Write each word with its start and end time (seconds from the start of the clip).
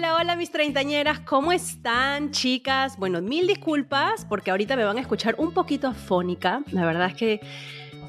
Hola, 0.00 0.16
hola 0.16 0.34
mis 0.34 0.50
treintañeras, 0.50 1.20
¿cómo 1.20 1.52
están 1.52 2.30
chicas? 2.30 2.96
Bueno, 2.96 3.20
mil 3.20 3.46
disculpas 3.46 4.24
porque 4.24 4.50
ahorita 4.50 4.74
me 4.74 4.82
van 4.82 4.96
a 4.96 5.02
escuchar 5.02 5.34
un 5.36 5.52
poquito 5.52 5.88
afónica. 5.88 6.62
La 6.72 6.86
verdad 6.86 7.08
es 7.08 7.14
que 7.14 7.40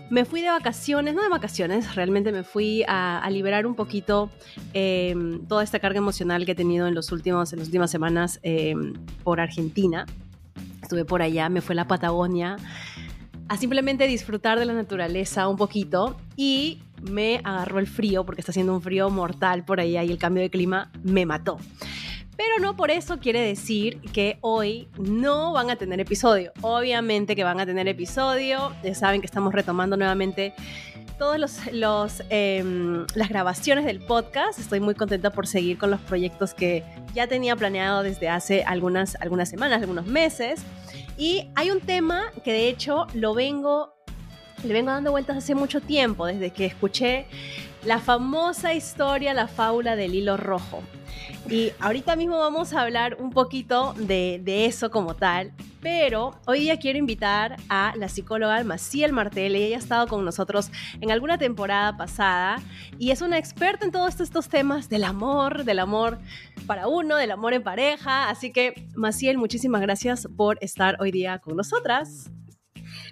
me 0.09 0.23
fui 0.23 0.39
de 0.39 0.47
vacaciones, 0.47 1.13
no 1.13 1.21
de 1.21 1.27
vacaciones, 1.27 1.93
realmente 1.93 2.31
me 2.31 2.45
fui 2.45 2.85
a, 2.87 3.27
liberar 3.29 3.65
un 3.65 3.75
poquito 3.75 4.29
em, 4.71 5.45
toda 5.47 5.65
esta 5.65 5.79
carga 5.79 5.97
emocional 5.97 6.45
que 6.45 6.53
he 6.53 6.55
tenido 6.55 6.87
en, 6.87 6.95
los 6.95 7.11
últimos, 7.11 7.51
en 7.51 7.59
las 7.59 7.67
últimas 7.67 7.91
semanas 7.91 8.39
em, 8.41 8.93
por 9.25 9.41
Argentina. 9.41 10.05
Estuve 10.81 11.03
por 11.03 11.21
allá, 11.21 11.49
me 11.49 11.59
fue 11.59 11.73
a 11.73 11.75
la 11.75 11.87
Patagonia 11.89 12.55
a 13.49 13.57
simplemente 13.57 14.07
disfrutar 14.07 14.57
de 14.57 14.65
la 14.65 14.73
naturaleza 14.73 15.49
un 15.49 15.57
poquito 15.57 16.15
y 16.37 16.79
me 17.01 17.41
agarró 17.43 17.79
el 17.79 17.87
frío 17.87 18.25
porque 18.25 18.41
está 18.41 18.51
haciendo 18.51 18.73
un 18.73 18.81
frío 18.81 19.09
mortal 19.09 19.65
por 19.65 19.79
ahí 19.79 19.93
y 19.93 20.11
el 20.11 20.17
cambio 20.17 20.43
de 20.43 20.49
clima 20.49 20.91
me 21.03 21.25
mató. 21.25 21.57
Pero 22.37 22.59
no 22.59 22.75
por 22.75 22.89
eso 22.89 23.19
quiere 23.19 23.41
decir 23.41 23.99
que 24.13 24.39
hoy 24.41 24.87
no 24.97 25.53
van 25.53 25.69
a 25.69 25.75
tener 25.75 25.99
episodio. 25.99 26.51
Obviamente 26.61 27.35
que 27.35 27.43
van 27.43 27.59
a 27.59 27.65
tener 27.65 27.87
episodio. 27.87 28.73
Ya 28.83 28.95
saben 28.95 29.21
que 29.21 29.27
estamos 29.27 29.53
retomando 29.53 29.95
nuevamente 29.95 30.53
todas 31.19 31.39
los, 31.71 32.23
em, 32.29 33.05
las 33.13 33.29
grabaciones 33.29 33.85
del 33.85 33.99
podcast. 33.99 34.57
Estoy 34.57 34.79
muy 34.79 34.95
contenta 34.95 35.29
por 35.29 35.45
seguir 35.45 35.77
con 35.77 35.91
los 35.91 35.99
proyectos 36.01 36.55
que 36.55 36.83
ya 37.13 37.27
tenía 37.27 37.55
planeado 37.55 38.01
desde 38.01 38.27
hace 38.27 38.63
algunas, 38.63 39.15
algunas 39.21 39.47
semanas, 39.47 39.79
algunos 39.81 40.07
meses. 40.07 40.63
Y 41.17 41.51
hay 41.53 41.69
un 41.69 41.79
tema 41.79 42.31
que 42.43 42.51
de 42.51 42.69
hecho 42.69 43.05
lo 43.13 43.35
vengo 43.35 44.00
le 44.63 44.73
vengo 44.73 44.91
dando 44.91 45.11
vueltas 45.11 45.37
hace 45.37 45.55
mucho 45.55 45.81
tiempo, 45.81 46.25
desde 46.25 46.51
que 46.51 46.65
escuché 46.65 47.25
la 47.85 47.99
famosa 47.99 48.73
historia, 48.73 49.33
la 49.33 49.47
fábula 49.47 49.95
del 49.95 50.15
hilo 50.15 50.37
rojo. 50.37 50.83
Y 51.49 51.71
ahorita 51.79 52.15
mismo 52.15 52.37
vamos 52.37 52.73
a 52.73 52.81
hablar 52.81 53.17
un 53.19 53.31
poquito 53.31 53.93
de, 53.97 54.65
eso 54.65 54.91
como 54.91 55.15
tal, 55.15 55.51
pero 55.81 56.35
hoy 56.45 56.59
día 56.61 56.77
quiero 56.77 56.99
invitar 56.99 57.57
a 57.67 57.93
la 57.97 58.09
psicóloga 58.09 58.63
Maciel 58.63 59.11
Martel. 59.11 59.55
Ella 59.55 59.77
ha 59.77 59.79
estado 59.79 60.07
con 60.07 60.23
nosotros 60.23 60.71
en 61.01 61.11
alguna 61.11 61.37
temporada 61.37 61.97
pasada 61.97 62.61
y 62.99 63.09
es 63.09 63.21
una 63.21 63.39
experta 63.39 63.85
en 63.85 63.91
todos 63.91 64.19
estos 64.19 64.49
temas 64.49 64.87
del 64.87 65.03
amor, 65.03 65.63
del 65.65 65.79
amor 65.79 66.19
para 66.67 66.87
uno, 66.87 67.15
del 67.15 67.31
amor 67.31 67.53
en 67.53 67.63
pareja. 67.63 68.29
Así 68.29 68.51
que, 68.51 68.87
Maciel, 68.95 69.37
muchísimas 69.37 69.81
gracias 69.81 70.27
por 70.37 70.59
estar 70.61 70.97
hoy 71.01 71.11
día 71.11 71.39
con 71.39 71.57
nosotras. 71.57 72.29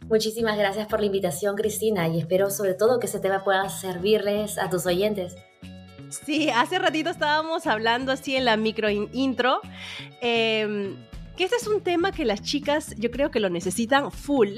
Muchísimas 0.10 0.58
gracias 0.58 0.88
por 0.88 1.02
la 1.02 1.06
invitación, 1.06 1.56
Cristina, 1.56 2.08
y 2.08 2.18
espero 2.18 2.50
sobre 2.50 2.74
todo 2.74 3.00
que 3.00 3.06
ese 3.06 3.20
tema 3.20 3.44
pueda 3.44 3.70
servirles 3.70 4.58
a 4.58 4.68
tus 4.68 4.88
oyentes. 4.88 5.36
Sí, 6.10 6.50
hace 6.50 6.80
ratito 6.80 7.12
estábamos 7.12 7.68
hablando 7.68 8.12
así 8.12 8.36
en 8.36 8.46
la 8.46 8.58
micro 8.58 8.90
intro, 8.90 9.62
em, 10.20 10.96
que 11.38 11.44
este 11.44 11.58
es 11.58 11.68
un 11.68 11.82
tema 11.82 12.12
que 12.12 12.26
las 12.26 12.42
chicas 12.42 12.96
yo 12.98 13.12
creo 13.12 13.30
que 13.30 13.40
lo 13.40 13.52
necesitan 13.52 14.12
full, 14.12 14.50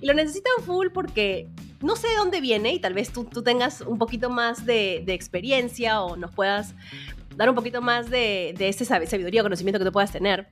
y 0.00 0.06
lo 0.06 0.14
necesitan 0.14 0.54
full 0.64 0.88
porque 0.88 1.48
no 1.82 1.96
sé 1.96 2.08
de 2.08 2.16
dónde 2.16 2.40
viene 2.40 2.72
y 2.72 2.78
tal 2.78 2.94
vez 2.94 3.12
tú, 3.12 3.24
tengas 3.42 3.82
un 3.82 3.98
poquito 3.98 4.30
más 4.30 4.64
de, 4.64 5.04
experiencia 5.08 6.00
o 6.00 6.16
nos 6.16 6.34
puedas 6.34 6.74
dar 7.36 7.50
un 7.50 7.54
poquito 7.54 7.82
más 7.82 8.08
de, 8.08 8.54
de 8.56 8.68
ese 8.68 8.86
sabiduría 8.86 9.42
o 9.42 9.44
conocimiento 9.44 9.78
que 9.78 9.84
tú 9.84 9.92
puedas 9.92 10.12
tener 10.12 10.48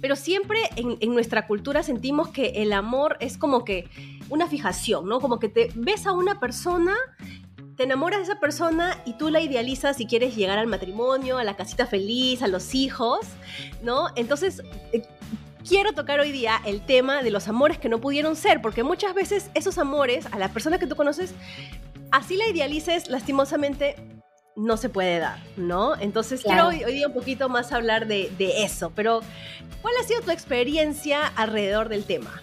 pero 0.00 0.16
siempre 0.16 0.60
en, 0.76 1.14
nuestra 1.14 1.46
cultura 1.46 1.82
sentimos 1.82 2.28
que 2.28 2.52
el 2.56 2.72
amor 2.72 3.16
es 3.20 3.38
como 3.38 3.64
que 3.64 3.88
una 4.28 4.46
fijación, 4.46 5.08
¿no? 5.08 5.20
Como 5.20 5.38
que 5.38 5.48
te 5.48 5.70
ves 5.74 6.06
a 6.06 6.12
una 6.12 6.38
persona, 6.38 6.94
te 7.76 7.84
enamoras 7.84 8.20
de 8.20 8.24
esa 8.24 8.40
persona 8.40 9.00
y 9.04 9.14
tú 9.14 9.30
la 9.30 9.40
idealizas 9.40 10.00
y 10.00 10.06
quieres 10.06 10.36
llegar 10.36 10.58
al 10.58 10.66
matrimonio, 10.66 11.38
a 11.38 11.44
la 11.44 11.56
casita 11.56 11.86
feliz, 11.86 12.42
a 12.42 12.48
los 12.48 12.74
hijos, 12.74 13.20
¿no? 13.82 14.08
Entonces... 14.16 14.62
Eh, 14.92 15.02
quiero 15.68 15.92
tocar 15.92 16.18
hoy 16.18 16.32
día 16.32 16.62
el 16.64 16.80
tema 16.80 17.22
de 17.22 17.30
los 17.30 17.46
amores 17.46 17.78
que 17.78 17.90
no 17.90 18.00
pudieron 18.00 18.36
ser, 18.36 18.62
porque 18.62 18.82
muchas 18.84 19.12
veces 19.12 19.50
esos 19.52 19.76
amores, 19.76 20.24
a 20.32 20.38
la 20.38 20.48
persona 20.48 20.78
que 20.78 20.86
tú 20.86 20.96
conoces, 20.96 21.34
así 22.10 22.36
la 22.36 22.48
idealices, 22.48 23.10
lastimosamente 23.10 23.96
no 24.58 24.76
se 24.76 24.88
puede 24.88 25.18
dar, 25.20 25.38
¿no? 25.56 25.98
Entonces 25.98 26.42
quiero 26.42 26.68
hoy, 26.68 26.84
día 26.92 27.06
un 27.06 27.14
poquito 27.14 27.48
más 27.48 27.72
hablar 27.72 28.06
de, 28.06 28.28
eso, 28.38 28.92
pero 28.94 29.20
¿cuál 29.80 29.94
ha 30.00 30.06
sido 30.06 30.20
tu 30.20 30.30
experiencia 30.30 31.26
alrededor 31.26 31.88
del 31.88 32.04
tema? 32.04 32.42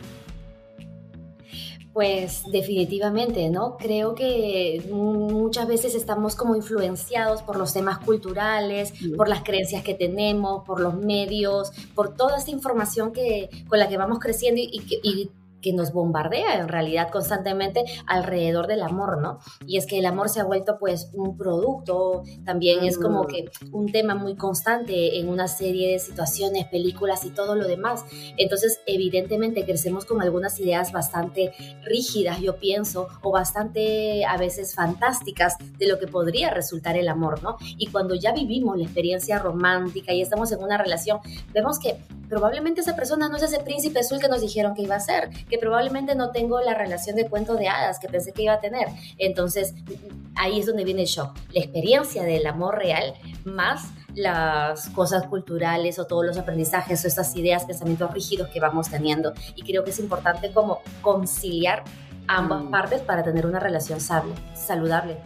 Pues 1.91 2.43
definitivamente, 2.51 3.49
¿no? 3.49 3.77
Creo 3.77 4.15
que 4.15 4.85
muchas 4.91 5.67
veces 5.67 5.95
estamos 5.95 6.35
como 6.35 6.55
influenciados 6.55 7.41
por 7.41 7.57
los 7.57 7.73
temas 7.73 7.99
culturales, 7.99 8.93
por 9.15 9.29
las 9.29 9.43
creencias 9.43 9.83
que 9.83 9.93
tenemos, 9.93 10.65
por 10.65 10.81
los 10.81 10.95
medios, 10.95 11.71
por 11.95 12.15
toda 12.15 12.37
esta 12.37 12.51
información 12.51 13.13
que, 13.13 13.49
con 13.69 13.79
la 13.79 13.87
que 13.87 13.97
vamos 13.97 14.19
creciendo 14.19 14.61
y, 14.61 14.83
y 15.03 15.31
que 15.65 15.73
nos 15.73 15.91
bombardea 15.91 16.59
en 16.59 16.67
realidad 16.67 17.09
constantemente 17.09 17.83
alrededor 18.05 18.67
del 18.67 18.83
amor, 18.83 19.19
¿no? 19.19 19.39
Y 19.65 19.77
es 19.77 19.87
que 19.87 19.97
el 19.97 20.05
amor 20.05 20.29
se 20.29 20.39
ha 20.39 20.43
vuelto 20.43 20.77
pues 20.79 21.09
un 21.13 21.35
producto, 21.35 22.21
también 22.45 22.83
es 22.83 22.99
como 22.99 23.23
mm. 23.23 23.27
que 23.27 23.45
un 23.71 23.91
tema 23.91 24.13
muy 24.13 24.35
constante 24.35 25.17
en 25.17 25.27
una 25.27 25.47
serie 25.47 25.93
de 25.93 25.97
situaciones, 25.97 26.67
películas 26.67 27.25
y 27.25 27.31
todo 27.31 27.55
lo 27.55 27.67
demás. 27.67 28.05
Entonces, 28.37 28.79
evidentemente 28.85 29.65
crecemos 29.65 30.05
con 30.05 30.21
algunas 30.21 30.59
ideas 30.59 30.91
bastante 30.91 31.51
rígidas, 31.83 32.39
yo 32.41 32.57
pienso, 32.57 33.07
o 33.23 33.31
bastante 33.31 34.23
a 34.23 34.37
veces 34.37 34.75
fantásticas 34.75 35.55
de 35.79 35.87
lo 35.87 35.97
que 35.97 36.05
podría 36.05 36.51
resultar 36.51 36.95
el 36.95 37.07
amor, 37.07 37.41
¿no? 37.41 37.57
Y 37.79 37.87
cuando 37.87 38.13
ya 38.13 38.33
vivimos 38.33 38.77
la 38.77 38.83
experiencia 38.83 39.39
romántica 39.39 40.13
y 40.13 40.21
estamos 40.21 40.51
en 40.51 40.61
una 40.61 40.77
relación, 40.77 41.21
vemos 41.55 41.79
que 41.79 41.97
probablemente 42.29 42.81
esa 42.81 42.95
persona 42.95 43.29
no 43.29 43.37
es 43.37 43.43
ese 43.43 43.59
príncipe 43.59 43.99
azul 43.99 44.19
que 44.19 44.27
nos 44.27 44.41
dijeron 44.41 44.75
que 44.75 44.81
iba 44.81 44.95
a 44.95 44.99
ser, 44.99 45.29
que 45.49 45.54
probablemente 45.57 46.15
no 46.15 46.31
tengo 46.31 46.61
la 46.61 46.73
relación 46.73 47.15
de 47.15 47.29
cuento 47.29 47.55
de 47.55 47.67
hadas 47.67 47.99
que 47.99 48.07
pensé 48.07 48.33
que 48.33 48.43
iba 48.43 48.53
a 48.53 48.59
tener. 48.59 48.87
Entonces, 49.17 49.73
ahí 50.35 50.59
es 50.59 50.65
donde 50.65 50.83
viene 50.83 51.01
el 51.01 51.07
shock. 51.07 51.35
La 51.51 51.61
experiencia 51.61 52.23
del 52.23 52.45
amor 52.47 52.77
real 52.77 53.13
más 53.43 53.89
las 54.15 54.89
cosas 54.89 55.27
culturales 55.27 55.99
o 55.99 56.07
todos 56.07 56.25
los 56.25 56.37
aprendizajes 56.37 57.03
o 57.03 57.07
estas 57.07 57.35
ideas, 57.35 57.65
pensamientos 57.65 58.13
rígidos 58.13 58.49
que 58.49 58.59
vamos 58.59 58.89
teniendo. 58.89 59.33
Y 59.55 59.63
creo 59.63 59.83
que 59.83 59.91
es 59.91 59.99
importante 59.99 60.51
como 60.51 60.79
conciliar 61.01 61.83
ambas 62.27 62.63
mm. 62.63 62.71
partes 62.71 63.01
para 63.01 63.23
tener 63.23 63.45
una 63.45 63.59
relación 63.59 63.99
saludable. 63.99 65.17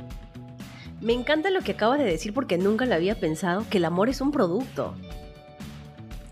Me 1.01 1.13
encanta 1.13 1.49
lo 1.49 1.61
que 1.61 1.71
acabas 1.73 1.99
de 1.99 2.05
decir 2.05 2.33
porque 2.33 2.57
nunca 2.57 2.85
lo 2.85 2.93
había 2.95 3.15
pensado, 3.15 3.63
que 3.69 3.77
el 3.77 3.85
amor 3.85 4.09
es 4.09 4.19
un 4.19 4.31
producto. 4.31 4.95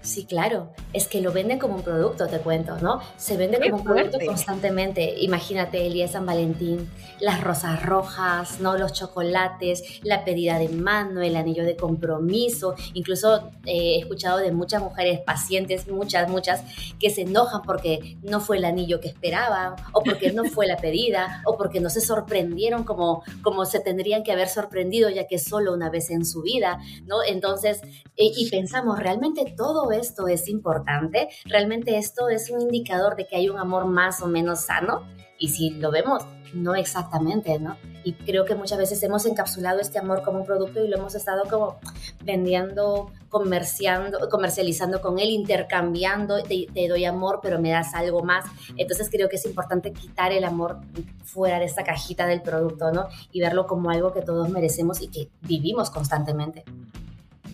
Sí, 0.07 0.23
claro, 0.23 0.69
es 0.93 1.05
que 1.09 1.19
lo 1.19 1.33
venden 1.33 1.59
como 1.59 1.75
un 1.75 1.81
producto, 1.81 2.27
te 2.27 2.39
cuento, 2.39 2.77
¿no? 2.77 3.01
Se 3.17 3.35
vende 3.35 3.59
como 3.59 3.75
un 3.75 3.83
producto 3.83 4.19
constantemente. 4.25 5.15
Imagínate 5.19 5.85
el 5.85 5.91
día 5.91 6.05
de 6.05 6.11
San 6.13 6.25
Valentín, 6.25 6.89
las 7.19 7.43
rosas 7.43 7.83
rojas, 7.83 8.61
¿no? 8.61 8.77
Los 8.77 8.93
chocolates, 8.93 9.99
la 10.03 10.23
pedida 10.23 10.59
de 10.59 10.69
mano, 10.69 11.21
el 11.21 11.35
anillo 11.35 11.65
de 11.65 11.75
compromiso. 11.75 12.73
Incluso 12.93 13.51
eh, 13.65 13.95
he 13.95 13.99
escuchado 13.99 14.37
de 14.37 14.53
muchas 14.53 14.81
mujeres 14.81 15.19
pacientes, 15.19 15.89
muchas, 15.89 16.29
muchas, 16.29 16.63
que 17.01 17.09
se 17.09 17.23
enojan 17.23 17.63
porque 17.63 18.17
no 18.23 18.39
fue 18.39 18.59
el 18.59 18.63
anillo 18.63 19.01
que 19.01 19.09
esperaban, 19.09 19.75
o 19.91 20.03
porque 20.03 20.31
no 20.31 20.45
fue 20.45 20.67
la 20.67 20.77
pedida, 20.81 21.41
o 21.43 21.57
porque 21.57 21.81
no 21.81 21.89
se 21.89 21.99
sorprendieron 21.99 22.85
como, 22.85 23.23
como 23.41 23.65
se 23.65 23.81
tendrían 23.81 24.23
que 24.23 24.31
haber 24.31 24.47
sorprendido, 24.47 25.09
ya 25.09 25.27
que 25.27 25.37
solo 25.37 25.73
una 25.73 25.89
vez 25.89 26.09
en 26.11 26.25
su 26.25 26.43
vida, 26.43 26.79
¿no? 27.05 27.17
Entonces, 27.27 27.81
eh, 28.15 28.31
y 28.33 28.49
pensamos, 28.49 28.99
realmente 28.99 29.53
todo 29.57 29.91
esto 29.97 30.27
es 30.27 30.47
importante, 30.47 31.29
realmente 31.45 31.97
esto 31.97 32.29
es 32.29 32.49
un 32.49 32.61
indicador 32.61 33.15
de 33.15 33.27
que 33.27 33.35
hay 33.35 33.49
un 33.49 33.59
amor 33.59 33.85
más 33.85 34.21
o 34.21 34.27
menos 34.27 34.61
sano. 34.61 35.05
Y 35.39 35.49
si 35.49 35.69
lo 35.69 35.91
vemos, 35.91 36.25
no 36.53 36.75
exactamente, 36.75 37.59
¿no? 37.59 37.77
Y 38.03 38.13
creo 38.13 38.45
que 38.45 38.55
muchas 38.55 38.77
veces 38.77 39.01
hemos 39.03 39.25
encapsulado 39.25 39.79
este 39.79 39.99
amor 39.99 40.23
como 40.23 40.39
un 40.39 40.45
producto 40.45 40.83
y 40.83 40.87
lo 40.87 40.97
hemos 40.97 41.13
estado 41.13 41.43
como 41.49 41.77
vendiendo, 42.23 43.11
comerciando, 43.29 44.29
comercializando 44.29 45.01
con 45.01 45.19
él, 45.19 45.29
intercambiando, 45.29 46.41
te, 46.43 46.67
te, 46.73 46.87
doy 46.87 47.05
amor, 47.05 47.39
pero 47.41 47.59
me 47.59 47.71
das 47.71 47.93
algo 47.93 48.23
más. 48.23 48.45
Entonces 48.77 49.09
creo 49.11 49.27
que 49.29 49.35
es 49.35 49.45
importante 49.45 49.91
quitar 49.91 50.31
el 50.31 50.45
amor 50.45 50.79
fuera 51.23 51.59
de 51.59 51.65
esta 51.65 51.83
cajita 51.83 52.25
del 52.25 52.41
producto, 52.41 52.91
¿no? 52.91 53.07
Y 53.31 53.41
verlo 53.41 53.67
como 53.67 53.89
algo 53.89 54.13
que 54.13 54.21
todos 54.21 54.49
merecemos 54.49 55.01
y 55.01 55.09
que 55.09 55.29
vivimos 55.41 55.89
constantemente. 55.89 56.63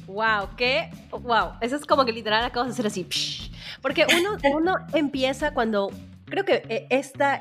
Wow, 0.08 0.50
qué, 0.58 0.90
wow, 1.12 1.54
eso 1.62 1.76
es 1.76 1.86
como 1.86 2.06
que 2.06 2.12
literal 2.12 2.44
acabas 2.44 2.68
de 2.68 2.74
hacer 2.74 2.88
así, 2.88 3.08
porque 3.82 4.06
uno, 4.18 4.38
uno 4.56 4.76
empieza 4.94 5.54
cuando, 5.54 5.92
creo 6.26 6.44
que 6.44 6.64
eh, 6.68 6.88
esta 6.90 7.40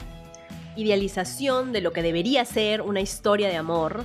idealización 0.76 1.72
de 1.72 1.80
lo 1.80 1.92
que 1.92 2.02
debería 2.02 2.44
ser 2.44 2.82
una 2.82 3.00
historia 3.00 3.48
de 3.48 3.56
amor 3.56 4.04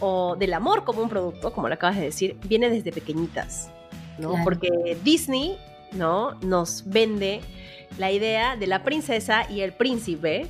o 0.00 0.36
del 0.36 0.54
amor 0.54 0.84
como 0.84 1.02
un 1.02 1.08
producto, 1.08 1.52
como 1.52 1.68
lo 1.68 1.74
acabas 1.74 1.96
de 1.96 2.02
decir, 2.02 2.36
viene 2.44 2.68
desde 2.70 2.92
pequeñitas, 2.92 3.70
¿no? 4.18 4.34
Porque 4.44 4.98
Disney, 5.02 5.58
¿no? 5.92 6.34
Nos 6.42 6.84
vende 6.86 7.40
la 7.98 8.10
idea 8.10 8.56
de 8.56 8.66
la 8.66 8.82
princesa 8.82 9.50
y 9.50 9.60
el 9.60 9.72
príncipe, 9.72 10.48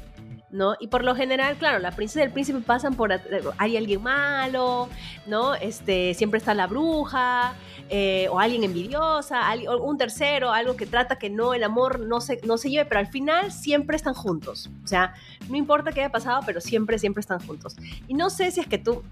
¿no? 0.55 0.77
Y 0.79 0.87
por 0.87 1.05
lo 1.05 1.17
general, 1.17 1.57
claro, 1.57 1.81
la 1.81 1.91
princesa 1.91 2.21
y 2.21 2.23
el 2.23 2.31
príncipe 2.33 2.61
pasan 2.61 2.95
por 2.95 3.13
hay 3.59 3.77
alguien 3.77 4.03
malo, 4.03 4.89
¿no? 5.27 5.55
Este, 5.57 6.15
siempre 6.15 6.39
está 6.39 6.55
la 6.55 6.69
bruja, 6.69 7.55
eh, 7.91 8.29
o 8.31 8.39
alguien 8.39 8.63
envidiosa, 8.63 9.43
un 9.83 9.99
tercero, 9.99 10.53
algo 10.53 10.77
que 10.77 10.87
trata 10.87 11.17
que 11.17 11.29
no, 11.29 11.55
el 11.55 11.65
amor 11.65 12.01
no 12.01 12.21
se, 12.21 12.41
no 12.45 12.57
se 12.57 12.71
lleve, 12.71 12.87
pero 12.87 13.01
al 13.01 13.09
final 13.09 13.51
siempre 13.51 13.97
están 13.97 14.15
juntos. 14.15 14.71
O 14.85 14.87
sea, 14.87 15.15
no 15.49 15.57
importa 15.57 15.91
qué 15.91 16.01
haya 16.01 16.13
pasado, 16.13 16.43
pero 16.47 16.61
siempre, 16.61 16.99
siempre 16.99 17.21
están 17.21 17.41
juntos. 17.45 17.75
Y 18.07 18.15
no 18.15 18.31
sé 18.31 18.53
si 18.53 18.61
es 18.61 18.69
que 18.69 18.79
tú 18.79 19.03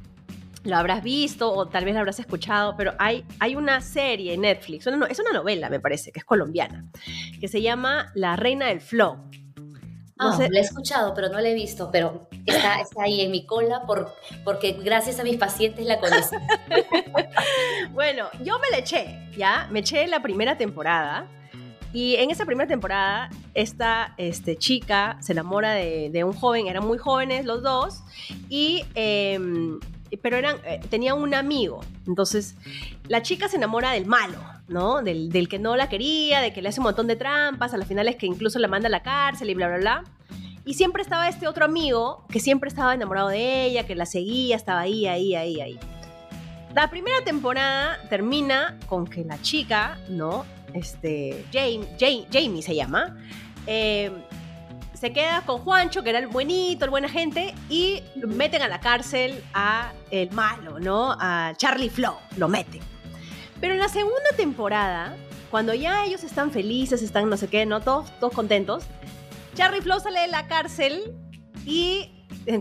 lo 0.62 0.76
habrás 0.76 1.02
visto 1.02 1.52
o 1.52 1.66
tal 1.66 1.84
vez 1.84 1.94
lo 1.94 2.00
habrás 2.00 2.20
escuchado, 2.20 2.76
pero 2.76 2.94
hay, 3.00 3.24
hay 3.40 3.56
una 3.56 3.80
serie 3.80 4.34
en 4.34 4.42
Netflix, 4.42 4.86
es 4.86 5.18
una 5.18 5.32
novela, 5.32 5.68
me 5.68 5.80
parece, 5.80 6.12
que 6.12 6.20
es 6.20 6.24
colombiana, 6.24 6.84
que 7.40 7.48
se 7.48 7.60
llama 7.60 8.12
La 8.14 8.36
Reina 8.36 8.66
del 8.66 8.80
Flow. 8.80 9.18
No 10.16 10.30
ah, 10.30 10.38
he 10.40 10.60
escuchado, 10.60 11.14
pero 11.14 11.28
no 11.30 11.40
la 11.40 11.48
he 11.48 11.54
visto, 11.54 11.90
pero 11.90 12.28
está, 12.44 12.80
está 12.80 13.02
ahí 13.02 13.22
en 13.22 13.30
mi 13.30 13.46
cola 13.46 13.86
por, 13.86 14.14
porque 14.44 14.72
gracias 14.72 15.18
a 15.18 15.24
mis 15.24 15.36
pacientes 15.36 15.86
la 15.86 15.98
conocen. 15.98 16.40
bueno, 17.92 18.26
yo 18.44 18.58
me 18.58 18.70
la 18.70 18.78
eché, 18.78 19.30
¿ya? 19.36 19.68
Me 19.70 19.80
eché 19.80 20.06
la 20.06 20.20
primera 20.20 20.56
temporada. 20.56 21.26
Y 21.94 22.16
en 22.16 22.30
esa 22.30 22.46
primera 22.46 22.66
temporada, 22.66 23.30
esta 23.52 24.14
este, 24.16 24.56
chica 24.56 25.18
se 25.20 25.32
enamora 25.32 25.72
de, 25.72 26.24
un 26.24 26.32
joven, 26.32 26.66
eran 26.66 26.86
muy 26.86 26.96
jóvenes 26.96 27.44
los 27.44 27.62
dos, 27.62 28.02
y, 28.48 28.84
em, 28.94 29.78
pero 30.22 30.36
eran, 30.36 30.56
eh, 30.64 30.80
tenía 30.88 31.14
un 31.14 31.34
amigo. 31.34 31.80
Entonces, 32.06 32.54
la 33.08 33.20
chica 33.20 33.48
se 33.48 33.56
enamora 33.56 33.92
del 33.92 34.06
malo, 34.06 34.38
Del, 35.02 35.48
que 35.48 35.58
no 35.58 35.76
la 35.76 35.88
quería, 35.88 36.40
de 36.40 36.52
que 36.52 36.62
le 36.62 36.68
hace 36.68 36.80
un 36.80 36.84
montón 36.84 37.06
de 37.06 37.16
trampas, 37.16 37.74
a 37.74 37.76
la 37.76 37.84
final 37.84 38.08
es 38.08 38.16
que 38.16 38.26
incluso 38.26 38.58
la 38.58 38.68
manda 38.68 38.88
a 38.88 38.90
la 38.90 39.02
cárcel 39.02 39.50
y 39.50 39.54
bla, 39.54 39.68
bla, 39.68 39.76
bla. 39.78 40.04
Y 40.64 40.74
siempre 40.74 41.02
estaba 41.02 41.28
este 41.28 41.48
otro 41.48 41.64
amigo 41.64 42.24
que 42.28 42.40
siempre 42.40 42.68
estaba 42.68 42.94
enamorado 42.94 43.28
de 43.28 43.64
ella, 43.64 43.84
que 43.84 43.94
la 43.94 44.06
seguía, 44.06 44.56
estaba 44.56 44.80
ahí, 44.80 45.06
ahí, 45.06 45.34
ahí, 45.34 45.60
ahí. 45.60 45.78
La 46.74 46.88
primera 46.88 47.22
temporada 47.24 47.98
termina 48.08 48.78
con 48.88 49.06
que 49.06 49.24
la 49.24 49.40
chica, 49.42 49.98
¿no? 50.08 50.46
Este, 50.72 51.44
Jamie, 51.52 52.26
Jamie, 52.32 52.62
se 52.62 52.74
llama, 52.74 53.16
eh, 53.66 54.10
se 54.94 55.12
queda 55.12 55.42
con 55.42 55.58
Juancho, 55.58 56.02
que 56.02 56.10
era 56.10 56.20
el 56.20 56.28
buenito, 56.28 56.84
el 56.84 56.90
buena 56.90 57.08
gente, 57.08 57.54
y 57.68 58.02
meten 58.14 58.62
a 58.62 58.68
la 58.68 58.80
cárcel 58.80 59.42
a 59.52 59.92
el 60.10 60.30
malo, 60.30 60.78
¿no? 60.78 61.16
A 61.18 61.52
Charlie 61.56 61.90
Flo, 61.90 62.18
lo 62.36 62.48
meten. 62.48 62.91
Pero 63.62 63.74
en 63.74 63.80
la 63.80 63.88
segunda 63.88 64.30
temporada, 64.36 65.16
cuando 65.48 65.72
ya 65.72 66.04
ellos 66.04 66.24
están 66.24 66.50
felices, 66.50 67.00
están 67.00 67.30
no 67.30 67.36
sé 67.36 67.46
qué, 67.46 67.64
¿no? 67.64 67.80
Todos, 67.80 68.10
todos 68.18 68.32
contentos, 68.32 68.82
Charlie 69.54 69.80
Flo 69.80 70.00
sale 70.00 70.22
de 70.22 70.26
la 70.26 70.48
cárcel 70.48 71.14
y 71.64 72.10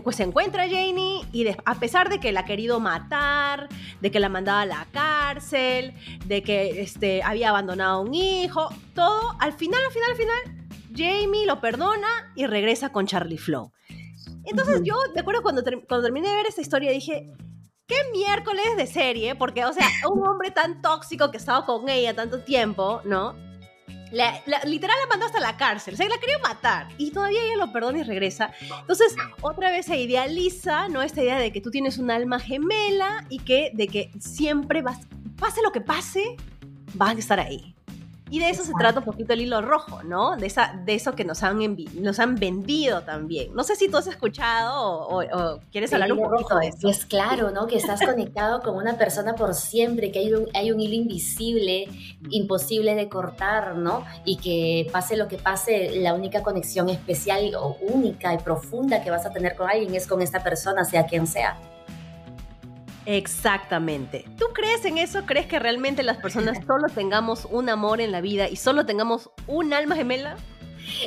pues 0.04 0.14
se 0.14 0.22
encuentra 0.22 0.62
a 0.62 0.68
Janie 0.68 1.26
y 1.32 1.48
a 1.48 1.74
pesar 1.80 2.08
de 2.08 2.20
que 2.20 2.30
la 2.30 2.40
ha 2.40 2.44
querido 2.44 2.78
matar, 2.78 3.68
de 4.00 4.12
que 4.12 4.20
la 4.20 4.28
mandaba 4.28 4.60
a 4.60 4.66
la 4.66 4.86
cárcel, 4.92 5.92
de 6.26 6.44
que 6.44 6.80
este, 6.80 7.24
había 7.24 7.48
abandonado 7.48 7.96
a 7.96 8.00
un 8.00 8.14
hijo, 8.14 8.68
todo, 8.94 9.34
al 9.40 9.54
final, 9.54 9.80
al 9.84 9.90
final, 9.90 10.10
al 10.12 10.16
final, 10.16 10.68
Jamie 10.94 11.46
lo 11.46 11.60
perdona 11.60 12.32
y 12.36 12.46
regresa 12.46 12.92
con 12.92 13.08
Charlie 13.08 13.38
Flo. 13.38 13.72
Entonces 14.44 14.82
yo, 14.84 14.94
de 15.12 15.20
acuerdo, 15.20 15.42
cuando, 15.42 15.64
cuando 15.64 16.04
terminé 16.04 16.28
de 16.28 16.36
ver 16.36 16.46
esta 16.46 16.60
historia 16.60 16.92
dije, 16.92 17.26
¿qué 17.92 18.10
miércoles 18.18 18.76
de 18.76 18.86
serie? 18.86 19.34
Porque, 19.34 19.64
o 19.64 19.72
sea, 19.72 19.86
un 20.10 20.26
hombre 20.26 20.50
tan 20.50 20.80
tóxico 20.80 21.30
que 21.30 21.36
estaba 21.36 21.66
con 21.66 21.88
ella 21.88 22.14
tanto 22.14 22.40
tiempo, 22.40 23.02
¿no? 23.04 23.34
literal 24.66 24.96
la 25.00 25.06
mandó 25.08 25.24
hasta 25.24 25.40
la 25.40 25.56
cárcel, 25.56 25.94
o 25.94 25.96
sea, 25.96 26.06
la 26.06 26.18
quería 26.18 26.38
matar 26.40 26.86
y 26.98 27.12
todavía 27.12 27.42
ella 27.44 27.56
lo 27.56 27.72
perdona 27.72 28.00
y 28.00 28.02
regresa. 28.02 28.52
Entonces, 28.80 29.16
otra 29.40 29.70
vez 29.70 29.86
se 29.86 29.96
idealiza, 29.96 30.88
¿no? 30.88 31.00
Esta 31.00 31.22
idea 31.22 31.38
de 31.38 31.50
que 31.50 31.62
tú 31.62 31.70
tienes 31.70 31.96
un 31.96 32.10
alma 32.10 32.38
gemela 32.38 33.24
y 33.30 33.38
que 33.38 33.70
de 33.72 33.88
que 33.88 34.10
siempre 34.20 34.82
vas, 34.82 34.98
pase 35.38 35.62
lo 35.62 35.72
que 35.72 35.80
pase, 35.80 36.36
vas 36.92 37.16
a 37.16 37.18
estar 37.18 37.40
ahí. 37.40 37.74
Y 38.32 38.38
de 38.38 38.48
eso 38.48 38.64
se 38.64 38.72
trata 38.72 39.00
un 39.00 39.04
poquito 39.04 39.34
el 39.34 39.42
hilo 39.42 39.60
rojo, 39.60 40.02
¿no? 40.04 40.38
De, 40.38 40.46
esa, 40.46 40.80
de 40.86 40.94
eso 40.94 41.14
que 41.14 41.22
nos 41.22 41.42
han, 41.42 41.76
nos 42.00 42.18
han 42.18 42.36
vendido 42.36 43.02
también. 43.02 43.54
No 43.54 43.62
sé 43.62 43.76
si 43.76 43.90
tú 43.90 43.98
has 43.98 44.06
escuchado 44.06 45.06
o, 45.06 45.60
quieres 45.70 45.92
hablar 45.92 46.10
un 46.14 46.22
poquito 46.22 46.56
de 46.56 46.68
eso. 46.68 46.78
Pues 46.80 47.04
claro, 47.04 47.50
¿no? 47.50 47.66
Que 47.66 47.76
estás 47.76 48.00
conectado 48.00 48.62
con 48.62 48.76
una 48.76 48.96
persona 48.96 49.34
por 49.34 49.52
siempre, 49.52 50.10
que 50.10 50.20
hay 50.20 50.32
un, 50.32 50.48
hay 50.54 50.72
un 50.72 50.80
hilo 50.80 50.94
invisible, 50.94 51.88
imposible 52.30 52.94
de 52.94 53.10
cortar, 53.10 53.76
¿no? 53.76 54.02
Y 54.24 54.38
que 54.38 54.88
pase 54.90 55.18
lo 55.18 55.28
que 55.28 55.36
pase, 55.36 56.00
la 56.00 56.14
única 56.14 56.42
conexión 56.42 56.88
especial 56.88 57.54
o 57.54 57.76
única 57.82 58.32
y 58.32 58.38
profunda 58.38 59.02
que 59.02 59.10
vas 59.10 59.26
a 59.26 59.30
tener 59.30 59.56
con 59.56 59.68
alguien 59.68 59.94
es 59.94 60.06
con 60.06 60.22
esta 60.22 60.42
persona, 60.42 60.86
sea 60.86 61.04
quien 61.04 61.26
sea. 61.26 61.58
Exactamente. 63.06 64.24
¿Tú 64.38 64.46
crees 64.54 64.84
en 64.84 64.98
eso? 64.98 65.24
¿Crees 65.26 65.46
que 65.46 65.58
realmente 65.58 66.02
las 66.02 66.18
personas 66.18 66.58
solo 66.58 66.92
tengamos 66.94 67.46
un 67.50 67.68
amor 67.68 68.00
en 68.00 68.12
la 68.12 68.20
vida 68.20 68.48
y 68.48 68.56
solo 68.56 68.86
tengamos 68.86 69.30
un 69.46 69.72
alma 69.72 69.96
gemela? 69.96 70.36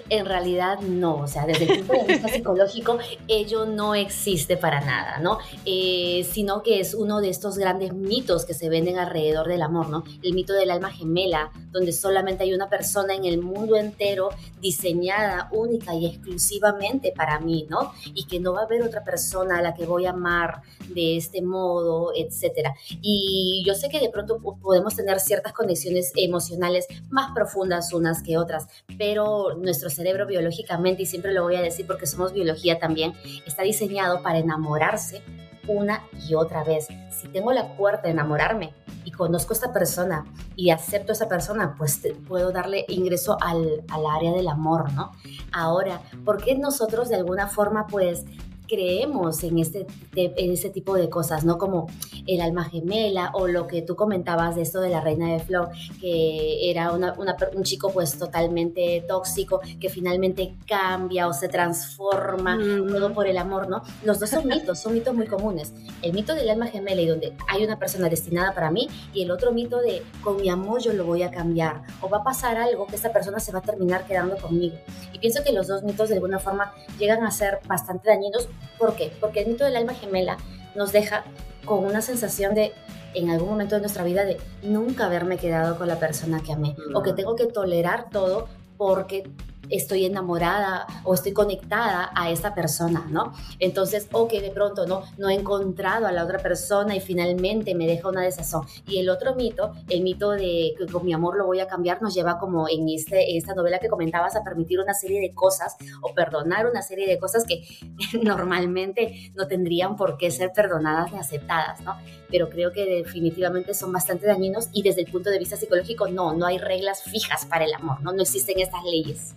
En 0.09 0.25
realidad 0.25 0.79
no, 0.79 1.17
o 1.17 1.27
sea, 1.27 1.45
desde 1.45 1.65
el 1.65 1.79
punto 1.83 2.05
de 2.05 2.13
vista 2.13 2.27
psicológico, 2.33 2.97
ello 3.27 3.65
no 3.65 3.95
existe 3.95 4.57
para 4.57 4.81
nada, 4.81 5.19
¿no? 5.19 5.39
Eh, 5.65 6.27
sino 6.31 6.61
que 6.61 6.79
es 6.79 6.93
uno 6.93 7.21
de 7.21 7.29
estos 7.29 7.57
grandes 7.57 7.93
mitos 7.93 8.45
que 8.45 8.53
se 8.53 8.69
venden 8.69 8.97
alrededor 8.97 9.47
del 9.47 9.61
amor, 9.61 9.89
¿no? 9.89 10.03
El 10.21 10.33
mito 10.33 10.53
del 10.53 10.71
alma 10.71 10.91
gemela, 10.91 11.51
donde 11.71 11.91
solamente 11.91 12.43
hay 12.43 12.53
una 12.53 12.69
persona 12.69 13.15
en 13.15 13.25
el 13.25 13.41
mundo 13.41 13.75
entero 13.75 14.29
diseñada 14.61 15.49
única 15.51 15.93
y 15.93 16.05
exclusivamente 16.05 17.13
para 17.15 17.39
mí, 17.39 17.67
¿no? 17.69 17.93
Y 18.13 18.25
que 18.25 18.39
no 18.39 18.53
va 18.53 18.61
a 18.61 18.65
haber 18.65 18.81
otra 18.83 19.03
persona 19.03 19.59
a 19.59 19.61
la 19.61 19.73
que 19.73 19.85
voy 19.85 20.05
a 20.05 20.11
amar 20.11 20.61
de 20.89 21.17
este 21.17 21.41
modo, 21.41 22.11
etcétera. 22.15 22.75
Y 23.01 23.63
yo 23.65 23.75
sé 23.75 23.89
que 23.89 23.99
de 23.99 24.09
pronto 24.09 24.39
podemos 24.39 24.95
tener 24.95 25.19
ciertas 25.19 25.53
conexiones 25.53 26.11
emocionales 26.15 26.87
más 27.09 27.31
profundas 27.33 27.93
unas 27.93 28.21
que 28.21 28.37
otras, 28.37 28.67
pero 28.97 29.55
nuestro 29.75 29.89
cerebro 29.89 30.25
biológicamente, 30.25 31.03
y 31.03 31.05
siempre 31.05 31.33
lo 31.33 31.43
voy 31.43 31.55
a 31.55 31.61
decir 31.61 31.85
porque 31.85 32.05
somos 32.05 32.31
biología 32.31 32.79
también, 32.79 33.13
está 33.45 33.63
diseñado 33.63 34.21
para 34.21 34.39
enamorarse 34.39 35.21
una 35.67 36.03
y 36.27 36.35
otra 36.35 36.63
vez. 36.63 36.87
Si 37.09 37.27
tengo 37.27 37.51
la 37.51 37.75
puerta 37.75 38.03
de 38.03 38.11
enamorarme 38.11 38.73
y 39.03 39.11
conozco 39.11 39.53
a 39.53 39.55
esta 39.55 39.73
persona 39.73 40.25
y 40.55 40.69
acepto 40.69 41.11
a 41.11 41.15
esa 41.15 41.27
persona, 41.27 41.75
pues 41.77 42.01
puedo 42.27 42.51
darle 42.51 42.85
ingreso 42.87 43.37
al, 43.41 43.83
al 43.89 44.05
área 44.05 44.31
del 44.31 44.47
amor, 44.47 44.93
¿no? 44.93 45.11
Ahora, 45.51 46.01
¿por 46.23 46.41
qué 46.41 46.55
nosotros 46.55 47.09
de 47.09 47.15
alguna 47.15 47.47
forma 47.47 47.87
pues 47.87 48.23
creemos 48.67 49.43
en 49.43 49.59
este, 49.59 49.85
en 50.15 50.51
este 50.51 50.69
tipo 50.69 50.95
de 50.95 51.09
cosas, 51.09 51.45
¿no? 51.45 51.57
Como 51.57 51.87
el 52.27 52.41
alma 52.41 52.65
gemela 52.65 53.31
o 53.33 53.47
lo 53.47 53.67
que 53.67 53.81
tú 53.81 53.95
comentabas 53.95 54.55
de 54.55 54.61
esto 54.61 54.81
de 54.81 54.89
la 54.89 55.01
reina 55.01 55.31
de 55.31 55.39
Flow, 55.39 55.67
que 55.99 56.69
era 56.69 56.91
un 56.91 57.63
chico 57.63 57.91
pues 57.91 58.17
totalmente 58.17 59.03
tóxico, 59.07 59.61
que 59.79 59.89
finalmente 59.89 60.55
cambia 60.67 61.27
o 61.27 61.33
se 61.33 61.47
transforma, 61.47 62.57
todo 62.57 63.13
por 63.13 63.27
el 63.27 63.37
amor, 63.37 63.69
¿no? 63.69 63.81
Los 64.03 64.19
dos 64.19 64.29
son 64.29 64.47
mitos, 64.47 64.79
son 64.79 64.93
mitos 64.93 65.13
muy 65.13 65.27
comunes. 65.27 65.73
El 66.01 66.13
mito 66.13 66.33
del 66.35 66.49
alma 66.49 66.67
gemela 66.67 67.01
y 67.01 67.07
donde 67.07 67.33
hay 67.47 67.63
una 67.63 67.77
persona 67.77 68.09
destinada 68.09 68.53
para 68.53 68.71
mí 68.71 68.87
y 69.13 69.23
el 69.23 69.31
otro 69.31 69.51
mito 69.51 69.79
de 69.79 70.03
con 70.21 70.37
mi 70.37 70.49
amor 70.49 70.81
yo 70.81 70.93
lo 70.93 71.05
voy 71.05 71.23
a 71.23 71.31
cambiar 71.31 71.83
o 72.01 72.09
va 72.09 72.17
a 72.17 72.23
pasar 72.23 72.57
algo 72.57 72.87
que 72.87 72.95
esta 72.95 73.11
persona 73.11 73.39
se 73.39 73.51
va 73.51 73.59
a 73.59 73.61
terminar 73.61 74.05
quedando 74.05 74.37
conmigo. 74.37 74.77
Y 75.13 75.19
pienso 75.19 75.43
que 75.43 75.51
los 75.51 75.67
dos 75.67 75.83
mitos 75.83 76.09
de 76.09 76.15
alguna 76.15 76.39
forma 76.39 76.73
llegan 76.99 77.23
a 77.23 77.31
ser 77.31 77.59
bastante 77.67 78.09
dañinos 78.09 78.47
¿Por 78.77 78.95
qué? 78.95 79.11
Porque 79.19 79.41
el 79.41 79.47
mito 79.47 79.63
del 79.63 79.75
alma 79.75 79.93
gemela 79.93 80.37
nos 80.75 80.91
deja 80.91 81.23
con 81.65 81.85
una 81.85 82.01
sensación 82.01 82.53
de, 82.53 82.73
en 83.13 83.29
algún 83.29 83.49
momento 83.49 83.75
de 83.75 83.81
nuestra 83.81 84.03
vida, 84.03 84.25
de 84.25 84.37
nunca 84.63 85.05
haberme 85.05 85.37
quedado 85.37 85.77
con 85.77 85.87
la 85.87 85.99
persona 85.99 86.41
que 86.41 86.53
amé, 86.53 86.75
o 86.93 87.01
que 87.01 87.13
tengo 87.13 87.35
que 87.35 87.45
tolerar 87.45 88.09
todo 88.09 88.47
porque 88.77 89.23
estoy 89.69 90.05
enamorada 90.05 90.85
o 91.03 91.13
estoy 91.13 91.33
conectada 91.33 92.11
a 92.15 92.29
esa 92.29 92.53
persona, 92.53 93.05
¿no? 93.09 93.33
Entonces, 93.59 94.07
o 94.11 94.27
que 94.27 94.41
de 94.41 94.51
pronto 94.51 94.85
no, 94.85 95.29
he 95.29 95.33
encontrado 95.33 96.07
a 96.07 96.11
la 96.11 96.23
otra 96.23 96.39
persona 96.39 96.95
y 96.95 96.99
finalmente 96.99 97.75
me 97.75 97.87
deja 97.87 98.09
una 98.09 98.21
desazón. 98.21 98.65
Y 98.87 98.99
el 98.99 99.09
otro 99.09 99.35
mito, 99.35 99.73
el 99.89 100.01
mito 100.01 100.31
de 100.31 100.73
que 100.77 100.85
con 100.91 101.05
mi 101.05 101.13
amor 101.13 101.37
lo 101.37 101.45
voy 101.45 101.59
a 101.59 101.67
cambiar, 101.67 102.01
nos 102.01 102.13
lleva 102.13 102.37
como 102.39 102.67
en, 102.69 102.89
este, 102.89 103.37
esta 103.37 103.53
novela 103.53 103.79
que 103.79 103.89
comentabas 103.89 104.35
a 104.35 104.43
permitir 104.43 104.79
una 104.79 104.93
serie 104.93 105.19
de 105.19 105.33
cosas 105.33 105.75
o 106.01 106.13
perdonar 106.13 106.67
una 106.67 106.81
serie 106.81 107.07
de 107.07 107.17
cosas 107.19 107.45
que 107.45 107.63
normalmente 108.23 109.31
no 109.35 109.47
tendrían 109.47 109.95
por 109.95 110.17
qué 110.17 110.31
ser 110.31 110.51
perdonadas 110.53 111.11
ni 111.11 111.19
aceptadas, 111.19 111.81
¿no? 111.81 111.95
Pero 112.29 112.49
creo 112.49 112.71
que 112.71 112.85
definitivamente 112.85 113.73
son 113.73 113.91
bastante 113.91 114.27
dañinos 114.27 114.69
y 114.73 114.81
desde 114.83 115.01
el 115.01 115.11
punto 115.11 115.29
de 115.29 115.39
vista 115.39 115.55
psicológico, 115.55 116.07
no, 116.07 116.33
no 116.33 116.45
hay 116.45 116.57
reglas 116.57 117.03
fijas 117.03 117.45
para 117.45 117.65
el 117.65 117.73
amor, 117.73 118.01
¿no? 118.01 118.11
No 118.11 118.21
existen 118.21 118.59
estas 118.59 118.83
leyes. 118.83 119.35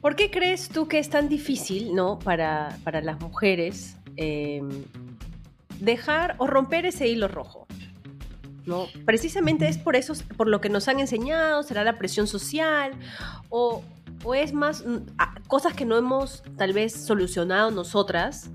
¿Por 0.00 0.16
qué 0.16 0.30
crees 0.30 0.68
tú 0.68 0.88
que 0.88 0.98
es 0.98 1.10
tan 1.10 1.28
difícil, 1.28 1.94
¿no? 1.94 2.18
Para, 2.18 2.78
para 2.84 3.00
las 3.02 3.20
mujeres 3.20 3.96
em, 4.16 4.68
dejar 5.78 6.36
o 6.38 6.46
romper 6.46 6.86
ese 6.86 7.08
hilo 7.08 7.28
rojo. 7.28 7.66
¿no? 8.66 8.86
Precisamente 9.04 9.68
es 9.68 9.78
por 9.78 9.96
eso, 9.96 10.14
por 10.36 10.48
lo 10.48 10.60
que 10.60 10.68
nos 10.68 10.88
han 10.88 11.00
enseñado, 11.00 11.62
será 11.62 11.84
la 11.84 11.98
presión 11.98 12.26
social 12.26 12.92
o, 13.48 13.82
es 14.34 14.52
más 14.52 14.84
mm, 14.86 15.06
cosas 15.48 15.72
que 15.74 15.84
no 15.84 15.96
hemos 15.96 16.42
tal 16.56 16.72
vez 16.72 16.92
solucionado 16.92 17.70
nosotras, 17.70 18.50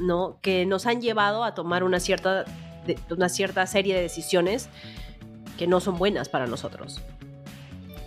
¿no? 0.00 0.38
Que 0.40 0.64
nos 0.64 0.86
han 0.86 1.02
llevado 1.02 1.44
a 1.44 1.54
tomar 1.54 1.84
una 1.84 2.00
cierta, 2.00 2.44
una 3.10 3.28
cierta 3.28 3.66
serie 3.66 3.94
de 3.94 4.00
decisiones 4.00 4.70
que 5.58 5.66
no 5.66 5.80
son 5.80 5.98
buenas 5.98 6.28
para 6.30 6.46
nosotros. 6.46 7.02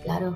Claro, 0.03 0.35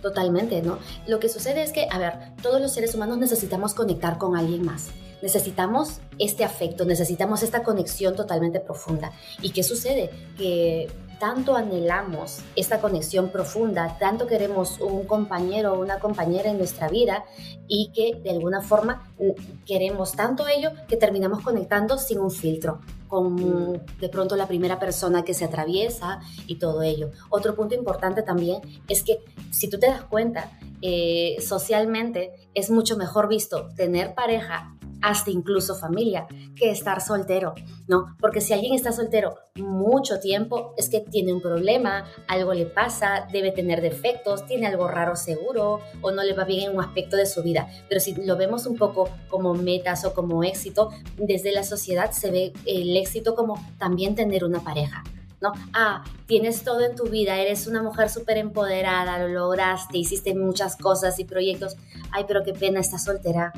totalmente, 0.00 0.62
¿no? 0.62 0.78
Lo 1.06 1.20
que 1.20 1.28
sucede 1.28 1.62
es 1.62 1.72
que, 1.72 1.88
a 1.90 1.98
ver, 1.98 2.14
todos 2.42 2.60
los 2.60 2.72
seres 2.72 2.94
humanos 2.94 3.18
necesitamos 3.18 3.74
conectar 3.74 4.18
con 4.18 4.36
alguien 4.36 4.64
más 4.64 4.90
necesitamos 5.22 6.00
este 6.18 6.44
afecto, 6.44 6.84
necesitamos 6.84 7.42
esta 7.42 7.62
conexión 7.62 8.14
totalmente 8.14 8.60
profunda. 8.60 9.12
¿Y 9.42 9.50
qué 9.50 9.62
sucede? 9.62 10.10
Que 10.36 10.88
tanto 11.18 11.56
anhelamos 11.56 12.38
esta 12.54 12.80
conexión 12.80 13.30
profunda, 13.30 13.96
tanto 13.98 14.26
queremos 14.26 14.80
un 14.80 15.04
compañero 15.04 15.72
o 15.72 15.80
una 15.80 15.98
compañera 15.98 16.50
en 16.50 16.58
nuestra 16.58 16.88
vida 16.88 17.24
y 17.66 17.90
que 17.92 18.20
de 18.20 18.30
alguna 18.30 18.60
forma 18.60 19.12
queremos 19.66 20.12
tanto 20.12 20.46
ello 20.46 20.70
que 20.86 20.96
terminamos 20.96 21.42
conectando 21.42 21.98
sin 21.98 22.20
un 22.20 22.30
filtro 22.30 22.80
con 23.08 23.82
de 24.00 24.08
pronto 24.08 24.36
la 24.36 24.46
primera 24.46 24.78
persona 24.78 25.24
que 25.24 25.34
se 25.34 25.44
atraviesa 25.44 26.20
y 26.46 26.56
todo 26.56 26.82
ello. 26.82 27.10
Otro 27.30 27.54
punto 27.54 27.74
importante 27.74 28.22
también 28.22 28.60
es 28.88 29.02
que 29.02 29.18
si 29.50 29.68
tú 29.68 29.78
te 29.78 29.88
das 29.88 30.04
cuenta, 30.04 30.52
eh, 30.80 31.36
socialmente 31.40 32.32
es 32.54 32.70
mucho 32.70 32.96
mejor 32.96 33.28
visto 33.28 33.68
tener 33.74 34.14
pareja 34.14 34.77
hasta 35.02 35.30
incluso 35.30 35.74
familia, 35.74 36.26
que 36.56 36.70
estar 36.70 37.00
soltero, 37.00 37.54
¿no? 37.86 38.16
Porque 38.20 38.40
si 38.40 38.52
alguien 38.52 38.74
está 38.74 38.92
soltero 38.92 39.36
mucho 39.56 40.20
tiempo, 40.20 40.74
es 40.76 40.88
que 40.88 41.00
tiene 41.00 41.32
un 41.32 41.40
problema, 41.40 42.04
algo 42.26 42.54
le 42.54 42.66
pasa, 42.66 43.28
debe 43.32 43.52
tener 43.52 43.80
defectos, 43.80 44.46
tiene 44.46 44.66
algo 44.66 44.88
raro 44.88 45.16
seguro 45.16 45.80
o 46.00 46.10
no 46.10 46.22
le 46.22 46.34
va 46.34 46.44
bien 46.44 46.70
en 46.70 46.76
un 46.76 46.84
aspecto 46.84 47.16
de 47.16 47.26
su 47.26 47.42
vida. 47.42 47.68
Pero 47.88 48.00
si 48.00 48.14
lo 48.14 48.36
vemos 48.36 48.66
un 48.66 48.76
poco 48.76 49.08
como 49.28 49.54
metas 49.54 50.04
o 50.04 50.14
como 50.14 50.42
éxito, 50.44 50.90
desde 51.16 51.52
la 51.52 51.62
sociedad 51.62 52.10
se 52.10 52.30
ve 52.30 52.52
el 52.66 52.96
éxito 52.96 53.34
como 53.34 53.54
también 53.78 54.14
tener 54.14 54.44
una 54.44 54.60
pareja. 54.60 55.04
¿no? 55.40 55.52
Ah, 55.72 56.04
tienes 56.26 56.64
todo 56.64 56.80
en 56.80 56.96
tu 56.96 57.04
vida, 57.04 57.38
eres 57.38 57.66
una 57.66 57.82
mujer 57.82 58.10
súper 58.10 58.38
empoderada, 58.38 59.18
lo 59.18 59.28
lograste, 59.28 59.98
hiciste 59.98 60.34
muchas 60.34 60.76
cosas 60.76 61.18
y 61.18 61.24
proyectos. 61.24 61.76
Ay, 62.10 62.24
pero 62.26 62.42
qué 62.42 62.52
pena, 62.52 62.80
estás 62.80 63.04
soltera. 63.04 63.52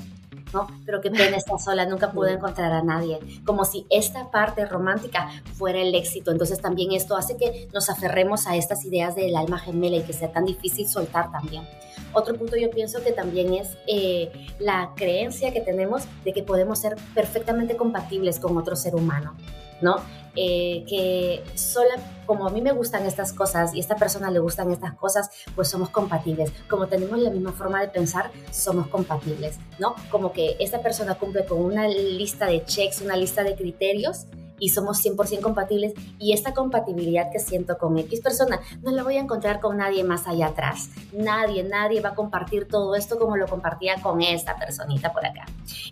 ¿No? 0.53 0.67
Pero 0.85 1.01
qué 1.01 1.11
pena 1.11 1.37
estar 1.37 1.59
sola, 1.59 1.87
nunca 1.87 2.13
pude 2.13 2.33
encontrar 2.33 2.73
a 2.73 2.83
nadie. 2.83 3.19
Como 3.45 3.65
si 3.65 3.87
esta 3.91 4.31
parte 4.31 4.67
romántica 4.67 5.29
fuera 5.55 5.81
el 5.81 5.95
éxito. 5.95 6.31
Entonces 6.31 6.61
también 6.61 6.93
esto 6.93 7.17
hace 7.17 7.37
que 7.37 7.69
nos 7.73 7.91
aferremos 7.91 8.47
a 8.47 8.57
estas 8.57 8.85
ideas 8.85 9.15
del 9.15 9.37
alma 9.37 9.59
gemela 9.59 9.97
y 9.97 10.03
que 10.03 10.13
sea 10.13 10.33
tan 10.33 10.45
difícil 10.45 10.89
soltar 10.89 11.31
también. 11.31 11.67
Otro 12.13 12.35
punto 12.35 12.57
yo 12.57 12.71
pienso 12.71 13.03
que 13.03 13.13
también 13.13 13.55
es 13.55 13.77
eh, 13.87 14.33
la 14.59 14.93
creencia 14.97 15.53
que 15.53 15.61
tenemos 15.61 16.05
de 16.25 16.33
que 16.33 16.43
podemos 16.43 16.79
ser 16.81 16.97
perfectamente 17.15 17.77
compatibles 17.77 18.41
con 18.41 18.57
otro 18.57 18.75
ser 18.75 18.97
humano, 18.97 19.35
¿no? 19.81 19.97
Eh, 20.37 20.85
que 20.89 21.43
sola, 21.57 21.97
como 22.25 22.47
a 22.47 22.51
mí 22.51 22.61
me 22.61 22.71
gustan 22.71 23.05
estas 23.05 23.33
cosas 23.33 23.75
y 23.75 23.79
a 23.79 23.81
esta 23.81 23.97
persona 23.97 24.31
le 24.31 24.39
gustan 24.39 24.71
estas 24.71 24.95
cosas, 24.95 25.29
pues 25.57 25.69
somos 25.69 25.91
compatibles. 25.91 26.53
Como 26.69 26.87
tenemos 26.87 27.19
la 27.19 27.31
misma 27.31 27.53
forma 27.53 27.81
de 27.81 27.89
pensar, 27.89 28.31
somos 28.53 28.87
compatibles, 28.87 29.59
¿no? 29.79 29.97
Como 30.11 30.33
que 30.33 30.57
esta 30.61 30.83
persona 30.83 31.17
cumple 31.17 31.45
con 31.47 31.61
una 31.61 31.89
lista 31.89 32.47
de 32.47 32.65
checks, 32.65 33.01
una 33.01 33.17
lista 33.17 33.43
de 33.43 33.57
criterios 33.57 34.27
y 34.61 34.69
somos 34.69 35.05
100% 35.05 35.41
compatibles 35.41 35.95
y 36.19 36.33
esta 36.33 36.55
compatibilidad 36.55 37.31
que 37.33 37.41
siento 37.41 37.79
con 37.79 37.99
X 37.99 38.21
persona 38.21 38.61
no 38.83 38.93
la 38.93 39.03
voy 39.03 39.17
a 39.17 39.21
encontrar 39.21 39.61
con 39.61 39.79
nadie 39.79 40.05
más 40.05 40.27
allá 40.27 40.49
atrás. 40.49 40.91
Nadie, 41.13 41.65
nadie 41.65 42.01
va 42.01 42.11
a 42.11 42.15
compartir 42.15 42.69
todo 42.69 42.95
esto 42.95 43.19
como 43.19 43.37
lo 43.37 43.47
compartía 43.47 43.97
con 44.03 44.23
esta 44.23 44.57
personita 44.57 45.13
por 45.13 45.27
acá. 45.27 45.47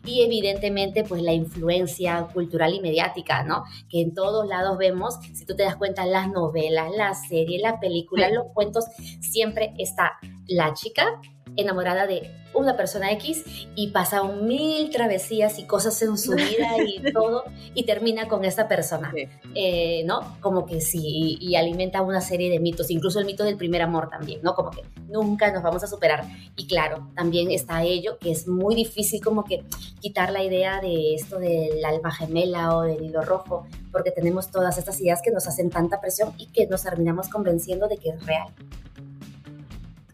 Y 0.04 0.22
evidentemente 0.22 1.04
pues 1.04 1.22
la 1.22 1.32
influencia 1.32 2.28
cultural 2.32 2.74
y 2.74 2.80
mediática, 2.80 3.42
¿no? 3.42 3.64
Que 3.88 4.02
en 4.02 4.14
todos 4.14 4.46
lados 4.46 4.78
vemos, 4.78 5.18
si 5.34 5.44
tú 5.44 5.56
te 5.56 5.64
das 5.64 5.76
cuenta, 5.76 6.06
las 6.06 6.28
novelas, 6.28 6.90
las 6.94 7.26
series, 7.28 7.62
las 7.62 7.80
películas, 7.80 8.30
los 8.32 8.46
cuentos, 8.52 8.84
siempre 9.20 9.74
está 9.78 10.18
la 10.46 10.74
chica 10.74 11.20
enamorada 11.58 12.06
de 12.06 12.30
una 12.54 12.76
persona 12.76 13.12
X 13.12 13.44
y 13.74 13.88
pasa 13.88 14.22
un 14.22 14.46
mil 14.46 14.90
travesías 14.90 15.58
y 15.58 15.64
cosas 15.64 16.00
en 16.02 16.16
su 16.16 16.32
vida 16.32 16.76
y 16.84 17.00
todo 17.12 17.44
y 17.74 17.84
termina 17.84 18.28
con 18.28 18.44
esta 18.44 18.68
persona, 18.68 19.12
eh, 19.54 20.02
¿no? 20.04 20.38
Como 20.40 20.66
que 20.66 20.80
sí, 20.80 21.36
y, 21.40 21.56
alimenta 21.56 22.02
una 22.02 22.20
serie 22.20 22.50
de 22.50 22.60
mitos, 22.60 22.90
incluso 22.90 23.18
el 23.18 23.26
mito 23.26 23.44
del 23.44 23.56
primer 23.56 23.82
amor 23.82 24.08
también, 24.08 24.40
¿no? 24.42 24.54
Como 24.54 24.70
que 24.70 24.82
nunca 25.08 25.52
nos 25.52 25.62
vamos 25.62 25.82
a 25.82 25.86
superar. 25.86 26.24
Y 26.56 26.66
claro, 26.66 27.10
también 27.14 27.50
está 27.50 27.82
ello, 27.82 28.18
que 28.18 28.30
es 28.30 28.46
muy 28.46 28.74
difícil 28.74 29.22
como 29.22 29.44
que 29.44 29.64
quitar 30.00 30.32
la 30.32 30.42
idea 30.42 30.80
de 30.80 31.14
esto 31.14 31.38
del 31.38 31.84
alma 31.84 32.12
gemela 32.12 32.76
o 32.76 32.82
del 32.82 33.04
hilo 33.04 33.22
rojo, 33.22 33.66
porque 33.92 34.10
tenemos 34.10 34.50
todas 34.50 34.78
estas 34.78 35.00
ideas 35.00 35.20
que 35.22 35.30
nos 35.30 35.46
hacen 35.46 35.70
tanta 35.70 36.00
presión 36.00 36.32
y 36.38 36.46
que 36.46 36.66
nos 36.66 36.82
terminamos 36.82 37.28
convenciendo 37.28 37.88
de 37.88 37.98
que 37.98 38.10
es 38.10 38.26
real. 38.26 38.48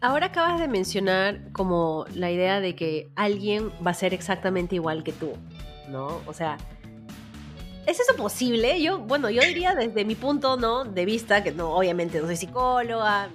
Ahora 0.01 0.27
acabas 0.27 0.59
de 0.59 0.67
mencionar 0.67 1.51
como 1.51 2.05
la 2.13 2.29
idea 2.29 2.59
de 2.59 2.75
que 2.75 3.09
alguien 3.15 3.71
va 3.85 3.91
a 3.91 3.93
ser 3.93 4.13
exactamente 4.13 4.75
igual 4.75 5.03
que 5.03 5.13
tú, 5.13 5.33
¿no? 5.89 6.21
O 6.27 6.33
sea, 6.33 6.57
¿es 7.85 7.99
eso 7.99 8.15
posible? 8.15 8.81
Yo, 8.81 8.99
bueno, 8.99 9.29
yo 9.29 9.41
diría 9.41 9.73
desde 9.73 10.05
mi 10.05 10.15
punto, 10.15 10.57
¿no? 10.57 10.83
De 10.83 11.05
vista, 11.05 11.43
que 11.43 11.51
no, 11.51 11.75
obviamente 11.75 12.19
no 12.19 12.27
soy 12.27 12.35
psicóloga, 12.35 13.29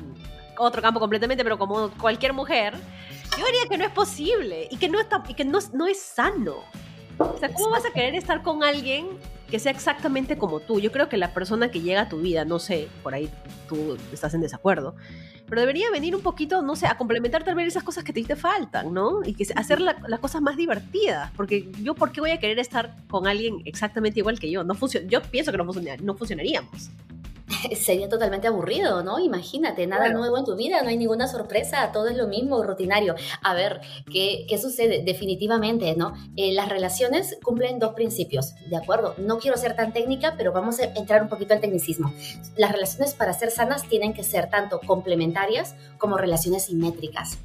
otro 0.59 0.83
campo 0.83 1.01
completamente, 1.01 1.43
pero 1.43 1.59
como 1.59 1.91
cualquier 1.93 2.35
mujer, 2.35 2.75
yo 3.39 3.45
diría 3.47 3.63
que 3.69 3.79
no 3.79 3.85
es 3.85 3.93
posible 3.93 4.69
y 4.71 4.77
que 4.77 4.89
no, 4.89 5.01
está, 5.01 5.23
y 5.27 5.35
que 5.35 5.45
no, 5.45 5.59
no 5.73 5.87
es 5.87 6.01
sano. 6.01 6.57
O 7.19 7.39
sea, 7.39 7.53
¿cómo 7.53 7.71
vas 7.71 7.85
a 7.85 7.91
querer 7.91 8.15
estar 8.15 8.43
con 8.43 8.63
alguien 8.63 9.09
que 9.51 9.59
sea 9.59 9.73
exactamente 9.73 10.39
como 10.39 10.61
tú? 10.61 10.81
Yo 10.81 10.93
creo 10.93 11.09
que 11.09 11.17
la 11.17 11.35
persona 11.35 11.71
que 11.71 11.81
llega 11.81 12.03
a 12.03 12.09
tu 12.09 12.21
vida, 12.21 12.45
no 12.45 12.59
sé, 12.59 12.89
por 13.03 13.15
ahí 13.15 13.29
tú 13.69 13.99
estás 14.13 14.33
en 14.35 14.41
desacuerdo, 14.41 14.95
pero 15.49 15.61
debería 15.61 15.91
venir 15.91 16.15
un 16.15 16.23
poquito, 16.23 16.63
no 16.63 16.77
sé, 16.77 16.87
a 16.87 16.97
complementar 16.97 17.43
tal 17.43 17.57
vez 17.57 17.67
esas 17.67 17.83
cosas 17.83 18.05
que 18.05 18.13
te, 18.13 18.37
faltan, 18.37 18.95
¿no? 18.95 19.25
Y 19.25 19.35
que 19.35 19.47
hacer 19.57 19.81
las 19.81 20.21
cosas 20.21 20.41
más 20.41 20.57
divertidas, 20.57 21.33
porque 21.37 21.71
yo, 21.83 21.95
¿por 21.95 22.13
qué 22.13 22.21
voy 22.21 22.31
a 22.31 22.39
querer 22.39 22.61
estar 22.61 22.95
con 23.09 23.27
alguien 23.27 23.61
exactamente 23.65 24.21
igual 24.21 24.39
que 24.39 24.51
yo? 24.51 24.63
No 24.63 24.75
yo 25.09 25.23
pienso 25.23 25.51
que 25.51 25.59
no, 25.59 25.65
no 25.65 26.15
funcionaríamos. 26.15 26.91
sería 27.77 28.09
totalmente 28.09 28.49
aburrido, 28.49 29.03
¿no? 29.03 29.19
Imagínate, 29.19 29.87
nada 29.87 30.09
nuevo 30.11 30.39
en 30.39 30.45
tu 30.45 30.57
vida, 30.57 30.83
no 30.83 30.89
hay 30.89 30.97
ninguna 30.97 31.29
sorpresa, 31.29 31.91
todo 31.93 32.09
es 32.09 32.17
lo 32.17 32.29
mismo, 32.29 32.63
rutinario. 32.63 33.15
A 33.43 33.55
ver, 33.55 33.81
¿qué, 34.13 34.47
qué 34.49 34.59
sucede? 34.59 35.03
Definitivamente, 35.05 35.95
¿no? 35.97 36.15
Eh, 36.37 36.53
las 36.53 36.69
relaciones 36.69 37.37
cumplen 37.43 37.79
dos 37.79 37.95
principios, 37.95 38.55
¿de 38.69 38.77
acuerdo? 38.77 39.15
No 39.19 39.39
quiero 39.39 39.57
ser 39.57 39.77
tan 39.77 39.93
técnica, 39.93 40.35
pero 40.37 40.53
vamos 40.53 40.81
a 40.81 40.85
entrar 40.85 41.23
un 41.23 41.29
poquito 41.29 41.55
al 41.55 41.61
tecnicismo. 41.61 42.13
Las 42.57 42.73
relaciones 42.73 43.15
para 43.15 43.33
ser 43.33 43.51
sanas 43.51 43.89
tienen 43.89 44.15
que 44.15 44.25
ser 44.25 44.51
tanto 44.51 44.81
complementarias 44.81 45.75
como 45.99 46.17
relaciones 46.17 46.65
simétricas. 46.65 47.39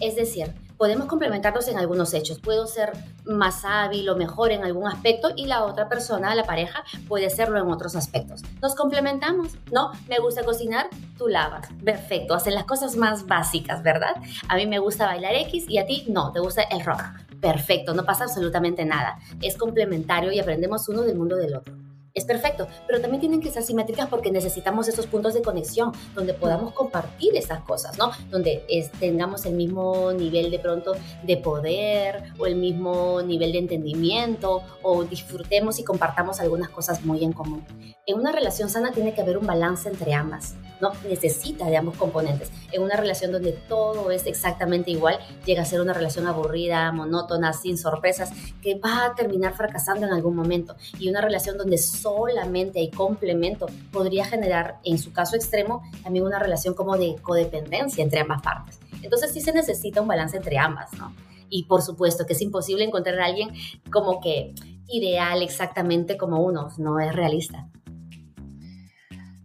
Es 0.00 0.16
decir, 0.16 0.52
podemos 0.82 1.06
complementarnos 1.06 1.68
en 1.68 1.78
algunos 1.78 2.12
hechos. 2.12 2.40
Puedo 2.40 2.66
ser 2.66 2.90
más 3.24 3.64
hábil 3.64 4.08
o 4.08 4.16
mejor 4.16 4.50
en 4.50 4.64
algún 4.64 4.88
aspecto 4.88 5.30
y 5.36 5.46
la 5.46 5.62
otra 5.62 5.88
persona, 5.88 6.34
la 6.34 6.42
pareja, 6.42 6.82
puede 7.06 7.30
serlo 7.30 7.60
en 7.60 7.70
otros 7.70 7.94
aspectos. 7.94 8.42
Nos 8.60 8.74
complementamos, 8.74 9.52
¿no? 9.70 9.92
Me 10.08 10.18
gusta 10.18 10.42
cocinar, 10.42 10.88
tú 11.16 11.28
lavas. 11.28 11.68
Perfecto, 11.84 12.34
hacen 12.34 12.56
las 12.56 12.64
cosas 12.64 12.96
más 12.96 13.28
básicas, 13.28 13.84
¿verdad? 13.84 14.16
A 14.48 14.56
mí 14.56 14.66
me 14.66 14.80
gusta 14.80 15.06
bailar 15.06 15.36
X 15.36 15.66
y 15.68 15.78
a 15.78 15.86
ti 15.86 16.04
no, 16.08 16.32
te 16.32 16.40
gusta 16.40 16.62
el 16.62 16.84
rock. 16.84 17.00
Perfecto, 17.40 17.94
no 17.94 18.04
pasa 18.04 18.24
absolutamente 18.24 18.84
nada. 18.84 19.20
Es 19.40 19.56
complementario 19.56 20.32
y 20.32 20.40
aprendemos 20.40 20.88
uno 20.88 21.02
del 21.02 21.16
mundo 21.16 21.36
del 21.36 21.54
otro. 21.54 21.76
Es 22.14 22.24
perfecto, 22.24 22.66
pero 22.86 23.00
también 23.00 23.20
tienen 23.20 23.40
que 23.40 23.50
ser 23.50 23.62
simétricas 23.62 24.08
porque 24.08 24.30
necesitamos 24.30 24.88
esos 24.88 25.06
puntos 25.06 25.34
de 25.34 25.42
conexión 25.42 25.92
donde 26.14 26.34
podamos 26.34 26.72
compartir 26.72 27.36
esas 27.36 27.60
cosas, 27.62 27.96
¿no? 27.98 28.10
Donde 28.30 28.64
tengamos 29.00 29.46
el 29.46 29.54
mismo 29.54 30.12
nivel 30.12 30.50
de 30.50 30.58
pronto 30.58 30.94
de 31.22 31.36
poder 31.36 32.24
o 32.38 32.46
el 32.46 32.56
mismo 32.56 33.22
nivel 33.22 33.52
de 33.52 33.58
entendimiento 33.58 34.62
o 34.82 35.04
disfrutemos 35.04 35.78
y 35.78 35.84
compartamos 35.84 36.40
algunas 36.40 36.68
cosas 36.68 37.04
muy 37.04 37.24
en 37.24 37.32
común. 37.32 37.64
En 38.06 38.18
una 38.18 38.32
relación 38.32 38.68
sana 38.68 38.92
tiene 38.92 39.14
que 39.14 39.20
haber 39.20 39.38
un 39.38 39.46
balance 39.46 39.88
entre 39.88 40.14
ambas, 40.14 40.54
¿no? 40.82 40.90
Necesita 41.08 41.66
de 41.66 41.76
ambos 41.76 41.96
componentes. 41.96 42.50
En 42.72 42.82
una 42.82 42.96
relación 42.96 43.30
donde 43.30 43.52
todo 43.52 44.10
es 44.10 44.26
exactamente 44.26 44.90
igual, 44.90 45.18
llega 45.46 45.62
a 45.62 45.64
ser 45.64 45.80
una 45.80 45.94
relación 45.94 46.26
aburrida, 46.26 46.90
monótona, 46.90 47.52
sin 47.52 47.78
sorpresas, 47.78 48.30
que 48.60 48.74
va 48.74 49.06
a 49.06 49.14
terminar 49.14 49.54
fracasando 49.54 50.06
en 50.06 50.12
algún 50.12 50.34
momento. 50.34 50.74
Y 50.98 51.08
una 51.08 51.20
relación 51.20 51.56
donde 51.56 51.78
solamente 51.78 52.80
hay 52.80 52.90
complemento 52.90 53.66
podría 53.92 54.24
generar, 54.24 54.80
en 54.84 54.98
su 54.98 55.12
caso 55.12 55.36
extremo, 55.36 55.82
también 56.02 56.24
una 56.24 56.40
relación 56.40 56.74
como 56.74 56.98
de 56.98 57.14
codependencia 57.22 58.02
entre 58.02 58.20
ambas 58.20 58.42
partes. 58.42 58.80
Entonces 59.02 59.30
sí 59.32 59.40
se 59.40 59.52
necesita 59.52 60.00
un 60.00 60.08
balance 60.08 60.36
entre 60.36 60.58
ambas, 60.58 60.92
¿no? 60.94 61.14
Y 61.48 61.64
por 61.64 61.82
supuesto 61.82 62.26
que 62.26 62.32
es 62.32 62.40
imposible 62.40 62.84
encontrar 62.84 63.20
a 63.20 63.26
alguien 63.26 63.50
como 63.92 64.20
que 64.20 64.52
ideal 64.88 65.42
exactamente 65.42 66.16
como 66.16 66.42
uno, 66.42 66.70
no 66.78 66.98
es 66.98 67.14
realista. 67.14 67.68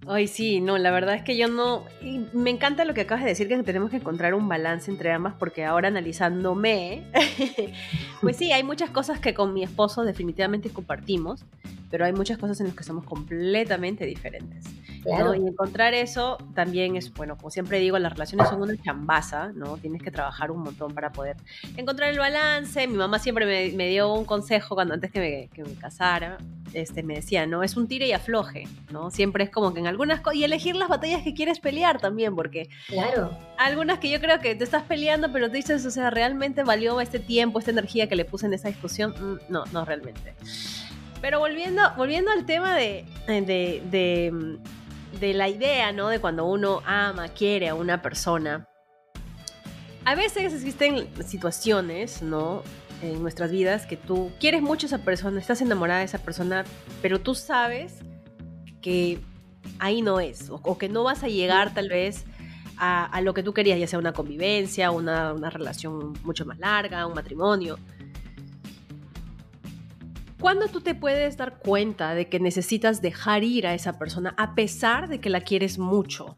Ay, 0.10 0.28
sí, 0.28 0.62
no, 0.62 0.78
la 0.78 0.92
verdad 0.92 1.16
es 1.16 1.24
que 1.24 1.36
yo 1.36 1.50
no. 1.50 1.84
me 2.32 2.50
encanta 2.50 2.86
lo 2.86 2.94
que 2.94 3.02
acabas 3.02 3.24
de 3.24 3.32
decir, 3.32 3.50
que 3.50 3.62
tenemos 3.64 3.90
que 3.90 3.98
encontrar 3.98 4.34
un 4.34 4.48
balance 4.48 4.90
entre 4.90 5.12
ambas, 5.12 5.34
porque 5.38 5.66
ahora 5.66 5.90
analizándome, 5.90 7.04
pues 8.22 8.38
sí, 8.38 8.54
hay 8.54 8.64
muchas 8.64 8.90
cosas 8.90 9.20
que 9.20 9.34
con 9.34 9.54
mi 9.54 9.64
esposo 9.64 10.04
definitivamente 10.04 10.70
compartimos, 10.70 11.44
pero 11.90 12.06
hay 12.06 12.14
muchas 12.14 12.38
cosas 12.38 12.60
en 12.60 12.68
las 12.68 12.76
que 12.76 12.84
somos 12.84 13.06
completamente 13.06 14.06
diferentes. 14.06 14.66
Claro. 15.04 15.34
Y 15.34 15.48
encontrar 15.48 15.94
eso 15.94 16.38
también 16.54 16.96
es, 16.96 17.14
bueno, 17.14 17.38
como 17.38 17.50
siempre 17.50 17.80
digo, 17.80 17.98
las 17.98 18.12
relaciones 18.12 18.50
son 18.50 18.62
una 18.62 18.76
chambaza, 18.82 19.52
¿no? 19.54 19.78
Tienes 19.78 20.02
que 20.02 20.12
trabajar 20.12 20.52
un 20.52 20.64
montón 20.64 20.94
para 20.94 21.12
poder 21.12 21.38
encontrar 21.78 22.10
el 22.10 22.20
balance. 22.20 22.88
Mi 22.88 22.98
mamá 22.98 23.20
siempre 23.20 23.72
me, 23.74 23.88
dio 23.88 24.14
un 24.14 24.26
consejo 24.26 24.76
cuando 24.76 24.94
antes 24.94 25.12
que 25.12 25.20
me, 25.20 25.50
que 25.54 25.64
me, 25.64 25.76
casara, 25.76 26.38
este, 26.74 27.04
me 27.04 27.16
decía, 27.16 27.46
¿no? 27.46 27.64
Es 27.64 27.78
un 27.78 27.88
tire 27.88 28.08
y 28.08 28.12
afloje, 28.12 28.68
¿no? 28.92 29.10
Siempre 29.12 29.46
es 29.46 29.50
como 29.50 29.74
que 29.74 29.80
en 29.80 29.88
algunas 29.88 30.20
cosas, 30.20 30.40
y 30.40 30.44
elegir 30.44 30.76
las 30.76 30.90
batallas 30.90 31.24
que 31.24 31.34
quieres 31.34 31.60
pelear 31.60 32.00
también, 32.02 32.36
porque... 32.36 32.70
Claro. 32.88 33.38
Algunas 33.58 34.00
que 34.00 34.10
yo 34.10 34.20
creo 34.20 34.40
que 34.40 34.56
te 34.56 34.64
estás 34.64 34.84
peleando, 34.84 35.32
pero 35.32 35.50
te 35.50 35.58
dices, 35.58 35.86
o 35.86 35.92
sea, 35.92 36.10
¿realmente 36.10 36.64
valió 36.64 37.00
este 37.00 37.20
tiempo, 37.20 37.60
esta 37.60 37.72
energía 37.72 38.08
que 38.10 38.16
le 38.16 38.26
puse 38.26 38.46
en 38.46 38.54
esa 38.54 38.68
discusión? 38.68 39.12
Mm, 39.12 39.52
no, 39.52 39.64
no 39.72 39.86
realmente. 39.86 40.36
Pero 41.22 41.40
volviendo, 41.40 41.82
volviendo 41.98 42.32
al 42.32 42.46
tema 42.46 42.76
de, 42.76 43.06
de, 43.28 44.58
de, 45.20 45.34
la 45.34 45.50
idea, 45.50 45.92
¿no? 45.92 46.10
De 46.10 46.20
cuando 46.20 46.46
uno 46.46 46.82
ama, 46.86 47.30
quiere 47.30 47.70
a 47.70 47.76
una 47.76 48.02
persona. 48.02 48.68
A 50.06 50.16
veces 50.16 50.54
existen 50.54 51.10
situaciones, 51.26 52.22
¿no? 52.22 52.64
En 53.02 53.22
nuestras 53.22 53.52
vidas 53.52 53.86
que 53.86 53.98
tú 53.98 54.32
quieres 54.40 54.62
mucho 54.62 54.86
a 54.86 54.88
esa 54.88 54.98
persona, 55.00 55.40
estás 55.40 55.62
enamorada 55.62 56.00
de 56.00 56.06
esa 56.06 56.20
persona, 56.20 56.66
pero 57.02 57.20
tú 57.20 57.36
sabes 57.36 58.00
que 58.82 59.20
ahí 59.80 60.02
no 60.02 60.20
es, 60.20 60.50
o, 60.50 60.78
que 60.78 60.90
no 60.90 61.04
vas 61.04 61.24
a 61.24 61.28
llegar 61.28 61.74
tal 61.74 61.90
vez 61.90 62.26
a, 62.78 63.06
a, 63.06 63.22
lo 63.22 63.34
que 63.34 63.44
tú 63.44 63.54
querías, 63.54 63.80
ya 63.80 63.88
sea 63.88 64.00
una 64.00 64.14
convivencia, 64.14 64.92
una, 64.92 65.34
una 65.34 65.50
relación 65.50 66.14
mucho 66.24 66.46
más 66.46 66.58
larga, 66.60 67.06
un 67.06 67.14
matrimonio. 67.14 67.78
¿Cuándo 70.40 70.68
tú 70.68 70.82
te 70.82 70.94
puedes 70.94 71.38
dar 71.38 71.60
cuenta 71.60 72.14
de 72.14 72.30
que 72.30 72.40
necesitas 72.40 73.02
dejar 73.02 73.44
ir 73.44 73.66
a 73.66 73.74
esa 73.74 73.98
persona 73.98 74.36
a 74.38 74.54
pesar 74.54 75.10
de 75.10 75.20
que 75.20 75.30
la 75.30 75.42
quieres 75.42 75.80
mucho? 75.80 76.38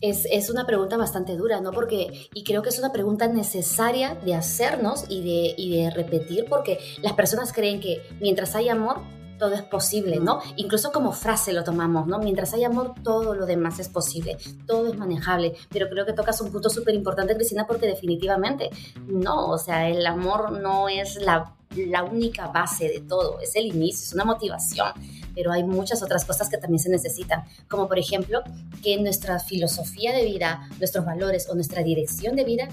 es, 0.00 0.26
es, 0.30 0.50
una 0.50 0.66
pregunta 0.66 0.96
bastante 0.96 1.36
dura, 1.36 1.60
¿no? 1.60 1.70
Porque, 1.70 2.28
y 2.34 2.44
creo 2.44 2.62
que 2.62 2.68
es 2.68 2.78
una 2.78 2.92
pregunta 2.92 3.28
necesaria 3.28 4.16
de 4.16 4.34
hacernos 4.34 5.04
y 5.08 5.22
de, 5.22 5.54
y 5.56 5.76
de 5.76 5.90
repetir, 5.90 6.46
porque 6.48 6.78
las 7.00 7.12
personas 7.12 7.52
creen 7.52 7.80
que 7.80 8.02
mientras 8.20 8.56
hay 8.56 8.68
amor, 8.68 9.00
todo 9.38 9.54
es 9.54 9.62
posible, 9.62 10.20
¿no? 10.20 10.40
Incluso 10.56 10.92
como 10.92 11.12
frase 11.12 11.52
lo 11.52 11.64
tomamos, 11.64 12.06
¿no? 12.06 12.18
Mientras 12.18 12.52
hay 12.54 12.64
amor, 12.64 12.94
todo 13.02 13.34
lo 13.34 13.46
demás 13.46 13.80
es 13.80 13.88
posible, 13.88 14.36
todo 14.66 14.88
es 14.88 14.96
manejable, 14.96 15.54
pero 15.68 15.88
creo 15.88 16.06
que 16.06 16.12
tocas 16.12 16.40
un 16.40 16.52
punto 16.52 16.70
súper 16.70 16.94
importante, 16.94 17.34
Cristina, 17.34 17.66
porque 17.66 17.86
definitivamente 17.86 18.70
no, 19.06 19.48
o 19.48 19.58
sea, 19.58 19.88
el 19.88 20.06
amor 20.06 20.52
no 20.52 20.88
es 20.88 21.16
la 21.16 21.56
la 21.76 22.04
única 22.04 22.48
base 22.48 22.88
de 22.88 23.00
todo, 23.00 23.40
es 23.40 23.56
el 23.56 23.66
inicio, 23.66 24.04
es 24.04 24.12
una 24.12 24.24
motivación, 24.24 24.92
pero 25.34 25.52
hay 25.52 25.64
muchas 25.64 26.02
otras 26.02 26.24
cosas 26.24 26.48
que 26.48 26.58
también 26.58 26.78
se 26.78 26.90
necesitan, 26.90 27.44
como 27.68 27.88
por 27.88 27.98
ejemplo 27.98 28.42
que 28.82 29.00
nuestra 29.00 29.38
filosofía 29.38 30.12
de 30.12 30.24
vida, 30.24 30.68
nuestros 30.78 31.04
valores 31.04 31.48
o 31.48 31.54
nuestra 31.54 31.82
dirección 31.82 32.36
de 32.36 32.44
vida 32.44 32.68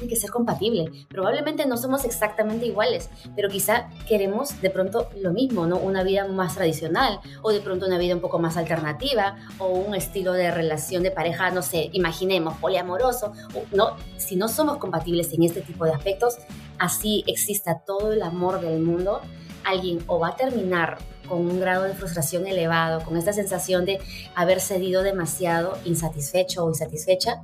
tiene 0.00 0.12
que 0.12 0.18
ser 0.18 0.30
compatible. 0.30 0.90
Probablemente 1.08 1.66
no 1.66 1.76
somos 1.76 2.04
exactamente 2.04 2.66
iguales, 2.66 3.10
pero 3.36 3.48
quizá 3.48 3.90
queremos 4.08 4.60
de 4.62 4.70
pronto 4.70 5.08
lo 5.20 5.32
mismo, 5.32 5.66
¿no? 5.66 5.76
Una 5.76 6.02
vida 6.02 6.26
más 6.26 6.54
tradicional 6.54 7.20
o 7.42 7.52
de 7.52 7.60
pronto 7.60 7.86
una 7.86 7.98
vida 7.98 8.14
un 8.14 8.20
poco 8.20 8.38
más 8.38 8.56
alternativa 8.56 9.36
o 9.58 9.68
un 9.68 9.94
estilo 9.94 10.32
de 10.32 10.50
relación 10.50 11.02
de 11.02 11.10
pareja, 11.10 11.50
no 11.50 11.62
sé, 11.62 11.90
imaginemos, 11.92 12.56
poliamoroso, 12.56 13.32
no, 13.72 13.96
si 14.16 14.36
no 14.36 14.48
somos 14.48 14.78
compatibles 14.78 15.32
en 15.32 15.42
este 15.42 15.60
tipo 15.60 15.84
de 15.84 15.92
aspectos, 15.92 16.38
así 16.78 17.22
exista 17.26 17.82
todo 17.86 18.12
el 18.12 18.22
amor 18.22 18.60
del 18.60 18.80
mundo, 18.80 19.20
alguien 19.64 19.98
o 20.06 20.18
va 20.18 20.28
a 20.28 20.36
terminar 20.36 20.98
con 21.28 21.38
un 21.38 21.60
grado 21.60 21.84
de 21.84 21.94
frustración 21.94 22.46
elevado, 22.46 23.04
con 23.04 23.16
esta 23.16 23.32
sensación 23.32 23.84
de 23.84 24.00
haber 24.34 24.60
cedido 24.60 25.02
demasiado, 25.02 25.78
insatisfecho 25.84 26.64
o 26.64 26.70
insatisfecha, 26.70 27.42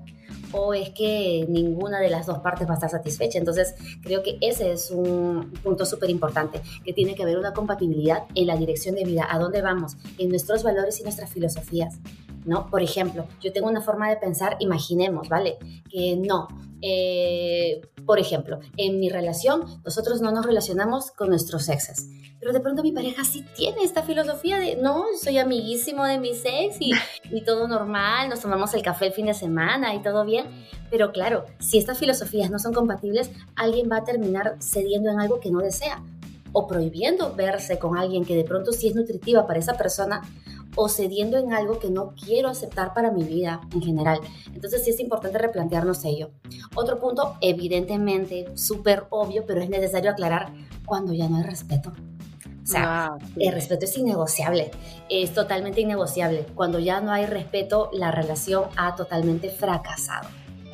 o 0.52 0.74
es 0.74 0.90
que 0.90 1.46
ninguna 1.48 2.00
de 2.00 2.10
las 2.10 2.26
dos 2.26 2.38
partes 2.38 2.68
va 2.68 2.72
a 2.72 2.74
estar 2.74 2.90
satisfecha. 2.90 3.38
Entonces, 3.38 3.74
creo 4.02 4.22
que 4.22 4.38
ese 4.40 4.72
es 4.72 4.90
un 4.90 5.52
punto 5.62 5.84
súper 5.84 6.10
importante, 6.10 6.60
que 6.84 6.92
tiene 6.92 7.14
que 7.14 7.22
haber 7.22 7.38
una 7.38 7.52
compatibilidad 7.52 8.24
en 8.34 8.46
la 8.46 8.56
dirección 8.56 8.94
de 8.94 9.04
vida, 9.04 9.26
a 9.28 9.38
dónde 9.38 9.62
vamos, 9.62 9.96
en 10.18 10.28
nuestros 10.28 10.62
valores 10.62 11.00
y 11.00 11.02
nuestras 11.02 11.30
filosofías. 11.30 11.98
¿No? 12.46 12.70
Por 12.70 12.80
ejemplo, 12.82 13.26
yo 13.42 13.52
tengo 13.52 13.68
una 13.68 13.82
forma 13.82 14.08
de 14.08 14.16
pensar, 14.16 14.56
imaginemos, 14.60 15.28
¿vale? 15.28 15.58
Que 15.90 16.16
no, 16.16 16.48
eh, 16.80 17.82
por 18.06 18.20
ejemplo, 18.20 18.60
en 18.76 19.00
mi 19.00 19.08
relación, 19.08 19.64
nosotros 19.84 20.20
no 20.20 20.30
nos 20.30 20.46
relacionamos 20.46 21.10
con 21.10 21.28
nuestros 21.28 21.68
exes, 21.68 22.08
pero 22.38 22.52
de 22.52 22.60
pronto 22.60 22.82
mi 22.82 22.92
pareja 22.92 23.24
sí 23.24 23.44
tiene 23.56 23.82
esta 23.82 24.02
filosofía 24.02 24.58
de, 24.58 24.76
no, 24.76 25.04
soy 25.20 25.38
amiguísimo 25.38 26.04
de 26.04 26.18
mi 26.18 26.30
ex 26.30 26.76
y, 26.80 26.92
y 27.30 27.40
todo 27.42 27.66
normal, 27.66 28.28
nos 28.28 28.40
tomamos 28.40 28.72
el 28.74 28.82
café 28.82 29.06
el 29.06 29.12
fin 29.12 29.26
de 29.26 29.34
semana 29.34 29.94
y 29.94 30.02
todo 30.02 30.24
bien, 30.24 30.46
pero 30.90 31.10
claro, 31.10 31.46
si 31.58 31.78
estas 31.78 31.98
filosofías 31.98 32.50
no 32.50 32.58
son 32.58 32.72
compatibles, 32.72 33.30
alguien 33.56 33.90
va 33.90 33.98
a 33.98 34.04
terminar 34.04 34.56
cediendo 34.60 35.10
en 35.10 35.18
algo 35.18 35.40
que 35.40 35.50
no 35.50 35.58
desea 35.58 36.02
o 36.52 36.66
prohibiendo 36.66 37.34
verse 37.34 37.78
con 37.78 37.98
alguien 37.98 38.24
que 38.24 38.36
de 38.36 38.44
pronto 38.44 38.72
sí 38.72 38.88
es 38.88 38.94
nutritiva 38.94 39.46
para 39.46 39.58
esa 39.58 39.74
persona 39.74 40.22
o 40.76 40.88
cediendo 40.88 41.38
en 41.38 41.52
algo 41.52 41.78
que 41.78 41.90
no 41.90 42.14
quiero 42.14 42.48
aceptar 42.48 42.94
para 42.94 43.10
mi 43.10 43.24
vida 43.24 43.60
en 43.72 43.82
general. 43.82 44.20
Entonces 44.54 44.84
sí 44.84 44.90
es 44.90 45.00
importante 45.00 45.38
replantearnos 45.38 46.04
ello. 46.04 46.30
Otro 46.74 47.00
punto, 47.00 47.36
evidentemente, 47.40 48.46
súper 48.54 49.06
obvio, 49.10 49.44
pero 49.46 49.60
es 49.60 49.68
necesario 49.68 50.10
aclarar 50.10 50.52
cuando 50.84 51.12
ya 51.12 51.28
no 51.28 51.38
hay 51.38 51.42
respeto. 51.42 51.92
O 52.62 52.68
sea, 52.68 53.06
ah, 53.06 53.18
el 53.36 53.52
respeto 53.52 53.84
es 53.84 53.96
innegociable, 53.96 54.72
es 55.08 55.32
totalmente 55.32 55.80
innegociable. 55.80 56.46
Cuando 56.54 56.80
ya 56.80 57.00
no 57.00 57.12
hay 57.12 57.24
respeto, 57.24 57.90
la 57.92 58.10
relación 58.10 58.64
ha 58.76 58.96
totalmente 58.96 59.50
fracasado, 59.50 60.28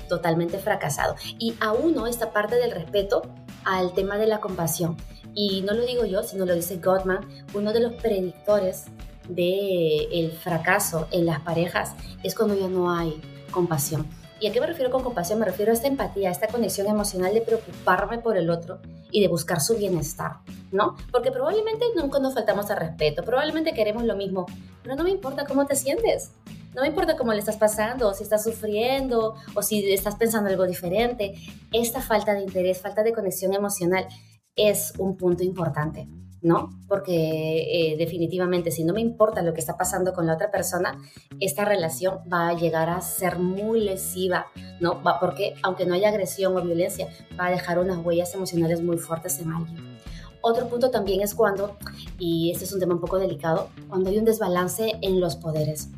totalmente 0.08 0.58
fracasado. 0.58 1.16
Y 1.38 1.54
a 1.60 1.72
uno 1.72 2.06
esta 2.06 2.32
parte 2.32 2.56
del 2.56 2.70
respeto 2.70 3.22
al 3.64 3.92
tema 3.92 4.16
de 4.16 4.26
la 4.26 4.40
compasión. 4.40 4.96
Y 5.34 5.60
no 5.62 5.74
lo 5.74 5.84
digo 5.84 6.06
yo, 6.06 6.22
sino 6.22 6.46
lo 6.46 6.54
dice 6.54 6.78
Gottman, 6.78 7.28
uno 7.54 7.74
de 7.74 7.80
los 7.80 7.92
predictores 7.94 8.86
el 9.28 10.32
fracaso 10.32 11.08
en 11.10 11.26
las 11.26 11.40
parejas 11.40 11.94
es 12.22 12.34
cuando 12.34 12.54
ya 12.54 12.68
no 12.68 12.90
hay 12.90 13.20
compasión. 13.50 14.06
¿Y 14.40 14.48
a 14.48 14.52
qué 14.52 14.60
me 14.60 14.66
refiero 14.66 14.90
con 14.90 15.04
compasión? 15.04 15.38
Me 15.38 15.44
refiero 15.44 15.70
a 15.70 15.74
esta 15.74 15.86
empatía, 15.86 16.28
a 16.28 16.32
esta 16.32 16.48
conexión 16.48 16.88
emocional 16.88 17.32
de 17.32 17.42
preocuparme 17.42 18.18
por 18.18 18.36
el 18.36 18.50
otro 18.50 18.80
y 19.12 19.20
de 19.20 19.28
buscar 19.28 19.60
su 19.60 19.76
bienestar, 19.76 20.38
¿no? 20.72 20.96
Porque 21.12 21.30
probablemente 21.30 21.84
nunca 21.94 22.18
nos 22.18 22.34
faltamos 22.34 22.68
al 22.70 22.78
respeto, 22.78 23.22
probablemente 23.22 23.72
queremos 23.72 24.02
lo 24.02 24.16
mismo, 24.16 24.46
pero 24.82 24.96
no 24.96 25.04
me 25.04 25.10
importa 25.10 25.44
cómo 25.46 25.64
te 25.64 25.76
sientes. 25.76 26.32
No 26.74 26.80
me 26.80 26.88
importa 26.88 27.16
cómo 27.16 27.32
le 27.32 27.38
estás 27.38 27.56
pasando, 27.56 28.14
si 28.14 28.24
estás 28.24 28.42
sufriendo, 28.42 29.34
o 29.54 29.62
si 29.62 29.92
estás 29.92 30.16
pensando 30.16 30.48
algo 30.48 30.66
diferente. 30.66 31.34
Esta 31.70 32.00
falta 32.00 32.32
de 32.34 32.40
interés, 32.40 32.80
falta 32.80 33.02
de 33.02 33.12
conexión 33.12 33.52
emocional 33.52 34.08
es 34.56 34.94
un 34.98 35.16
punto 35.16 35.44
importante. 35.44 36.08
¿No? 36.42 36.70
Porque 36.88 37.92
eh, 37.92 37.96
definitivamente 37.96 38.70
si 38.70 38.84
no 38.84 38.92
me 38.92 39.00
importa 39.00 39.42
lo 39.42 39.54
que 39.54 39.60
está 39.60 39.76
pasando 39.76 40.12
con 40.12 40.26
la 40.26 40.34
otra 40.34 40.50
persona, 40.50 40.98
esta 41.40 41.64
relación 41.64 42.18
va 42.30 42.48
a 42.48 42.54
llegar 42.54 42.88
a 42.88 43.00
ser 43.00 43.38
muy 43.38 43.80
lesiva, 43.80 44.46
¿no? 44.80 45.02
Va, 45.02 45.20
porque 45.20 45.54
aunque 45.62 45.86
no 45.86 45.94
haya 45.94 46.08
agresión 46.08 46.56
o 46.56 46.62
violencia, 46.62 47.08
va 47.38 47.46
a 47.46 47.50
dejar 47.50 47.78
unas 47.78 48.04
huellas 48.04 48.34
emocionales 48.34 48.82
muy 48.82 48.98
fuertes 48.98 49.38
en 49.38 49.52
alguien. 49.52 49.98
Otro 50.40 50.68
punto 50.68 50.90
también 50.90 51.22
es 51.22 51.34
cuando, 51.34 51.76
y 52.18 52.50
este 52.50 52.64
es 52.64 52.72
un 52.72 52.80
tema 52.80 52.94
un 52.94 53.00
poco 53.00 53.18
delicado, 53.18 53.68
cuando 53.88 54.10
hay 54.10 54.18
un 54.18 54.24
desbalance 54.24 54.98
en 55.00 55.20
los 55.20 55.36
poderes. 55.36 55.90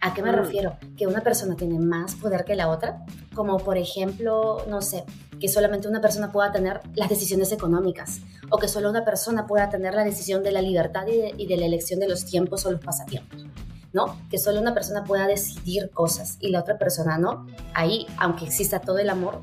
¿A 0.00 0.12
qué 0.12 0.22
me 0.22 0.32
mm. 0.32 0.34
refiero? 0.34 0.76
Que 0.98 1.06
una 1.06 1.20
persona 1.20 1.54
tiene 1.54 1.78
más 1.78 2.16
poder 2.16 2.44
que 2.44 2.56
la 2.56 2.68
otra, 2.68 3.06
como 3.34 3.56
por 3.58 3.78
ejemplo, 3.78 4.58
no 4.68 4.82
sé, 4.82 5.04
que 5.44 5.48
solamente 5.50 5.86
una 5.86 6.00
persona 6.00 6.32
pueda 6.32 6.50
tener 6.52 6.80
las 6.94 7.10
decisiones 7.10 7.52
económicas 7.52 8.20
o 8.48 8.56
que 8.56 8.66
solo 8.66 8.88
una 8.88 9.04
persona 9.04 9.46
pueda 9.46 9.68
tener 9.68 9.92
la 9.92 10.02
decisión 10.02 10.42
de 10.42 10.50
la 10.50 10.62
libertad 10.62 11.04
y 11.06 11.46
de, 11.46 11.56
la 11.58 11.66
elección 11.66 12.00
de 12.00 12.08
los 12.08 12.24
tiempos 12.24 12.64
o 12.64 12.72
los 12.72 12.80
pasatiempos. 12.80 13.44
¿no? 13.92 14.18
Que 14.30 14.38
solo 14.38 14.58
una 14.58 14.72
persona 14.72 15.04
pueda 15.04 15.26
decidir 15.26 15.90
cosas 15.90 16.38
y 16.40 16.48
la 16.48 16.60
otra 16.60 16.78
persona 16.78 17.18
no. 17.18 17.46
Ahí, 17.74 18.06
aunque 18.16 18.46
exista 18.46 18.80
todo 18.80 18.96
el 18.96 19.10
amor, 19.10 19.42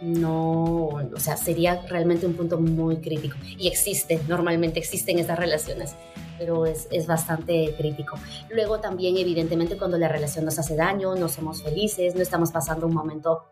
no, 0.00 0.86
o 0.86 1.18
sea, 1.20 1.36
sería 1.36 1.82
realmente 1.86 2.24
un 2.24 2.32
punto 2.32 2.58
muy 2.58 3.02
crítico. 3.02 3.36
Y 3.44 3.68
existe, 3.68 4.22
normalmente 4.26 4.78
existen 4.78 5.18
estas 5.18 5.38
relaciones, 5.38 5.96
pero 6.38 6.64
es, 6.64 6.88
es, 6.90 7.06
bastante 7.06 7.74
crítico. 7.76 8.16
Luego 8.48 8.80
también, 8.80 9.18
evidentemente, 9.18 9.76
cuando 9.76 9.98
la 9.98 10.08
relación 10.08 10.46
nos 10.46 10.58
hace 10.58 10.76
daño, 10.76 11.14
no 11.14 11.28
somos 11.28 11.62
felices, 11.62 12.14
no 12.14 12.22
estamos 12.22 12.50
pasando 12.52 12.86
un 12.86 12.94
momento 12.94 13.44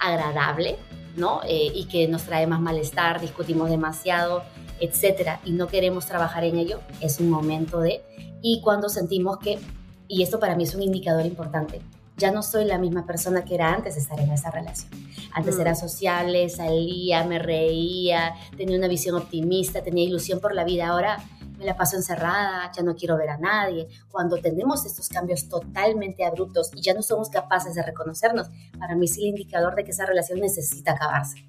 agradable, 0.00 0.78
¿no? 1.16 1.40
Eh, 1.44 1.72
y 1.74 1.86
que 1.86 2.08
nos 2.08 2.24
trae 2.24 2.46
más 2.46 2.60
malestar, 2.60 3.20
discutimos 3.20 3.70
demasiado, 3.70 4.42
etcétera, 4.80 5.40
y 5.44 5.52
no 5.52 5.68
queremos 5.68 6.06
trabajar 6.06 6.44
en 6.44 6.58
ello, 6.58 6.80
es 7.00 7.20
un 7.20 7.30
momento 7.30 7.80
de... 7.80 8.02
Y 8.42 8.60
cuando 8.60 8.88
sentimos 8.88 9.38
que, 9.38 9.58
y 10.08 10.22
esto 10.22 10.38
para 10.38 10.56
mí 10.56 10.64
es 10.64 10.74
un 10.74 10.82
indicador 10.82 11.24
importante, 11.24 11.80
ya 12.16 12.30
no 12.30 12.42
soy 12.42 12.64
la 12.64 12.78
misma 12.78 13.06
persona 13.06 13.44
que 13.44 13.56
era 13.56 13.74
antes 13.74 13.96
de 13.96 14.00
estar 14.00 14.20
en 14.20 14.30
esa 14.30 14.50
relación. 14.50 14.90
Antes 15.32 15.58
era 15.58 15.72
mm. 15.72 15.76
sociable, 15.76 16.48
salía, 16.48 17.24
me 17.24 17.40
reía, 17.40 18.34
tenía 18.56 18.78
una 18.78 18.86
visión 18.86 19.16
optimista, 19.16 19.82
tenía 19.82 20.04
ilusión 20.04 20.38
por 20.38 20.54
la 20.54 20.64
vida. 20.64 20.88
Ahora 20.88 21.18
me 21.58 21.64
la 21.64 21.76
paso 21.76 21.96
encerrada, 21.96 22.70
ya 22.74 22.82
no 22.82 22.94
quiero 22.94 23.16
ver 23.16 23.30
a 23.30 23.38
nadie. 23.38 23.88
Cuando 24.10 24.38
tenemos 24.38 24.84
estos 24.86 25.08
cambios 25.08 25.48
totalmente 25.48 26.24
abruptos 26.24 26.70
y 26.74 26.80
ya 26.80 26.94
no 26.94 27.02
somos 27.02 27.28
capaces 27.28 27.74
de 27.74 27.82
reconocernos, 27.82 28.48
para 28.78 28.94
mí 28.96 29.06
es 29.06 29.16
el 29.18 29.24
indicador 29.24 29.74
de 29.74 29.84
que 29.84 29.92
esa 29.92 30.06
relación 30.06 30.40
necesita 30.40 30.92
acabarse. 30.92 31.46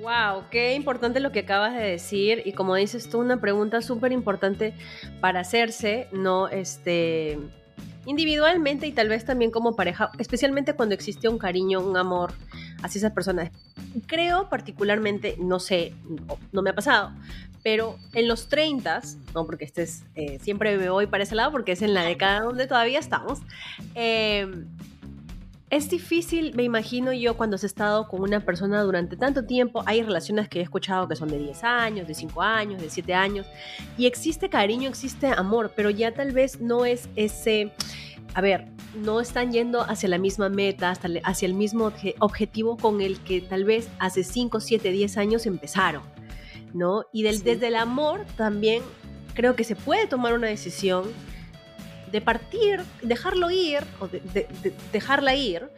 Wow, 0.00 0.44
qué 0.50 0.74
importante 0.74 1.18
lo 1.18 1.32
que 1.32 1.40
acabas 1.40 1.74
de 1.74 1.82
decir 1.82 2.42
y 2.44 2.52
como 2.52 2.76
dices 2.76 3.10
tú, 3.10 3.18
una 3.18 3.40
pregunta 3.40 3.82
súper 3.82 4.12
importante 4.12 4.72
para 5.20 5.40
hacerse, 5.40 6.08
no, 6.12 6.46
este, 6.46 7.36
individualmente 8.06 8.86
y 8.86 8.92
tal 8.92 9.08
vez 9.08 9.24
también 9.24 9.50
como 9.50 9.76
pareja, 9.76 10.10
especialmente 10.18 10.74
cuando 10.74 10.94
existe 10.94 11.28
un 11.28 11.36
cariño, 11.36 11.80
un 11.80 11.96
amor 11.96 12.32
hacia 12.82 13.00
esas 13.00 13.12
personas. 13.12 13.50
Creo 14.06 14.48
particularmente, 14.48 15.36
no 15.38 15.58
sé, 15.60 15.94
no, 16.52 16.62
me 16.62 16.70
ha 16.70 16.74
pasado, 16.74 17.10
pero 17.62 17.98
en 18.14 18.28
los 18.28 18.48
30, 18.48 19.02
no 19.34 19.46
porque 19.46 19.64
este 19.64 19.82
es, 19.82 20.04
eh, 20.14 20.38
siempre 20.40 20.76
me 20.78 20.90
voy 20.90 21.06
para 21.06 21.24
ese 21.24 21.34
lado 21.34 21.52
porque 21.52 21.72
es 21.72 21.82
en 21.82 21.94
la 21.94 22.02
década 22.02 22.40
donde 22.40 22.66
todavía 22.66 22.98
estamos, 22.98 23.40
eh, 23.94 24.46
es 25.70 25.90
difícil, 25.90 26.54
me 26.54 26.62
imagino 26.62 27.12
yo, 27.12 27.36
cuando 27.36 27.56
has 27.56 27.64
estado 27.64 28.08
con 28.08 28.22
una 28.22 28.40
persona 28.40 28.82
durante 28.82 29.16
tanto 29.16 29.44
tiempo. 29.44 29.82
Hay 29.84 30.02
relaciones 30.02 30.48
que 30.48 30.60
he 30.60 30.62
escuchado 30.62 31.06
que 31.08 31.16
son 31.16 31.28
de 31.28 31.38
10 31.38 31.62
años, 31.64 32.08
de 32.08 32.14
5 32.14 32.40
años, 32.40 32.80
de 32.80 32.88
7 32.88 33.12
años. 33.12 33.46
Y 33.98 34.06
existe 34.06 34.48
cariño, 34.48 34.88
existe 34.88 35.26
amor, 35.26 35.72
pero 35.76 35.90
ya 35.90 36.12
tal 36.12 36.32
vez 36.32 36.60
no 36.60 36.86
es 36.86 37.08
ese... 37.16 37.72
A 38.34 38.40
ver, 38.40 38.66
no 38.94 39.20
están 39.20 39.52
yendo 39.52 39.82
hacia 39.82 40.08
la 40.08 40.18
misma 40.18 40.48
meta, 40.48 40.94
hacia 41.24 41.46
el 41.46 41.54
mismo 41.54 41.92
objetivo 42.18 42.76
con 42.76 43.00
el 43.00 43.18
que 43.20 43.40
tal 43.40 43.64
vez 43.64 43.88
hace 43.98 44.22
5, 44.22 44.60
7, 44.60 44.90
10 44.90 45.16
años 45.16 45.46
empezaron, 45.46 46.02
¿no? 46.74 47.04
Y 47.12 47.22
desde 47.22 47.66
el 47.66 47.76
amor 47.76 48.24
también 48.36 48.82
creo 49.34 49.54
que 49.56 49.64
se 49.64 49.76
puede 49.76 50.06
tomar 50.06 50.34
una 50.34 50.48
decisión 50.48 51.04
de 52.10 52.20
partir, 52.20 52.80
dejarlo 53.02 53.50
ir, 53.50 53.84
o 54.00 54.08
de, 54.08 54.46
dejarla 54.92 55.34
ir, 55.34 55.70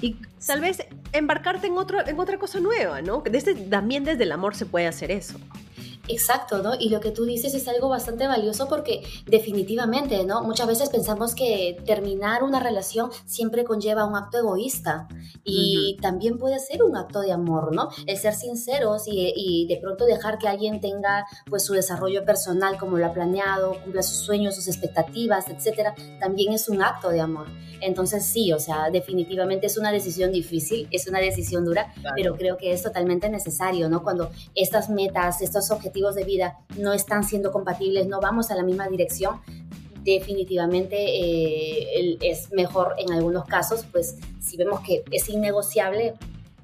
y 0.00 0.16
tal 0.46 0.60
vez 0.60 0.84
embarcarte 1.12 1.66
en, 1.66 1.78
otro, 1.78 2.06
en 2.06 2.20
otra 2.20 2.38
cosa 2.38 2.60
nueva, 2.60 3.00
¿no? 3.00 3.22
Desde, 3.22 3.54
también 3.54 4.04
desde 4.04 4.24
el 4.24 4.32
amor 4.32 4.54
se 4.54 4.66
puede 4.66 4.86
hacer 4.86 5.10
eso. 5.10 5.38
Exacto, 6.06 6.62
¿no? 6.62 6.72
Y 6.78 6.90
lo 6.90 7.00
que 7.00 7.12
tú 7.12 7.24
dices 7.24 7.54
es 7.54 7.66
algo 7.66 7.88
bastante 7.88 8.26
valioso 8.26 8.68
porque 8.68 9.02
definitivamente, 9.24 10.22
¿no? 10.24 10.42
Muchas 10.42 10.66
veces 10.66 10.90
pensamos 10.90 11.34
que 11.34 11.78
terminar 11.86 12.42
una 12.42 12.60
relación 12.60 13.10
siempre 13.24 13.64
conlleva 13.64 14.04
un 14.04 14.14
acto 14.14 14.38
egoísta 14.38 15.08
y 15.44 15.96
también 16.02 16.38
puede 16.38 16.58
ser 16.58 16.82
un 16.82 16.96
acto 16.96 17.20
de 17.20 17.32
amor, 17.32 17.74
¿no? 17.74 17.88
El 18.06 18.18
ser 18.18 18.34
sinceros 18.34 19.08
y, 19.08 19.32
y, 19.34 19.66
de 19.66 19.78
pronto 19.78 20.04
dejar 20.04 20.36
que 20.38 20.46
alguien 20.46 20.80
tenga 20.80 21.26
pues 21.48 21.64
su 21.64 21.72
desarrollo 21.72 22.24
personal 22.24 22.76
como 22.76 22.98
lo 22.98 23.06
ha 23.06 23.12
planeado, 23.12 23.80
cumpla 23.82 24.02
sus 24.02 24.18
sueños, 24.18 24.54
sus 24.54 24.68
expectativas, 24.68 25.48
etcétera, 25.48 25.94
también 26.20 26.52
es 26.52 26.68
un 26.68 26.82
acto 26.82 27.08
de 27.08 27.22
amor. 27.22 27.46
Entonces 27.80 28.26
sí, 28.26 28.52
o 28.52 28.58
sea, 28.58 28.90
definitivamente 28.90 29.66
es 29.66 29.78
una 29.78 29.90
decisión 29.90 30.32
difícil, 30.32 30.86
es 30.90 31.06
una 31.06 31.18
decisión 31.18 31.64
dura, 31.64 31.92
pero 32.14 32.36
creo 32.36 32.58
que 32.58 32.72
es 32.72 32.82
totalmente 32.82 33.28
necesario, 33.30 33.88
¿no? 33.88 34.02
Cuando 34.02 34.30
estas 34.54 34.90
metas, 34.90 35.40
estos 35.40 35.70
objetivos 35.70 35.93
de 35.94 36.24
vida 36.24 36.58
no 36.76 36.92
están 36.92 37.24
siendo 37.24 37.52
compatibles, 37.52 38.06
no 38.06 38.20
vamos 38.20 38.50
a 38.50 38.56
la 38.56 38.62
misma 38.62 38.88
dirección, 38.88 39.40
definitivamente 40.02 40.96
eh, 40.98 42.18
es 42.20 42.52
mejor 42.52 42.94
en 42.98 43.12
algunos 43.12 43.46
casos, 43.46 43.86
pues 43.90 44.16
si 44.40 44.56
vemos 44.56 44.80
que 44.80 45.02
es 45.10 45.28
innegociable, 45.28 46.14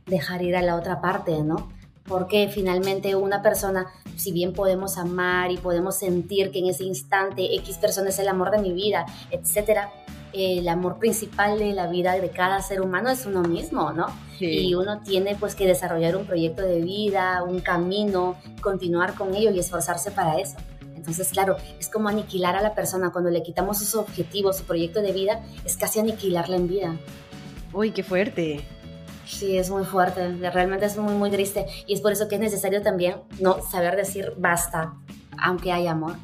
dejar 0.07 0.43
ir 0.43 0.57
a 0.57 0.63
la 0.63 0.77
otra 0.77 1.01
parte, 1.01 1.43
¿no? 1.43 1.71
Porque 2.05 2.49
finalmente 2.49 3.15
una 3.15 3.41
persona, 3.41 3.87
si 4.17 4.33
bien 4.33 4.53
podemos 4.53 4.99
amar 4.99 5.53
y 5.53 5.57
podemos 5.57 5.95
sentir 5.97 6.51
que 6.51 6.59
en 6.59 6.67
ese 6.67 6.85
instante 6.85 7.55
X 7.57 7.79
persona 7.79 8.11
es 8.11 8.19
el 8.19 8.29
amor 8.29 8.51
de 8.51 8.59
mi 8.59 8.73
vida, 8.73 9.07
etcétera, 9.31 9.93
el 10.33 10.69
amor 10.69 10.99
principal 10.99 11.59
de 11.59 11.73
la 11.73 11.87
vida 11.87 12.15
de 12.15 12.31
cada 12.31 12.63
ser 12.63 12.81
humano 12.81 13.11
es 13.11 13.27
uno 13.27 13.43
mismo, 13.43 13.93
¿no? 13.93 14.07
Y 14.39 14.75
uno 14.75 15.01
tiene 15.01 15.37
pues 15.37 15.55
que 15.55 15.67
desarrollar 15.67 16.17
un 16.17 16.25
proyecto 16.25 16.63
de 16.63 16.81
vida, 16.81 17.43
un 17.43 17.61
camino, 17.61 18.37
continuar 18.63 19.15
con 19.15 19.35
ello 19.35 19.51
y 19.51 19.59
esforzarse 19.59 20.11
para 20.11 20.39
eso. 20.39 20.57
Entonces, 20.97 21.29
claro, 21.29 21.57
es 21.79 21.89
como 21.89 22.09
aniquilar 22.09 22.57
a 22.57 22.63
la 22.63 22.75
persona. 22.75 23.11
Cuando 23.11 23.31
le 23.31 23.43
quitamos 23.43 23.79
sus 23.79 23.95
objetivos, 23.95 24.59
su 24.59 24.65
proyecto 24.65 25.03
de 25.03 25.13
vida, 25.13 25.43
es 25.65 25.77
casi 25.77 26.01
aniquilarla 26.01 26.57
en 26.57 26.69
vida. 26.69 26.97
Uy, 27.73 27.91
qué 27.91 28.03
fuerte. 28.03 28.65
Sí, 29.27 29.57
es 29.57 29.71
muy 29.71 29.85
fuerte, 29.85 30.29
realmente 30.51 30.87
es 30.87 30.97
muy, 30.97 31.15
muy 31.15 31.31
triste. 31.31 31.67
Y 31.87 31.95
es 31.95 32.01
por 32.01 32.13
eso 32.13 32.29
que 32.29 32.35
es 32.35 32.41
necesario 32.41 32.83
también 32.83 33.17
no 33.39 33.63
saber 33.63 33.97
decir 33.97 34.33
basta, 34.37 34.95
aunque 35.39 35.73
hay 35.73 35.87
amor. 35.87 36.17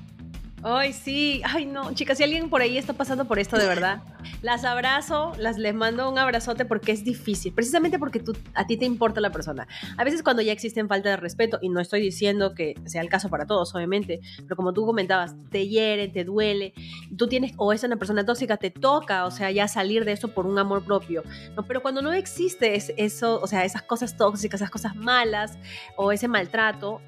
Ay, 0.63 0.93
sí, 0.93 1.43
ay 1.45 1.67
no, 1.67 1.93
chicas, 1.93 2.19
si 2.19 2.25
alguien 2.25 2.49
por 2.49 2.63
ahí 2.63 2.79
está 2.79 2.95
pasando 2.95 3.27
por 3.27 3.39
esto 3.39 3.59
de 3.59 3.67
verdad, 3.67 4.03
las 4.43 4.65
abrazo, 4.65 5.33
las 5.39 5.59
les 5.59 5.75
mando 5.75 6.11
un 6.11 6.19
abrazote 6.19 6.65
porque 6.65 6.93
es 6.93 7.05
difícil, 7.05 7.53
precisamente 7.53 7.99
porque 7.99 8.21
tú, 8.21 8.37
a 8.55 8.67
ti 8.67 8.77
te 8.77 8.87
importa 8.87 9.21
la 9.21 9.31
persona. 9.31 9.69
A 9.97 10.03
veces 10.03 10.23
cuando 10.23 10.43
ya 10.43 10.53
existen 10.53 10.89
falta 10.89 11.11
de 11.11 11.17
respeto, 11.19 11.59
y 11.61 11.69
no 11.69 11.79
estoy 11.81 12.01
diciendo 12.01 12.55
que 12.55 12.75
sea 12.87 13.03
el 13.03 13.09
caso 13.09 13.29
para 13.29 13.47
todos, 13.47 13.75
obviamente, 13.75 14.21
pero 14.43 14.57
como 14.57 14.73
tú 14.73 14.87
comentabas, 14.87 15.35
te 15.51 15.69
hiere, 15.69 16.09
te 16.09 16.25
duele, 16.25 16.73
tú 17.17 17.29
tienes, 17.29 17.53
o 17.59 17.73
es 17.73 17.85
una 17.85 17.97
persona 17.97 18.25
tóxica, 18.25 18.57
te 18.57 18.71
toca, 18.71 19.27
o 19.27 19.31
sea, 19.31 19.51
ya 19.51 19.69
salir 19.69 20.05
de 20.05 20.13
eso 20.13 20.29
por 20.29 20.47
un 20.47 20.59
amor 20.59 20.85
propio. 20.85 21.23
No, 21.55 21.67
pero 21.67 21.83
cuando 21.83 22.03
no 22.03 22.13
existe 22.13 22.77
eso, 22.97 23.41
o 23.41 23.47
sea, 23.47 23.65
esas 23.65 23.83
cosas 23.83 24.17
tóxicas, 24.17 24.61
esas 24.61 24.71
cosas 24.71 24.97
malas, 24.97 25.59
o 25.97 26.13
ese 26.13 26.29
maltrato, 26.29 27.01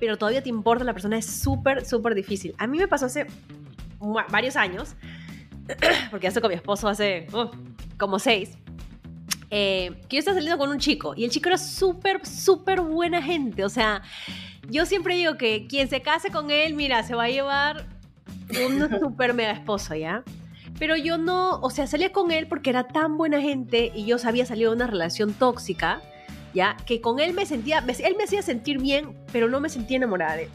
pero 0.00 0.16
todavía 0.16 0.42
te 0.42 0.48
importa 0.48 0.84
la 0.84 0.92
persona, 0.92 1.18
es 1.18 1.26
súper, 1.26 1.84
súper 1.84 2.14
difícil. 2.14 2.54
A 2.58 2.66
mí 2.66 2.78
me 2.78 2.88
pasó 2.88 3.06
hace 3.06 3.26
varios 4.30 4.56
años, 4.56 4.94
porque 6.10 6.28
hace 6.28 6.40
con 6.40 6.50
mi 6.50 6.56
esposo 6.56 6.88
hace 6.88 7.26
como 7.96 8.18
seis, 8.18 8.56
eh, 9.50 10.00
que 10.08 10.16
yo 10.16 10.18
estaba 10.18 10.34
saliendo 10.34 10.58
con 10.58 10.70
un 10.70 10.78
chico 10.78 11.14
y 11.16 11.24
el 11.24 11.30
chico 11.30 11.48
era 11.48 11.58
súper, 11.58 12.26
súper 12.26 12.80
buena 12.80 13.22
gente. 13.22 13.64
O 13.64 13.68
sea, 13.68 14.02
yo 14.68 14.86
siempre 14.86 15.16
digo 15.16 15.36
que 15.36 15.66
quien 15.66 15.88
se 15.88 16.02
case 16.02 16.30
con 16.30 16.50
él, 16.50 16.74
mira, 16.74 17.02
se 17.02 17.14
va 17.14 17.24
a 17.24 17.28
llevar 17.28 17.86
un 18.66 18.88
súper 19.00 19.34
mega 19.34 19.52
esposo, 19.52 19.94
¿ya? 19.94 20.24
Pero 20.78 20.96
yo 20.96 21.18
no, 21.18 21.60
o 21.60 21.70
sea, 21.70 21.86
salía 21.86 22.10
con 22.10 22.32
él 22.32 22.48
porque 22.48 22.70
era 22.70 22.88
tan 22.88 23.16
buena 23.16 23.40
gente 23.40 23.92
y 23.94 24.06
yo 24.06 24.18
sabía 24.18 24.44
salido 24.44 24.70
de 24.72 24.76
una 24.76 24.86
relación 24.86 25.32
tóxica 25.32 26.02
¿ya? 26.54 26.76
Que 26.86 27.00
con 27.00 27.20
él 27.20 27.34
me 27.34 27.44
sentía, 27.44 27.80
él 27.80 28.14
me 28.16 28.24
hacía 28.24 28.40
sentir 28.40 28.80
bien, 28.80 29.14
pero 29.32 29.48
no 29.48 29.60
me 29.60 29.68
sentía 29.68 29.98
enamorada 29.98 30.36
de 30.36 30.44
él. 30.44 30.50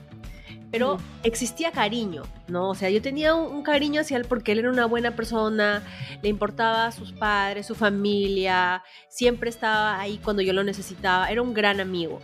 Pero 0.71 0.97
mm. 0.97 1.01
existía 1.23 1.71
cariño, 1.71 2.23
¿no? 2.47 2.69
O 2.69 2.75
sea, 2.75 2.89
yo 2.89 3.01
tenía 3.01 3.35
un, 3.35 3.61
cariño 3.63 4.01
hacia 4.01 4.17
él 4.17 4.25
porque 4.25 4.53
él 4.53 4.59
era 4.59 4.71
una 4.71 4.85
buena 4.85 5.15
persona, 5.15 5.83
le 6.23 6.29
importaba 6.29 6.87
a 6.87 6.91
sus 6.91 7.11
padres, 7.11 7.67
su 7.67 7.75
familia, 7.75 8.83
siempre 9.09 9.49
estaba 9.49 9.99
ahí 9.99 10.19
cuando 10.23 10.41
yo 10.41 10.53
lo 10.53 10.63
necesitaba, 10.63 11.29
era 11.29 11.41
un 11.41 11.53
gran 11.53 11.79
amigo. 11.81 12.19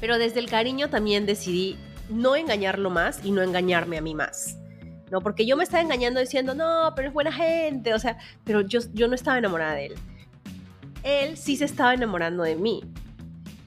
Pero 0.00 0.18
desde 0.18 0.40
el 0.40 0.48
cariño 0.48 0.88
también 0.88 1.26
decidí 1.26 1.76
no 2.08 2.34
engañarlo 2.36 2.90
más 2.90 3.24
y 3.24 3.30
no 3.30 3.42
engañarme 3.42 3.98
a 3.98 4.00
mí 4.00 4.14
más. 4.14 4.56
¿no? 5.10 5.20
Porque 5.20 5.44
yo 5.44 5.58
me 5.58 5.64
estaba 5.64 5.82
engañando 5.82 6.20
diciendo, 6.20 6.54
no, 6.54 6.92
pero 6.96 7.08
es 7.08 7.14
buena 7.14 7.32
gente, 7.32 7.92
o 7.92 7.98
sea, 7.98 8.16
pero 8.44 8.62
yo, 8.62 8.80
yo 8.94 9.08
no 9.08 9.14
estaba 9.14 9.36
enamorada 9.36 9.74
de 9.74 9.86
él 9.86 9.94
él 11.02 11.36
sí 11.36 11.56
se 11.56 11.64
estaba 11.64 11.94
enamorando 11.94 12.42
de 12.42 12.56
mí. 12.56 12.82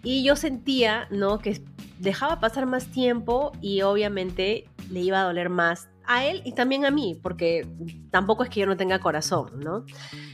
Y 0.04 0.24
yo 0.24 0.36
sentía, 0.36 1.08
¿no? 1.10 1.40
Que 1.40 1.62
dejaba 2.00 2.40
pasar 2.40 2.66
más 2.66 2.88
tiempo 2.88 3.52
y 3.62 3.82
obviamente 3.82 4.66
le 4.92 5.02
iba 5.02 5.22
a 5.22 5.24
doler 5.24 5.50
más 5.50 5.90
a 6.08 6.26
él 6.26 6.42
y 6.46 6.54
también 6.54 6.86
a 6.86 6.92
mí, 6.92 7.18
porque 7.22 7.68
tampoco 8.12 8.44
es 8.44 8.50
que 8.50 8.60
yo 8.60 8.68
no 8.68 8.78
tenga 8.78 9.00
corazón, 9.00 9.60
¿no? 9.60 9.86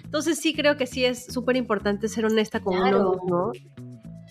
Entonces 0.04 0.40
sí 0.40 0.54
creo 0.54 0.76
que 0.76 0.88
sí 0.88 1.06
es 1.06 1.26
súper 1.26 1.56
importante 1.56 2.10
ser 2.10 2.26
honesta 2.26 2.60
con 2.60 2.78
uno 2.78 3.12
mismo 3.12 3.52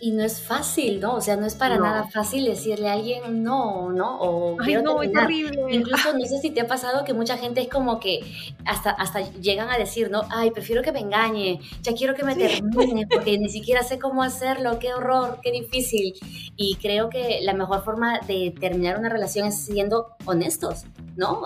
y 0.01 0.13
no 0.13 0.25
es 0.25 0.41
fácil, 0.41 0.99
¿no? 0.99 1.15
O 1.15 1.21
sea, 1.21 1.37
no 1.37 1.47
es 1.47 1.55
para 1.55 1.79
nada 1.79 2.09
fácil 2.09 2.47
decirle 2.47 2.89
a 2.89 2.95
alguien 2.95 3.43
no, 3.43 3.93
¿no? 3.93 4.19
O 4.19 4.57
Ay, 4.61 4.77
no, 4.83 5.03
es 5.03 5.11
horrible. 5.15 5.63
Incluso 5.71 6.13
no 6.15 6.25
sé 6.25 6.39
si 6.39 6.51
te 6.51 6.63
ha 6.63 6.67
pasado 6.67 7.05
que 7.05 7.13
mucha 7.13 7.37
gente 7.37 7.61
es 7.61 7.69
como 7.69 8.01
que 8.01 8.21
hasta, 8.65 8.91
hasta 8.91 9.21
llegan 9.33 9.69
a 9.69 9.77
decir, 9.77 10.11
¿no? 10.11 10.23
Ay, 10.31 10.51
prefiero 10.51 10.83
que 10.83 10.93
me 10.93 11.01
engañe, 11.01 11.61
ya 11.83 11.93
quiero 11.95 12.15
que 12.15 12.25
me 12.25 12.35
termine, 12.35 13.07
porque 13.07 13.39
ni 13.39 13.51
siquiera 13.51 13.83
sé 13.83 13.99
cómo 13.99 14.23
hacerlo, 14.23 14.79
qué 14.79 14.95
horror, 14.95 15.39
qué 15.43 15.53
difícil. 15.53 16.15
Y 16.57 16.77
creo 16.77 17.11
que 17.11 17.41
la 17.43 17.53
mejor 17.53 17.85
forma 17.85 18.21
de 18.21 18.55
terminar 18.59 18.99
una 18.99 19.11
relación 19.11 19.49
es 19.49 19.65
siendo 19.65 20.17
honestos, 20.25 20.85
¿no? 21.17 21.43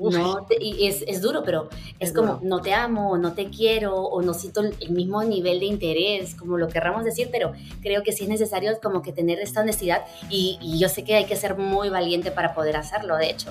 No, 0.00 0.46
y 0.60 0.86
es, 0.86 1.04
es, 1.06 1.20
duro, 1.20 1.42
pero 1.44 1.68
es, 1.98 2.12
como 2.12 2.40
no 2.42 2.60
te 2.60 2.72
amo, 2.72 3.18
no 3.18 3.34
te 3.34 3.50
quiero, 3.50 3.96
o 3.96 4.22
no 4.22 4.32
siento 4.32 4.62
el 4.62 4.90
mismo 4.90 5.22
nivel 5.22 5.60
de 5.60 5.66
interés, 5.66 6.34
como 6.34 6.56
lo 6.56 6.68
querramos 6.68 7.04
decir, 7.04 7.28
pero 7.30 7.52
creo 7.82 8.02
que 8.02 8.12
sí 8.12 8.24
es 8.24 8.30
necesario 8.30 8.78
como 8.80 9.02
que 9.02 9.12
tener 9.12 9.38
esta 9.40 9.60
honestidad 9.60 10.04
y, 10.30 10.58
y 10.62 10.78
yo 10.78 10.88
sé 10.88 11.04
que 11.04 11.16
hay 11.16 11.26
que 11.26 11.36
ser 11.36 11.56
muy 11.56 11.90
valiente 11.90 12.30
para 12.30 12.54
poder 12.54 12.76
hacerlo, 12.76 13.16
de 13.16 13.30
hecho. 13.30 13.50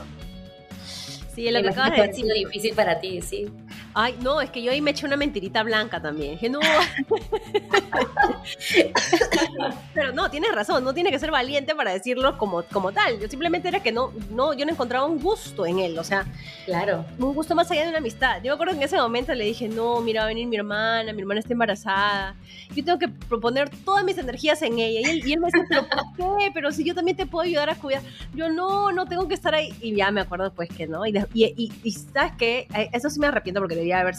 Sí, 1.40 1.50
lo 1.52 1.62
que 1.62 1.70
acabas 1.70 1.96
de 1.96 2.06
decir. 2.06 2.26
difícil 2.26 2.76
para 2.76 3.00
ti, 3.00 3.22
sí. 3.22 3.48
Ay, 3.94 4.14
no, 4.22 4.42
es 4.42 4.50
que 4.50 4.62
yo 4.62 4.74
ahí 4.74 4.82
me 4.82 4.92
eché 4.92 5.06
una 5.06 5.16
mentirita 5.16 5.64
blanca 5.64 6.02
también. 6.02 6.32
Dije, 6.32 6.50
no. 6.50 6.60
Pero 9.94 10.12
no, 10.12 10.30
tienes 10.30 10.54
razón, 10.54 10.84
no 10.84 10.94
tiene 10.94 11.12
que 11.12 11.20
ser 11.20 11.32
valiente 11.32 11.76
para 11.76 11.94
decirlo 11.94 12.38
como, 12.38 12.64
como 12.64 12.92
tal. 12.92 13.22
Yo 13.22 13.30
simplemente 13.30 13.70
era 13.70 13.82
que 13.82 13.94
no, 13.94 14.12
no, 14.32 14.54
yo 14.54 14.66
no 14.66 14.74
encontraba 14.74 15.06
un 15.06 15.22
gusto 15.22 15.66
en 15.66 15.80
él, 15.80 15.98
o 15.98 16.04
sea. 16.04 16.26
Claro. 16.66 17.06
Un 17.18 17.34
gusto 17.34 17.56
más 17.56 17.72
allá 17.72 17.84
de 17.84 17.90
una 17.90 18.00
amistad. 18.00 18.44
Yo 18.44 18.52
me 18.52 18.56
acuerdo 18.56 18.74
que 18.74 18.80
en 18.80 18.84
ese 18.84 18.98
momento 18.98 19.34
le 19.34 19.46
dije, 19.46 19.70
no, 19.70 20.02
mira, 20.02 20.20
va 20.22 20.26
a 20.26 20.28
venir 20.28 20.46
mi 20.46 20.58
hermana, 20.58 21.14
mi 21.14 21.22
hermana 21.22 21.40
está 21.40 21.54
embarazada. 21.54 22.36
Yo 22.76 22.84
tengo 22.84 23.00
que 23.00 23.08
proponer 23.08 23.70
todas 23.86 24.04
mis 24.04 24.18
energías 24.18 24.62
en 24.62 24.78
ella. 24.78 25.00
Y 25.00 25.06
él, 25.06 25.26
y 25.26 25.34
él 25.34 25.40
me 25.40 25.48
dice, 25.48 25.64
pero 25.70 25.88
¿por 25.88 26.38
qué? 26.38 26.52
Pero 26.54 26.74
si 26.74 26.84
yo 26.84 26.94
también 26.94 27.16
te 27.16 27.26
puedo 27.26 27.46
ayudar 27.46 27.70
a 27.70 27.76
cuidar. 27.76 28.02
Yo, 28.36 28.50
no, 28.50 28.92
no 28.92 29.06
tengo 29.06 29.26
que 29.28 29.36
estar 29.36 29.56
ahí. 29.56 29.74
Y 29.82 29.96
ya 29.96 30.12
me 30.12 30.22
acuerdo 30.22 30.52
pues 30.52 30.68
que 30.70 30.86
no. 30.86 31.06
Y, 31.06 31.14
y, 31.34 31.72
y, 31.84 31.92
¿sabes 31.92 32.34
qué? 32.38 32.68
Eh, 32.74 32.90
eso 32.94 33.10
sí 33.10 33.20
me 33.20 33.28
arrepiento 33.28 33.62
porque 33.62 33.76
debía 33.76 34.00
haber, 34.00 34.16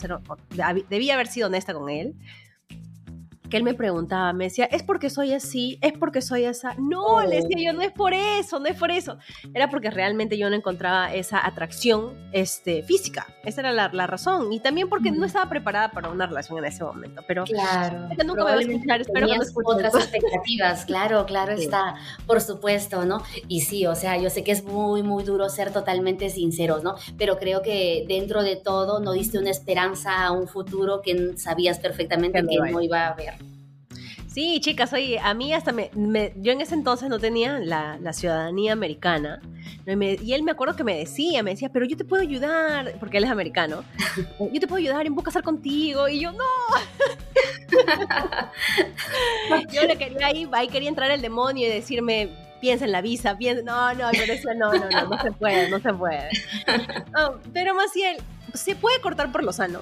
debía 0.89 1.15
haber 1.15 1.27
sido 1.27 1.49
honesta 1.49 1.75
con 1.75 1.91
él 1.91 2.15
que 3.51 3.57
él 3.57 3.65
me 3.65 3.75
preguntaba, 3.75 4.33
me 4.33 4.45
decía, 4.45 4.65
¿es 4.67 4.83
porque 4.83 5.11
soy 5.11 5.33
así? 5.33 5.79
¿Es 5.83 5.93
porque 5.93 6.23
soy 6.23 6.45
esa? 6.45 6.75
No, 6.79 7.21
le 7.23 7.43
decía 7.43 7.71
yo, 7.71 7.73
no 7.73 7.83
es 7.83 7.93
por 7.93 8.15
eso, 8.15 8.59
no 8.59 8.67
es 8.67 8.77
por 8.77 8.91
eso. 8.91 9.19
Era 9.53 9.69
porque 9.69 9.91
realmente 9.91 10.39
yo 10.39 10.49
no 10.49 10.57
encontraba 10.57 11.13
esa 11.13 11.45
atracción 11.45 12.15
este, 12.33 12.83
física. 12.83 13.27
Esa 13.45 13.61
era 13.61 13.73
la, 13.73 14.07
razón. 14.07 14.53
Y 14.53 14.61
también 14.61 14.89
porque 14.89 15.11
no 15.11 15.27
estaba 15.27 15.49
preparada 15.49 15.91
para 15.91 16.09
una 16.09 16.27
relación 16.27 16.59
en 16.59 16.65
ese 16.65 16.85
momento. 16.85 17.23
Pero 17.27 17.45
claro, 17.45 18.09
nunca 18.25 18.45
me 18.45 18.51
va 18.51 18.57
a 18.57 18.61
escuchar, 18.61 19.01
espero 19.01 19.27
que 19.27 19.37
no 19.37 19.45
otras 19.65 19.95
expectativas, 19.95 20.85
claro, 20.85 21.27
claro 21.27 21.53
está, 21.53 21.97
por 22.27 22.41
supuesto, 22.41 23.05
¿no? 23.05 23.23
Y 23.49 23.61
sí, 23.61 23.87
o 23.87 23.95
sea, 23.95 24.17
yo 24.17 24.31
sé 24.31 24.45
que 24.45 24.53
es 24.53 24.65
muy, 24.65 25.03
muy 25.03 25.25
duro 25.25 25.49
ser 25.49 25.73
totalmente 25.73 26.31
sinceros, 26.31 26.83
¿no? 26.83 26.95
Pero 27.19 27.39
creo 27.39 27.63
que 27.63 28.05
dentro 28.09 28.43
de 28.43 28.57
todo 28.57 29.01
no 29.01 29.13
diste 29.13 29.39
una 29.39 29.51
esperanza 29.51 30.25
a 30.25 30.33
un 30.33 30.47
futuro 30.49 31.03
que 31.03 31.37
sabías 31.37 31.79
perfectamente 31.79 32.43
que 32.49 32.71
no 32.71 32.81
iba 32.81 33.07
a 33.07 33.09
haber. 33.09 33.35
Sí, 34.33 34.61
chicas, 34.61 34.93
oye, 34.93 35.19
a 35.19 35.35
mí 35.35 35.53
hasta 35.53 35.73
me, 35.73 35.91
yo 36.37 36.53
en 36.53 36.61
ese 36.61 36.75
entonces 36.75 37.09
no 37.09 37.19
tenía 37.19 37.59
la, 37.59 38.13
ciudadanía 38.13 38.73
americana. 38.73 39.43
y 39.87 40.33
él 40.33 40.45
me 40.45 40.53
acuerdo 40.53 40.77
que 40.77 40.85
me 40.85 40.97
decía, 40.97 41.43
me 41.43 41.51
decía, 41.51 41.71
pero 41.73 41.85
yo 41.85 41.97
te 41.97 42.05
puedo 42.05 42.23
ayudar, 42.23 42.95
porque 43.01 43.19
él 43.19 43.25
es 43.25 43.31
americano. 43.31 43.83
Yo 44.39 44.61
te 44.61 44.69
puedo 44.69 44.77
ayudar 44.77 45.05
en 45.05 45.17
casar 45.17 45.43
contigo. 45.43 46.09
Y 46.09 46.21
yo, 46.21 46.31
no. 46.31 46.45
yo 49.73 49.83
le 49.83 49.99
quería 49.99 50.29
ahí, 50.29 50.49
ahí 50.53 50.69
quería 50.69 50.89
entrar 50.89 51.11
el 51.11 51.23
demonio 51.23 51.67
y 51.67 51.71
decirme, 51.71 52.29
piensa 52.61 52.85
en 52.85 52.93
la 52.93 53.01
visa, 53.01 53.37
piensa, 53.37 53.65
no, 53.65 53.95
no, 53.95 54.11
pero 54.13 54.33
eso 54.33 54.55
no, 54.55 54.73
no, 54.73 54.89
no, 54.91 55.09
no 55.09 55.23
se 55.23 55.33
puede, 55.33 55.69
no 55.71 55.81
se 55.81 55.93
puede. 55.93 56.29
pero 57.53 57.75
más 57.75 57.93
si 57.93 58.05
él, 58.05 58.19
se 58.55 58.77
puede 58.77 59.01
cortar 59.01 59.33
por 59.33 59.43
lo 59.43 59.53
sano. 59.53 59.81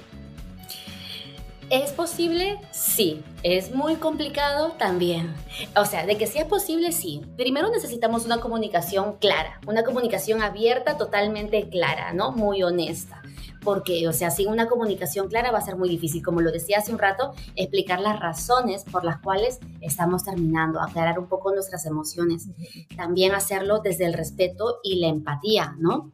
¿Es 1.69 1.91
posible? 1.91 2.59
Sí. 2.71 3.23
¿Es 3.43 3.75
muy 3.75 3.97
complicado? 3.97 4.71
También. 4.79 5.35
O 5.75 5.85
sea, 5.85 6.03
de 6.07 6.17
que 6.17 6.25
sea 6.25 6.47
posible, 6.47 6.91
sí. 6.91 7.21
Primero 7.37 7.69
necesitamos 7.69 8.25
una 8.25 8.39
comunicación 8.39 9.17
clara, 9.17 9.61
una 9.67 9.83
comunicación 9.83 10.41
abierta, 10.41 10.97
totalmente 10.97 11.69
clara, 11.69 12.11
¿no? 12.11 12.31
Muy 12.31 12.63
honesta. 12.63 13.21
Porque, 13.63 14.07
o 14.07 14.13
sea, 14.13 14.31
sin 14.31 14.47
una 14.47 14.67
comunicación 14.67 15.27
clara 15.27 15.51
va 15.51 15.59
a 15.59 15.65
ser 15.65 15.75
muy 15.75 15.89
difícil, 15.89 16.23
como 16.23 16.41
lo 16.41 16.51
decía 16.51 16.79
hace 16.79 16.91
un 16.91 16.97
rato, 16.97 17.33
explicar 17.55 17.99
las 17.99 18.19
razones 18.19 18.83
por 18.83 19.03
las 19.03 19.19
cuales 19.19 19.59
estamos 19.79 20.23
terminando, 20.23 20.81
aclarar 20.81 21.19
un 21.19 21.27
poco 21.27 21.53
nuestras 21.53 21.85
emociones. 21.85 22.47
También 22.97 23.35
hacerlo 23.35 23.79
desde 23.79 24.05
el 24.05 24.13
respeto 24.13 24.79
y 24.81 24.99
la 24.99 25.07
empatía, 25.07 25.75
¿no? 25.77 26.11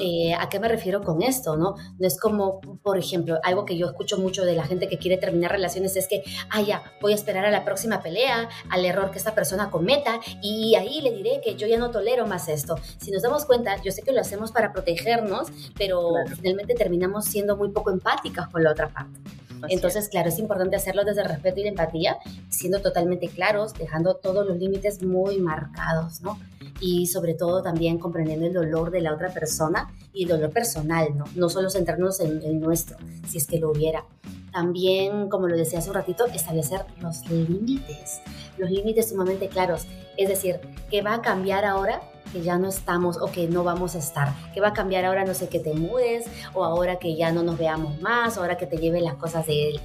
Eh, 0.00 0.34
¿A 0.34 0.48
qué 0.48 0.58
me 0.58 0.68
refiero 0.68 1.02
con 1.02 1.22
esto? 1.22 1.56
¿no? 1.56 1.76
no 1.98 2.06
es 2.06 2.18
como, 2.18 2.60
por 2.60 2.98
ejemplo, 2.98 3.38
algo 3.42 3.64
que 3.64 3.76
yo 3.76 3.86
escucho 3.86 4.18
mucho 4.18 4.44
de 4.44 4.54
la 4.54 4.64
gente 4.64 4.88
que 4.88 4.98
quiere 4.98 5.16
terminar 5.16 5.52
relaciones 5.52 5.96
es 5.96 6.08
que, 6.08 6.22
ah, 6.50 6.60
ya, 6.60 6.82
voy 7.00 7.12
a 7.12 7.14
esperar 7.14 7.44
a 7.44 7.50
la 7.50 7.64
próxima 7.64 8.02
pelea, 8.02 8.48
al 8.70 8.84
error 8.84 9.10
que 9.10 9.18
esta 9.18 9.34
persona 9.34 9.70
cometa 9.70 10.20
y 10.42 10.74
ahí 10.74 11.00
le 11.00 11.12
diré 11.12 11.40
que 11.42 11.56
yo 11.56 11.66
ya 11.66 11.78
no 11.78 11.90
tolero 11.90 12.26
más 12.26 12.48
esto. 12.48 12.76
Si 12.98 13.10
nos 13.10 13.22
damos 13.22 13.44
cuenta, 13.44 13.80
yo 13.82 13.92
sé 13.92 14.02
que 14.02 14.12
lo 14.12 14.20
hacemos 14.20 14.52
para 14.52 14.72
protegernos, 14.72 15.48
pero 15.78 16.14
finalmente 16.36 16.74
terminamos 16.74 17.26
siendo 17.26 17.56
muy 17.56 17.70
poco 17.70 17.90
empáticas 17.90 18.48
con 18.48 18.62
la 18.62 18.72
otra 18.72 18.88
parte. 18.88 19.20
Entonces, 19.68 20.08
claro, 20.08 20.28
es 20.28 20.38
importante 20.38 20.76
hacerlo 20.76 21.04
desde 21.04 21.22
el 21.22 21.28
respeto 21.28 21.60
y 21.60 21.64
la 21.64 21.70
empatía, 21.70 22.18
siendo 22.48 22.80
totalmente 22.80 23.28
claros, 23.28 23.74
dejando 23.74 24.16
todos 24.16 24.46
los 24.46 24.58
límites 24.58 25.02
muy 25.02 25.38
marcados, 25.38 26.20
¿no? 26.20 26.38
Y 26.80 27.06
sobre 27.06 27.34
todo 27.34 27.62
también 27.62 27.98
comprendiendo 27.98 28.46
el 28.46 28.52
dolor 28.52 28.90
de 28.90 29.00
la 29.00 29.14
otra 29.14 29.32
persona 29.32 29.94
y 30.12 30.24
el 30.24 30.28
dolor 30.28 30.50
personal, 30.50 31.16
¿no? 31.16 31.24
No 31.34 31.48
solo 31.48 31.70
centrarnos 31.70 32.20
en 32.20 32.42
el 32.42 32.60
nuestro, 32.60 32.96
si 33.26 33.38
es 33.38 33.46
que 33.46 33.58
lo 33.58 33.70
hubiera. 33.70 34.04
También, 34.52 35.28
como 35.28 35.48
lo 35.48 35.56
decía 35.56 35.78
hace 35.78 35.88
un 35.88 35.94
ratito, 35.94 36.26
establecer 36.26 36.84
los 37.00 37.28
límites, 37.28 38.20
los 38.56 38.70
límites 38.70 39.10
sumamente 39.10 39.48
claros. 39.48 39.86
Es 40.16 40.28
decir, 40.28 40.60
¿qué 40.90 41.02
va 41.02 41.14
a 41.14 41.22
cambiar 41.22 41.64
ahora 41.64 42.00
que 42.32 42.42
ya 42.42 42.58
no 42.58 42.68
estamos 42.68 43.18
o 43.18 43.26
que 43.26 43.46
no 43.48 43.64
vamos 43.64 43.94
a 43.94 43.98
estar, 43.98 44.32
que 44.52 44.60
va 44.60 44.68
a 44.68 44.72
cambiar 44.72 45.04
ahora, 45.04 45.24
no 45.24 45.34
sé, 45.34 45.48
que 45.48 45.60
te 45.60 45.74
mudes 45.74 46.26
o 46.54 46.64
ahora 46.64 46.98
que 46.98 47.14
ya 47.16 47.32
no 47.32 47.42
nos 47.42 47.56
veamos 47.56 48.00
más, 48.00 48.36
o 48.36 48.40
ahora 48.40 48.56
que 48.56 48.66
te 48.66 48.78
lleven 48.78 49.04
las 49.04 49.14
cosas 49.14 49.46
del 49.46 49.80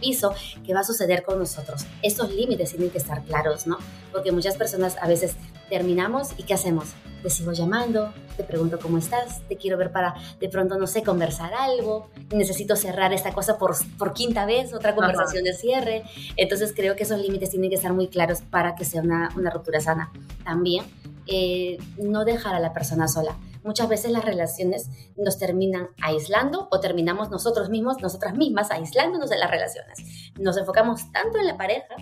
piso, 0.00 0.34
¿qué 0.64 0.74
va 0.74 0.80
a 0.80 0.84
suceder 0.84 1.22
con 1.22 1.38
nosotros? 1.38 1.86
Estos 2.02 2.32
límites 2.32 2.70
tienen 2.70 2.90
que 2.90 2.98
estar 2.98 3.22
claros, 3.24 3.66
¿no? 3.66 3.78
Porque 4.12 4.30
muchas 4.30 4.56
personas 4.56 4.96
a 5.00 5.08
veces 5.08 5.36
terminamos 5.70 6.32
y 6.36 6.42
¿qué 6.42 6.52
hacemos? 6.52 6.92
Te 7.22 7.30
sigo 7.30 7.52
llamando, 7.52 8.12
te 8.36 8.44
pregunto 8.44 8.78
cómo 8.80 8.98
estás, 8.98 9.46
te 9.48 9.56
quiero 9.56 9.78
ver 9.78 9.92
para 9.92 10.14
de 10.40 10.48
pronto, 10.48 10.76
no 10.78 10.86
sé, 10.86 11.02
conversar 11.02 11.52
algo, 11.54 12.10
necesito 12.34 12.76
cerrar 12.76 13.12
esta 13.12 13.32
cosa 13.32 13.56
por, 13.56 13.74
por 13.96 14.12
quinta 14.12 14.46
vez, 14.46 14.74
otra 14.74 14.94
conversación 14.94 15.44
de 15.44 15.54
cierre. 15.54 16.02
Entonces 16.36 16.72
creo 16.74 16.96
que 16.96 17.04
esos 17.04 17.20
límites 17.20 17.50
tienen 17.50 17.70
que 17.70 17.76
estar 17.76 17.92
muy 17.92 18.08
claros 18.08 18.40
para 18.40 18.74
que 18.74 18.84
sea 18.84 19.02
una, 19.02 19.30
una 19.36 19.50
ruptura 19.50 19.80
sana. 19.80 20.10
También 20.44 20.84
eh, 21.26 21.78
no 21.98 22.24
dejar 22.24 22.54
a 22.54 22.60
la 22.60 22.72
persona 22.72 23.06
sola. 23.06 23.36
Muchas 23.62 23.88
veces 23.88 24.10
las 24.10 24.24
relaciones 24.24 24.88
nos 25.16 25.38
terminan 25.38 25.90
aislando 26.02 26.68
o 26.70 26.80
terminamos 26.80 27.30
nosotros 27.30 27.68
mismos, 27.68 28.00
nosotras 28.00 28.34
mismas, 28.34 28.70
aislándonos 28.70 29.28
de 29.28 29.38
las 29.38 29.50
relaciones. 29.50 29.98
Nos 30.38 30.56
enfocamos 30.56 31.12
tanto 31.12 31.38
en 31.38 31.46
la 31.46 31.58
pareja 31.58 31.94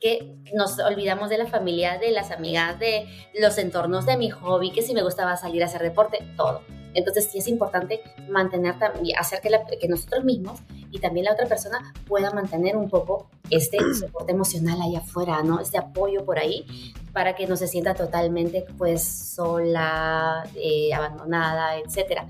que 0.00 0.36
nos 0.54 0.78
olvidamos 0.78 1.30
de 1.30 1.38
la 1.38 1.46
familia, 1.46 1.98
de 1.98 2.12
las 2.12 2.30
amigas, 2.30 2.78
de 2.78 3.06
los 3.38 3.58
entornos, 3.58 4.06
de 4.06 4.16
mi 4.16 4.30
hobby, 4.30 4.72
que 4.72 4.82
si 4.82 4.94
me 4.94 5.02
gustaba 5.02 5.36
salir 5.36 5.62
a 5.62 5.66
hacer 5.66 5.82
deporte, 5.82 6.18
todo. 6.36 6.62
Entonces 6.94 7.28
sí 7.30 7.38
es 7.38 7.48
importante 7.48 8.00
mantener 8.28 8.78
también, 8.78 9.18
hacer 9.18 9.40
que, 9.40 9.50
que 9.78 9.88
nosotros 9.88 10.24
mismos 10.24 10.60
y 10.90 10.98
también 10.98 11.26
la 11.26 11.32
otra 11.32 11.46
persona 11.46 11.92
pueda 12.06 12.30
mantener 12.30 12.76
un 12.76 12.88
poco 12.88 13.28
este 13.50 13.78
soporte 13.94 14.32
emocional 14.32 14.80
ahí 14.82 14.96
afuera, 14.96 15.42
¿no? 15.42 15.60
Este 15.60 15.78
apoyo 15.78 16.24
por 16.24 16.38
ahí 16.38 16.66
para 17.12 17.34
que 17.34 17.46
no 17.46 17.56
se 17.56 17.68
sienta 17.68 17.94
totalmente 17.94 18.64
pues 18.76 19.02
sola, 19.04 20.48
eh, 20.54 20.92
abandonada, 20.94 21.78
etc. 21.78 22.22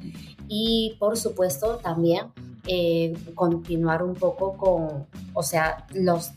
Y 0.49 0.97
por 0.99 1.17
supuesto 1.17 1.77
también 1.77 2.33
eh, 2.67 3.15
continuar 3.35 4.03
un 4.03 4.15
poco 4.15 4.57
con, 4.57 5.07
o 5.35 5.43
sea, 5.43 5.87
los 5.95 6.33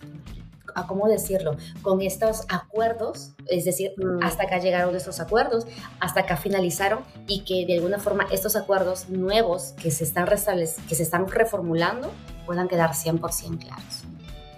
a 0.75 0.87
cómo 0.87 1.07
decirlo, 1.07 1.55
con 1.81 2.01
estos 2.01 2.43
acuerdos, 2.49 3.33
es 3.47 3.65
decir, 3.65 3.93
mm. 3.97 4.23
hasta 4.23 4.43
acá 4.43 4.59
llegaron 4.59 4.95
estos 4.95 5.19
acuerdos, 5.19 5.65
hasta 5.99 6.21
acá 6.21 6.37
finalizaron 6.37 6.99
y 7.27 7.41
que 7.41 7.65
de 7.65 7.75
alguna 7.77 7.99
forma 7.99 8.27
estos 8.31 8.55
acuerdos 8.55 9.09
nuevos 9.09 9.73
que 9.81 9.91
se 9.91 10.03
están, 10.03 10.25
que 10.25 10.95
se 10.95 11.03
están 11.03 11.27
reformulando 11.27 12.11
puedan 12.45 12.67
quedar 12.67 12.91
100% 12.91 13.59
claros, 13.59 14.03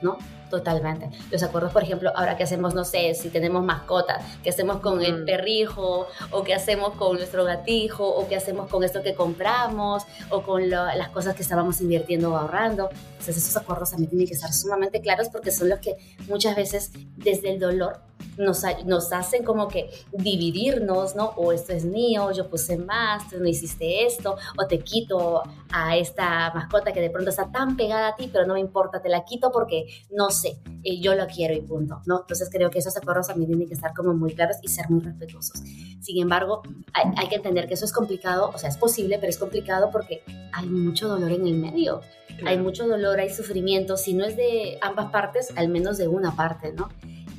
¿no? 0.01 0.17
Totalmente. 0.53 1.09
Los 1.31 1.41
acuerdos, 1.41 1.73
por 1.73 1.81
ejemplo, 1.81 2.11
ahora 2.13 2.37
que 2.37 2.43
hacemos, 2.43 2.75
no 2.75 2.85
sé, 2.85 3.15
si 3.15 3.29
tenemos 3.29 3.63
mascotas, 3.63 4.23
qué 4.43 4.51
hacemos 4.51 4.81
con 4.81 5.01
el 5.01 5.25
perrijo, 5.25 6.05
o 6.29 6.43
qué 6.43 6.53
hacemos 6.53 6.93
con 6.93 7.17
nuestro 7.17 7.43
gatijo, 7.43 8.07
o 8.07 8.27
qué 8.27 8.35
hacemos 8.35 8.69
con 8.69 8.83
esto 8.83 9.01
que 9.01 9.15
compramos, 9.15 10.03
o 10.29 10.43
con 10.43 10.69
las 10.69 11.09
cosas 11.09 11.33
que 11.33 11.41
estábamos 11.41 11.81
invirtiendo 11.81 12.33
o 12.33 12.37
ahorrando. 12.37 12.91
Entonces 13.13 13.37
esos 13.37 13.57
acuerdos 13.57 13.89
también 13.89 14.11
tienen 14.11 14.27
que 14.27 14.35
estar 14.35 14.53
sumamente 14.53 15.01
claros 15.01 15.29
porque 15.29 15.49
son 15.49 15.69
los 15.69 15.79
que 15.79 15.97
muchas 16.27 16.55
veces 16.55 16.91
desde 17.17 17.51
el 17.51 17.59
dolor 17.59 18.01
nos, 18.37 18.63
nos 18.85 19.11
hacen 19.13 19.43
como 19.43 19.67
que 19.67 19.89
dividirnos, 20.11 21.15
¿no? 21.15 21.33
O 21.35 21.51
esto 21.51 21.73
es 21.73 21.85
mío, 21.85 22.31
yo 22.31 22.49
puse 22.49 22.77
más, 22.77 23.29
tú 23.29 23.37
no 23.39 23.47
hiciste 23.47 24.05
esto, 24.05 24.37
o 24.57 24.67
te 24.67 24.79
quito 24.79 25.43
a 25.71 25.97
esta 25.97 26.51
mascota 26.53 26.91
que 26.91 27.01
de 27.01 27.09
pronto 27.09 27.29
está 27.29 27.51
tan 27.51 27.75
pegada 27.75 28.09
a 28.09 28.15
ti, 28.15 28.29
pero 28.31 28.45
no 28.45 28.53
me 28.53 28.59
importa, 28.59 29.01
te 29.01 29.09
la 29.09 29.23
quito 29.23 29.51
porque 29.51 29.85
no 30.11 30.29
sé, 30.29 30.59
eh, 30.83 30.99
yo 30.99 31.15
lo 31.15 31.27
quiero 31.27 31.53
y 31.53 31.61
punto, 31.61 32.01
¿no? 32.05 32.21
Entonces 32.21 32.49
creo 32.51 32.69
que 32.69 32.79
esos 32.79 32.95
acuerdos 32.97 33.27
también 33.27 33.49
tienen 33.49 33.67
que 33.67 33.73
estar 33.73 33.93
como 33.93 34.13
muy 34.13 34.33
claros 34.33 34.57
y 34.61 34.67
ser 34.67 34.89
muy 34.89 35.01
respetuosos. 35.01 35.59
Sin 36.01 36.21
embargo, 36.21 36.61
hay, 36.93 37.11
hay 37.17 37.27
que 37.27 37.35
entender 37.35 37.67
que 37.67 37.75
eso 37.75 37.85
es 37.85 37.93
complicado, 37.93 38.51
o 38.53 38.57
sea, 38.57 38.69
es 38.69 38.77
posible, 38.77 39.17
pero 39.19 39.29
es 39.29 39.37
complicado 39.37 39.89
porque 39.91 40.23
hay 40.51 40.67
mucho 40.67 41.07
dolor 41.07 41.31
en 41.31 41.47
el 41.47 41.55
medio. 41.55 42.01
Hay 42.45 42.57
mucho 42.57 42.87
dolor, 42.87 43.19
hay 43.19 43.29
sufrimiento, 43.29 43.95
si 43.95 44.13
no 44.13 44.25
es 44.25 44.35
de 44.35 44.77
ambas 44.81 45.11
partes, 45.11 45.53
al 45.55 45.69
menos 45.69 45.97
de 45.97 46.07
una 46.07 46.35
parte, 46.35 46.73
¿no? 46.73 46.89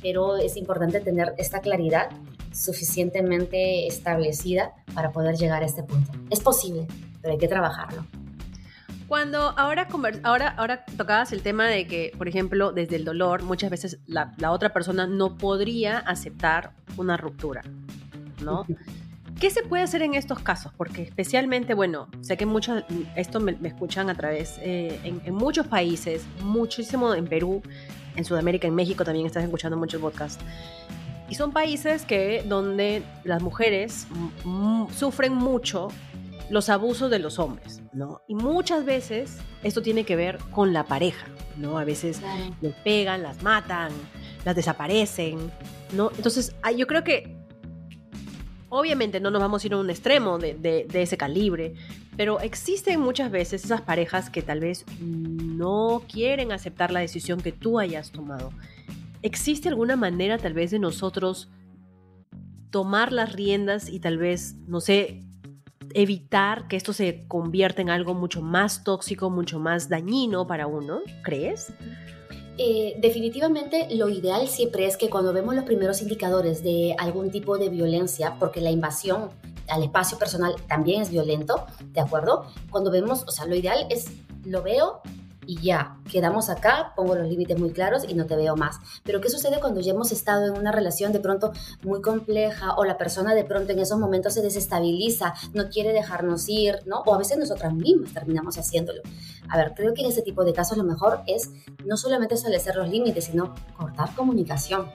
Pero 0.05 0.37
es 0.37 0.55
importante 0.55 0.99
tener 0.99 1.33
esta 1.39 1.61
claridad 1.61 2.11
suficientemente 2.53 3.87
establecida 3.87 4.71
para 4.93 5.11
poder 5.11 5.35
llegar 5.35 5.63
a 5.63 5.65
este 5.65 5.81
punto. 5.81 6.11
Es 6.29 6.41
posible, 6.41 6.85
pero 7.23 7.31
hay 7.33 7.39
que 7.39 7.47
trabajarlo. 7.47 8.05
Cuando 9.07 9.39
ahora, 9.57 9.87
ahora, 10.21 10.49
ahora 10.49 10.85
tocabas 10.85 11.31
el 11.31 11.41
tema 11.41 11.67
de 11.67 11.87
que, 11.87 12.11
por 12.19 12.27
ejemplo, 12.27 12.71
desde 12.71 12.97
el 12.97 13.03
dolor, 13.03 13.41
muchas 13.41 13.71
veces 13.71 13.97
la, 14.05 14.31
la 14.37 14.51
otra 14.51 14.71
persona 14.73 15.07
no 15.07 15.39
podría 15.39 15.97
aceptar 15.97 16.73
una 16.97 17.17
ruptura, 17.17 17.63
¿no? 18.43 18.63
¿Qué 19.39 19.49
se 19.49 19.63
puede 19.63 19.81
hacer 19.81 20.03
en 20.03 20.13
estos 20.13 20.37
casos? 20.37 20.71
Porque 20.77 21.01
especialmente, 21.01 21.73
bueno, 21.73 22.09
sé 22.21 22.37
que 22.37 22.45
muchos, 22.45 22.83
esto 23.15 23.39
me, 23.39 23.57
escuchan 23.63 24.11
a 24.11 24.15
través, 24.15 24.59
eh, 24.61 24.99
en, 25.03 25.19
en, 25.25 25.33
muchos 25.33 25.65
países, 25.65 26.23
muchísimo 26.43 27.15
en 27.15 27.25
Perú, 27.25 27.63
en 28.15 28.25
Sudamérica, 28.25 28.67
en 28.67 28.75
México 28.75 29.03
también 29.03 29.25
estás 29.25 29.43
escuchando 29.43 29.77
mucho 29.77 29.97
el 29.97 30.03
podcast. 30.03 30.41
Y 31.29 31.35
son 31.35 31.51
países 31.51 32.05
que 32.05 32.43
donde 32.47 33.03
las 33.23 33.41
mujeres 33.41 34.07
sufren 34.95 35.33
mucho 35.33 35.87
los 36.49 36.69
abusos 36.69 37.09
de 37.09 37.17
los 37.17 37.39
hombres, 37.39 37.81
¿no? 37.93 38.21
Y 38.27 38.35
muchas 38.35 38.85
veces 38.85 39.39
esto 39.63 39.81
tiene 39.81 40.03
que 40.03 40.15
ver 40.15 40.37
con 40.51 40.73
la 40.73 40.83
pareja, 40.83 41.25
¿no? 41.57 41.79
A 41.79 41.83
veces 41.83 42.21
les 42.61 42.75
pegan, 42.75 43.23
las 43.23 43.41
matan, 43.41 43.91
las 44.43 44.55
desaparecen, 44.55 45.51
¿no? 45.93 46.11
Entonces, 46.15 46.55
yo 46.77 46.85
creo 46.85 47.03
que 47.03 47.35
obviamente 48.77 49.19
no 49.19 49.31
nos 49.31 49.41
vamos 49.41 49.63
a 49.63 49.67
ir 49.67 49.73
a 49.73 49.77
un 49.77 49.89
extremo 49.89 50.37
de, 50.37 50.87
ese 50.93 51.17
calibre, 51.17 51.75
pero 52.17 52.39
existen 52.39 52.99
muchas 52.99 53.31
veces 53.31 53.63
esas 53.63 53.81
parejas 53.81 54.29
que 54.29 54.41
tal 54.41 54.59
vez 54.59 54.85
no 54.99 56.03
quieren 56.11 56.51
aceptar 56.51 56.91
la 56.91 56.99
decisión 56.99 57.39
que 57.39 57.51
tú 57.51 57.79
hayas 57.79 58.11
tomado. 58.11 58.51
¿Existe 59.21 59.69
alguna 59.69 59.95
manera 59.95 60.37
tal 60.37 60.53
vez 60.53 60.71
de 60.71 60.79
nosotros 60.79 61.49
tomar 62.69 63.13
las 63.13 63.33
riendas 63.33 63.89
y 63.89 63.99
tal 63.99 64.17
vez, 64.17 64.55
no 64.67 64.81
sé, 64.81 65.23
evitar 65.93 66.67
que 66.67 66.75
esto 66.75 66.91
se 66.91 67.25
convierta 67.27 67.81
en 67.81 67.89
algo 67.89 68.13
mucho 68.13 68.41
más 68.41 68.83
tóxico, 68.83 69.29
mucho 69.29 69.59
más 69.59 69.87
dañino 69.87 70.45
para 70.45 70.67
uno? 70.67 70.99
¿Crees? 71.23 71.71
Eh, 72.57 72.95
definitivamente 72.99 73.87
lo 73.91 74.07
ideal 74.07 74.47
siempre 74.47 74.85
es 74.85 74.95
que 74.95 75.09
cuando 75.09 75.33
vemos 75.33 75.55
los 75.55 75.65
primeros 75.65 76.01
indicadores 76.01 76.63
de 76.63 76.95
algún 76.97 77.29
tipo 77.29 77.57
de 77.57 77.69
violencia, 77.69 78.37
porque 78.39 78.61
la 78.61 78.71
invasión 78.71 79.29
al 79.67 79.83
espacio 79.83 80.17
personal 80.17 80.55
también 80.67 81.01
es 81.01 81.09
violento, 81.09 81.65
¿de 81.91 81.99
acuerdo? 81.99 82.45
Cuando 82.69 82.91
vemos, 82.91 83.23
o 83.27 83.31
sea, 83.31 83.45
lo 83.45 83.55
ideal 83.55 83.87
es, 83.89 84.07
lo 84.45 84.61
veo 84.61 85.01
y 85.47 85.61
ya, 85.61 85.97
quedamos 86.11 86.49
acá, 86.49 86.93
pongo 86.95 87.15
los 87.15 87.27
límites 87.27 87.59
muy 87.59 87.71
claros 87.71 88.05
y 88.07 88.13
no 88.13 88.25
te 88.25 88.35
veo 88.35 88.55
más. 88.55 88.79
Pero 89.03 89.21
¿qué 89.21 89.29
sucede 89.29 89.59
cuando 89.59 89.81
ya 89.81 89.91
hemos 89.93 90.11
estado 90.11 90.47
en 90.47 90.57
una 90.57 90.71
relación 90.71 91.11
de 91.11 91.19
pronto 91.19 91.51
muy 91.83 92.01
compleja 92.01 92.75
o 92.75 92.85
la 92.85 92.97
persona 92.97 93.33
de 93.33 93.43
pronto 93.43 93.71
en 93.71 93.79
esos 93.79 93.99
momentos 93.99 94.33
se 94.33 94.41
desestabiliza, 94.41 95.33
no 95.53 95.69
quiere 95.69 95.93
dejarnos 95.93 96.47
ir, 96.49 96.79
¿no? 96.85 97.01
O 97.05 97.13
a 97.13 97.17
veces 97.17 97.37
nosotras 97.37 97.73
mismas 97.73 98.13
terminamos 98.13 98.57
haciéndolo. 98.57 99.01
A 99.49 99.57
ver, 99.57 99.73
creo 99.75 99.93
que 99.93 100.01
en 100.01 100.09
ese 100.09 100.21
tipo 100.21 100.43
de 100.43 100.53
casos 100.53 100.77
lo 100.77 100.83
mejor 100.83 101.21
es 101.27 101.51
no 101.85 101.97
solamente 101.97 102.35
establecer 102.35 102.75
los 102.75 102.89
límites, 102.89 103.25
sino 103.25 103.53
cortar 103.77 104.13
comunicación 104.15 104.89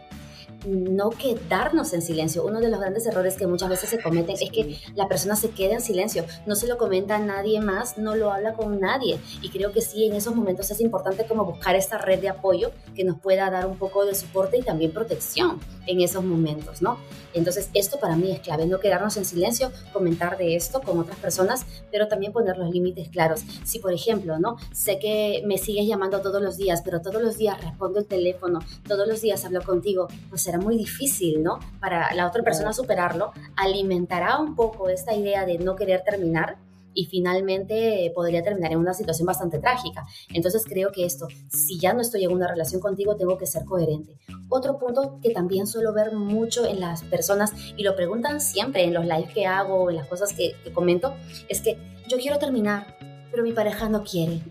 no 0.66 1.10
quedarnos 1.10 1.92
en 1.92 2.02
silencio. 2.02 2.44
Uno 2.44 2.60
de 2.60 2.68
los 2.68 2.80
grandes 2.80 3.06
errores 3.06 3.36
que 3.36 3.46
muchas 3.46 3.68
veces 3.68 3.90
se 3.90 4.02
cometen 4.02 4.36
es 4.40 4.50
que 4.50 4.78
la 4.94 5.08
persona 5.08 5.36
se 5.36 5.50
queda 5.50 5.74
en 5.74 5.80
silencio, 5.80 6.24
no 6.46 6.54
se 6.54 6.66
lo 6.66 6.78
comenta 6.78 7.16
a 7.16 7.18
nadie 7.18 7.60
más, 7.60 7.98
no 7.98 8.14
lo 8.14 8.32
habla 8.32 8.54
con 8.54 8.80
nadie. 8.80 9.18
Y 9.42 9.50
creo 9.50 9.72
que 9.72 9.80
sí, 9.80 10.06
en 10.06 10.14
esos 10.14 10.34
momentos 10.34 10.70
es 10.70 10.80
importante 10.80 11.26
como 11.26 11.44
buscar 11.44 11.76
esta 11.76 11.98
red 11.98 12.20
de 12.20 12.28
apoyo 12.28 12.72
que 12.94 13.04
nos 13.04 13.18
pueda 13.20 13.50
dar 13.50 13.66
un 13.66 13.78
poco 13.78 14.04
de 14.04 14.14
soporte 14.14 14.58
y 14.58 14.62
también 14.62 14.92
protección 14.92 15.60
en 15.86 16.00
esos 16.00 16.24
momentos, 16.24 16.82
¿no? 16.82 16.98
Entonces, 17.32 17.70
esto 17.74 17.98
para 17.98 18.16
mí 18.16 18.30
es 18.32 18.40
clave, 18.40 18.66
no 18.66 18.80
quedarnos 18.80 19.16
en 19.16 19.24
silencio, 19.24 19.70
comentar 19.92 20.36
de 20.36 20.56
esto 20.56 20.80
con 20.80 20.98
otras 20.98 21.18
personas, 21.18 21.64
pero 21.90 22.08
también 22.08 22.32
poner 22.32 22.56
los 22.56 22.70
límites 22.70 23.08
claros. 23.08 23.42
Si, 23.64 23.78
por 23.78 23.92
ejemplo, 23.92 24.38
¿no? 24.38 24.56
Sé 24.72 24.98
que 24.98 25.42
me 25.46 25.58
sigues 25.58 25.86
llamando 25.86 26.20
todos 26.20 26.42
los 26.42 26.56
días, 26.56 26.82
pero 26.84 27.00
todos 27.00 27.22
los 27.22 27.36
días 27.38 27.60
respondo 27.62 27.98
el 27.98 28.06
teléfono, 28.06 28.60
todos 28.86 29.06
los 29.06 29.20
días 29.20 29.44
hablo 29.44 29.62
contigo, 29.62 30.08
pues 30.28 30.42
será 30.50 30.62
muy 30.62 30.76
difícil, 30.76 31.44
¿no? 31.44 31.60
Para 31.78 32.12
la 32.12 32.26
otra 32.26 32.42
persona 32.42 32.72
superarlo, 32.72 33.32
alimentará 33.56 34.38
un 34.40 34.56
poco 34.56 34.88
esta 34.88 35.14
idea 35.14 35.46
de 35.46 35.58
no 35.58 35.76
querer 35.76 36.02
terminar 36.02 36.58
y 36.92 37.06
finalmente 37.06 38.10
podría 38.16 38.42
terminar 38.42 38.72
en 38.72 38.78
una 38.78 38.92
situación 38.94 39.26
bastante 39.26 39.60
trágica. 39.60 40.04
Entonces 40.34 40.64
creo 40.68 40.90
que 40.90 41.04
esto, 41.04 41.28
si 41.48 41.78
ya 41.78 41.92
no 41.92 42.00
estoy 42.00 42.24
en 42.24 42.32
una 42.32 42.48
relación 42.48 42.80
contigo, 42.80 43.14
tengo 43.14 43.38
que 43.38 43.46
ser 43.46 43.64
coherente. 43.64 44.18
Otro 44.48 44.76
punto 44.76 45.20
que 45.22 45.30
también 45.30 45.68
suelo 45.68 45.92
ver 45.92 46.14
mucho 46.16 46.66
en 46.66 46.80
las 46.80 47.04
personas 47.04 47.52
y 47.76 47.84
lo 47.84 47.94
preguntan 47.94 48.40
siempre 48.40 48.82
en 48.82 48.92
los 48.92 49.04
lives 49.04 49.32
que 49.32 49.46
hago, 49.46 49.88
en 49.88 49.96
las 49.96 50.08
cosas 50.08 50.32
que, 50.32 50.56
que 50.64 50.72
comento, 50.72 51.14
es 51.48 51.60
que 51.60 51.78
yo 52.08 52.18
quiero 52.18 52.38
terminar, 52.38 52.96
pero 53.30 53.44
mi 53.44 53.52
pareja 53.52 53.88
no 53.88 54.02
quiere. 54.02 54.42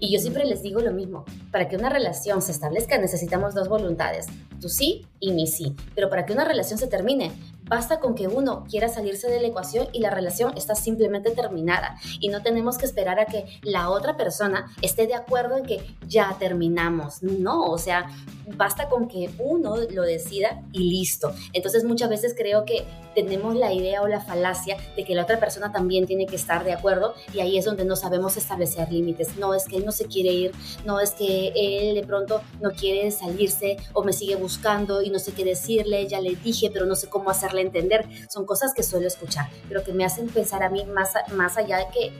Y 0.00 0.10
yo 0.12 0.18
siempre 0.18 0.46
les 0.46 0.62
digo 0.62 0.80
lo 0.80 0.92
mismo, 0.92 1.26
para 1.52 1.68
que 1.68 1.76
una 1.76 1.90
relación 1.90 2.40
se 2.40 2.52
establezca 2.52 2.96
necesitamos 2.96 3.54
dos 3.54 3.68
voluntades, 3.68 4.26
tu 4.58 4.70
sí 4.70 5.06
y 5.20 5.32
mi 5.32 5.46
sí. 5.46 5.76
Pero 5.94 6.08
para 6.08 6.24
que 6.24 6.32
una 6.32 6.46
relación 6.46 6.78
se 6.78 6.86
termine, 6.86 7.30
basta 7.70 8.00
con 8.00 8.16
que 8.16 8.26
uno 8.26 8.64
quiera 8.68 8.88
salirse 8.88 9.30
de 9.30 9.40
la 9.40 9.46
ecuación 9.46 9.86
y 9.92 10.00
la 10.00 10.10
relación 10.10 10.52
está 10.56 10.74
simplemente 10.74 11.30
terminada. 11.30 11.96
Y 12.18 12.28
no 12.28 12.42
tenemos 12.42 12.76
que 12.78 12.84
esperar 12.84 13.20
a 13.20 13.26
que 13.26 13.44
la 13.62 13.90
otra 13.90 14.16
persona 14.16 14.74
esté 14.82 15.06
de 15.06 15.14
acuerdo 15.14 15.56
en 15.56 15.64
que 15.64 15.78
ya 16.08 16.36
terminamos. 16.40 17.22
No, 17.22 17.62
o 17.66 17.78
sea, 17.78 18.10
basta 18.56 18.88
con 18.88 19.06
que 19.06 19.30
uno 19.38 19.76
lo 19.76 20.02
decida 20.02 20.62
y 20.72 20.90
listo. 20.90 21.32
Entonces 21.52 21.84
muchas 21.84 22.10
veces 22.10 22.34
creo 22.36 22.64
que 22.64 22.84
tenemos 23.14 23.54
la 23.54 23.72
idea 23.72 24.02
o 24.02 24.08
la 24.08 24.20
falacia 24.20 24.76
de 24.96 25.04
que 25.04 25.14
la 25.14 25.22
otra 25.22 25.38
persona 25.38 25.70
también 25.70 26.06
tiene 26.06 26.26
que 26.26 26.36
estar 26.36 26.64
de 26.64 26.72
acuerdo 26.72 27.14
y 27.32 27.40
ahí 27.40 27.56
es 27.56 27.64
donde 27.64 27.84
no 27.84 27.94
sabemos 27.94 28.36
establecer 28.36 28.90
límites. 28.90 29.36
No 29.36 29.54
es 29.54 29.66
que 29.66 29.76
él 29.76 29.86
no 29.86 29.92
se 29.92 30.06
quiere 30.06 30.32
ir, 30.32 30.52
no 30.84 30.98
es 30.98 31.12
que 31.12 31.52
él 31.54 31.94
de 31.94 32.02
pronto 32.04 32.40
no 32.60 32.70
quiere 32.72 33.12
salirse 33.12 33.76
o 33.92 34.02
me 34.02 34.12
sigue 34.12 34.34
buscando 34.34 35.02
y 35.02 35.10
no 35.10 35.20
sé 35.20 35.32
qué 35.32 35.44
decirle, 35.44 36.08
ya 36.08 36.20
le 36.20 36.34
dije, 36.34 36.70
pero 36.72 36.84
no 36.86 36.96
sé 36.96 37.08
cómo 37.08 37.30
hacerle 37.30 37.59
entender. 37.60 38.08
Son 38.28 38.44
cosas 38.46 38.74
que 38.74 38.82
suelo 38.82 39.06
escuchar, 39.06 39.48
pero 39.68 39.82
que 39.84 39.92
me 39.92 40.04
hacen 40.04 40.28
pensar 40.28 40.62
a 40.62 40.70
mí 40.70 40.84
más, 40.84 41.12
más 41.32 41.56
allá 41.56 41.78
de 41.78 41.86
que 41.92 42.12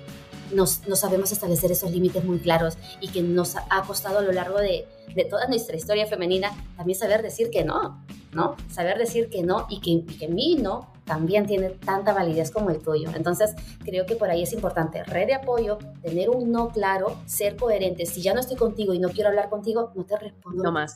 no 0.53 0.67
sabemos 0.67 1.31
establecer 1.31 1.71
esos 1.71 1.93
límites 1.93 2.25
muy 2.25 2.41
claros 2.41 2.77
y 3.01 3.09
que 3.09 3.23
nos 3.23 3.57
ha 3.57 3.83
costado 3.87 4.19
a 4.19 4.23
lo 4.23 4.33
largo 4.33 4.59
de, 4.59 4.85
de 5.15 5.25
toda 5.25 5.47
nuestra 5.47 5.77
historia 5.77 6.07
femenina 6.07 6.51
también 6.77 6.99
saber 6.99 7.23
decir 7.23 7.51
que 7.51 7.65
no, 7.65 8.05
¿no? 8.33 8.57
Saber 8.69 8.99
decir 8.99 9.29
que 9.29 9.43
no 9.43 9.67
y 9.69 9.81
que, 9.81 9.91
y 9.91 10.19
que 10.19 10.29
mi 10.29 10.57
no 10.57 10.93
también 11.11 11.45
tiene 11.45 11.71
tanta 11.71 12.13
validez 12.13 12.53
como 12.53 12.71
el 12.71 12.79
tuyo. 12.79 13.11
Entonces, 13.17 13.57
creo 13.81 14.07
que 14.07 14.15
por 14.15 14.31
ahí 14.31 14.45
es 14.45 14.53
importante 14.53 15.03
red 15.03 15.27
de 15.27 15.35
apoyo, 15.35 15.77
tener 16.03 16.31
un 16.31 16.53
no 16.53 16.69
claro, 16.69 17.17
ser 17.27 17.57
coherente. 17.57 18.07
Si 18.07 18.23
ya 18.23 18.33
no 18.33 18.39
estoy 18.39 18.57
contigo 18.57 18.95
y 18.95 19.01
no 19.01 19.09
quiero 19.09 19.29
hablar 19.29 19.51
contigo, 19.51 19.91
no 19.97 20.05
te 20.05 20.17
respondo. 20.17 20.63
No 20.63 20.71
más. 20.71 20.95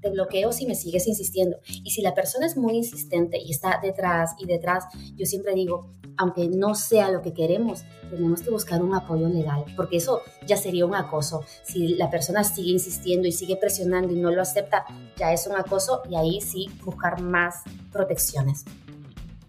Te 0.00 0.08
bloqueo 0.08 0.52
si 0.52 0.66
me 0.66 0.74
sigues 0.74 1.06
insistiendo. 1.06 1.58
Y 1.84 1.90
si 1.90 2.00
la 2.00 2.14
persona 2.14 2.46
es 2.46 2.56
muy 2.56 2.76
insistente 2.76 3.36
y 3.38 3.50
está 3.50 3.78
detrás 3.82 4.34
y 4.38 4.46
detrás, 4.46 4.86
yo 5.16 5.26
siempre 5.26 5.52
digo, 5.52 5.90
aunque 6.16 6.48
no 6.48 6.74
sea 6.74 7.10
lo 7.10 7.20
que 7.20 7.34
queremos, 7.34 7.84
tenemos 8.08 8.40
que 8.40 8.50
buscar 8.50 8.82
un 8.82 8.94
apoyo 8.94 9.28
legal, 9.28 9.64
porque 9.76 9.98
eso 9.98 10.22
ya 10.46 10.56
sería 10.56 10.86
un 10.86 10.94
acoso. 10.94 11.44
Si 11.62 11.88
la 11.88 12.08
persona 12.08 12.42
sigue 12.42 12.70
insistiendo 12.70 13.28
y 13.28 13.32
sigue 13.32 13.56
presionando 13.56 14.14
y 14.14 14.16
no 14.16 14.30
lo 14.30 14.40
acepta, 14.40 14.86
ya 15.16 15.32
es 15.32 15.46
un 15.46 15.56
acoso 15.56 16.02
y 16.08 16.16
ahí 16.16 16.40
sí 16.40 16.70
buscar 16.84 17.20
más 17.20 17.62
protecciones. 17.92 18.64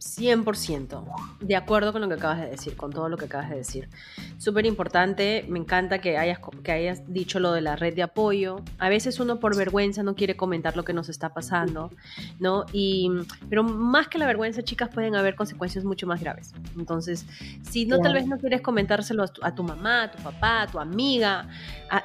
100%. 0.04 1.04
De 1.39 1.56
acuerdo 1.56 1.91
con 1.91 2.01
lo 2.01 2.08
que 2.08 2.16
acabas 2.16 2.41
de 2.41 2.49
decir, 2.49 2.76
con 2.76 2.91
todo 2.91 3.10
lo 3.10 3.18
que 3.18 3.26
acabas 3.26 3.49
de 3.49 3.56
decir. 3.56 3.89
Súper 4.38 4.66
importante, 4.66 5.45
me 5.47 5.60
encanta 5.60 5.99
que 5.99 6.18
hayas, 6.18 6.39
que 6.64 6.72
hayas 6.72 7.01
dicho 7.12 7.39
lo 7.39 7.54
de 7.54 7.62
la 7.62 7.76
red 7.76 7.95
de 7.95 8.04
apoyo. 8.04 8.58
A 8.80 8.89
veces 8.89 9.20
uno 9.20 9.39
por 9.39 9.56
vergüenza 9.56 10.04
no 10.04 10.16
quiere 10.16 10.36
comentar 10.36 10.76
lo 10.76 10.84
que 10.84 10.93
nos 10.93 11.10
está 11.10 11.34
pasando, 11.34 11.91
¿no? 12.39 12.66
Y, 12.74 13.10
pero 13.49 13.64
más 13.64 14.08
que 14.08 14.18
la 14.18 14.26
vergüenza, 14.26 14.62
chicas, 14.62 14.89
pueden 14.89 15.16
haber 15.16 15.36
consecuencias 15.36 15.84
mucho 15.86 16.06
más 16.06 16.20
graves. 16.20 16.54
Entonces, 16.78 17.26
si 17.64 17.86
no, 17.86 17.99
tal 17.99 18.14
vez 18.14 18.28
no 18.28 18.38
quieres 18.38 18.62
comentárselo 18.62 19.24
a 19.24 19.28
tu, 19.28 19.43
a 19.43 19.56
tu 19.56 19.64
mamá, 19.64 20.04
a 20.04 20.12
tu 20.12 20.22
papá, 20.22 20.64
a 20.64 20.68
tu 20.68 20.80
amiga, 20.80 21.47
a, 21.89 22.04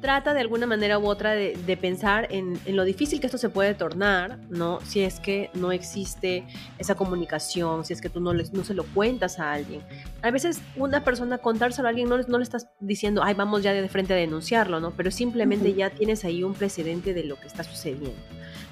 trata 0.00 0.34
de 0.34 0.40
alguna 0.40 0.66
manera 0.66 0.98
u 0.98 1.06
otra 1.06 1.32
de, 1.32 1.76
pensar 1.80 2.28
en, 2.30 2.58
lo 2.66 2.84
difícil 2.84 3.20
que 3.20 3.26
esto 3.26 3.38
se 3.38 3.48
puede 3.48 3.74
tornar, 3.74 4.38
¿no? 4.48 4.80
Si 4.82 5.00
es 5.00 5.20
que 5.20 5.50
no 5.54 5.72
existe 5.72 6.44
esa 6.78 6.94
comunicación, 6.94 7.84
si 7.84 7.92
es 7.92 8.00
que 8.00 8.08
tú 8.08 8.20
no, 8.20 8.32
no 8.32 8.64
se 8.64 8.74
lo 8.74 8.84
cuentas 8.84 9.38
a 9.38 9.52
alguien. 9.52 9.82
A 10.22 10.30
veces 10.30 10.60
una 10.76 11.04
persona 11.04 11.38
contárselo 11.38 11.88
a 11.88 11.90
alguien 11.90 12.08
no, 12.08 12.18
no 12.18 12.38
le 12.38 12.44
estás 12.44 12.68
diciendo, 12.80 13.22
ay, 13.22 13.34
vamos 13.34 13.62
ya 13.62 13.72
de 13.72 13.88
frente 13.88 14.14
a 14.14 14.16
denunciarlo, 14.16 14.80
¿no? 14.80 14.92
Pero 14.92 15.10
simplemente 15.10 15.74
ya 15.74 15.90
tienes 15.90 16.24
ahí 16.24 16.42
un 16.42 16.54
precedente 16.54 17.14
de 17.14 17.24
lo 17.24 17.38
que 17.38 17.46
está 17.46 17.62
sucediendo, 17.62 18.12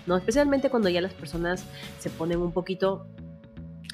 ¿no? 0.06 0.16
Especialmente 0.16 0.70
cuando 0.70 0.88
ya 0.88 1.00
las 1.00 1.14
personas 1.14 1.64
se 1.98 2.10
ponen 2.10 2.40
un 2.40 2.52
poquito 2.52 3.06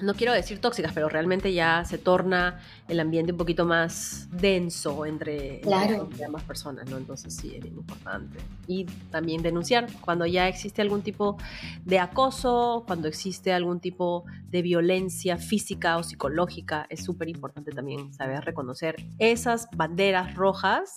no 0.00 0.14
quiero 0.14 0.32
decir 0.32 0.58
tóxicas, 0.60 0.92
pero 0.92 1.08
realmente 1.08 1.52
ya 1.52 1.84
se 1.84 1.98
torna 1.98 2.60
el 2.88 2.98
ambiente 2.98 3.30
un 3.30 3.38
poquito 3.38 3.64
más 3.64 4.28
denso 4.32 5.06
entre, 5.06 5.60
claro. 5.60 6.08
ambas 6.24 6.42
personas, 6.42 6.90
¿no? 6.90 6.96
Entonces 6.96 7.34
sí, 7.36 7.54
es 7.56 7.64
importante. 7.64 8.38
Y 8.66 8.86
también 9.10 9.42
denunciar 9.42 9.86
cuando 10.00 10.26
ya 10.26 10.48
existe 10.48 10.82
algún 10.82 11.02
tipo 11.02 11.36
de 11.84 12.00
acoso, 12.00 12.82
cuando 12.88 13.06
existe 13.06 13.52
algún 13.52 13.78
tipo 13.78 14.24
de 14.48 14.62
violencia 14.62 15.36
física 15.36 15.96
o 15.96 16.02
psicológica, 16.02 16.86
es 16.90 17.04
súper 17.04 17.28
importante 17.28 17.70
también 17.70 18.12
saber 18.12 18.44
reconocer 18.44 18.96
esas 19.18 19.68
banderas 19.76 20.34
rojas. 20.34 20.94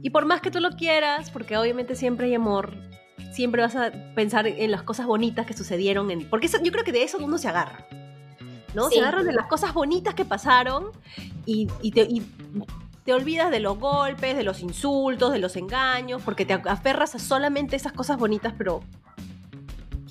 Y 0.00 0.10
por 0.10 0.24
más 0.24 0.40
que 0.40 0.50
tú 0.50 0.60
lo 0.60 0.70
quieras, 0.70 1.30
porque 1.30 1.58
obviamente 1.58 1.94
siempre 1.94 2.26
hay 2.28 2.34
amor, 2.34 2.74
siempre 3.30 3.60
vas 3.60 3.76
a 3.76 3.92
pensar 4.14 4.46
en 4.46 4.70
las 4.70 4.82
cosas 4.82 5.06
bonitas 5.06 5.44
que 5.44 5.52
sucedieron, 5.52 6.10
en, 6.10 6.30
porque 6.30 6.48
yo 6.48 6.72
creo 6.72 6.84
que 6.84 6.92
de 6.92 7.02
eso 7.02 7.18
uno 7.18 7.36
se 7.36 7.48
agarra. 7.48 7.86
¿No? 8.76 8.90
Se 8.90 9.00
agarran 9.00 9.26
de 9.26 9.32
las 9.32 9.46
cosas 9.46 9.72
bonitas 9.72 10.14
que 10.14 10.24
pasaron 10.24 10.92
y, 11.46 11.66
te, 11.90 12.06
te 13.04 13.14
olvidas 13.14 13.50
de 13.50 13.58
los 13.58 13.78
golpes, 13.78 14.36
de 14.36 14.44
los 14.44 14.60
insultos, 14.60 15.32
de 15.32 15.38
los 15.38 15.56
engaños, 15.56 16.20
porque 16.22 16.44
te 16.44 16.52
aferras 16.52 17.14
a 17.14 17.18
solamente 17.18 17.74
esas 17.74 17.92
cosas 17.92 18.18
bonitas, 18.18 18.52
pero 18.56 18.82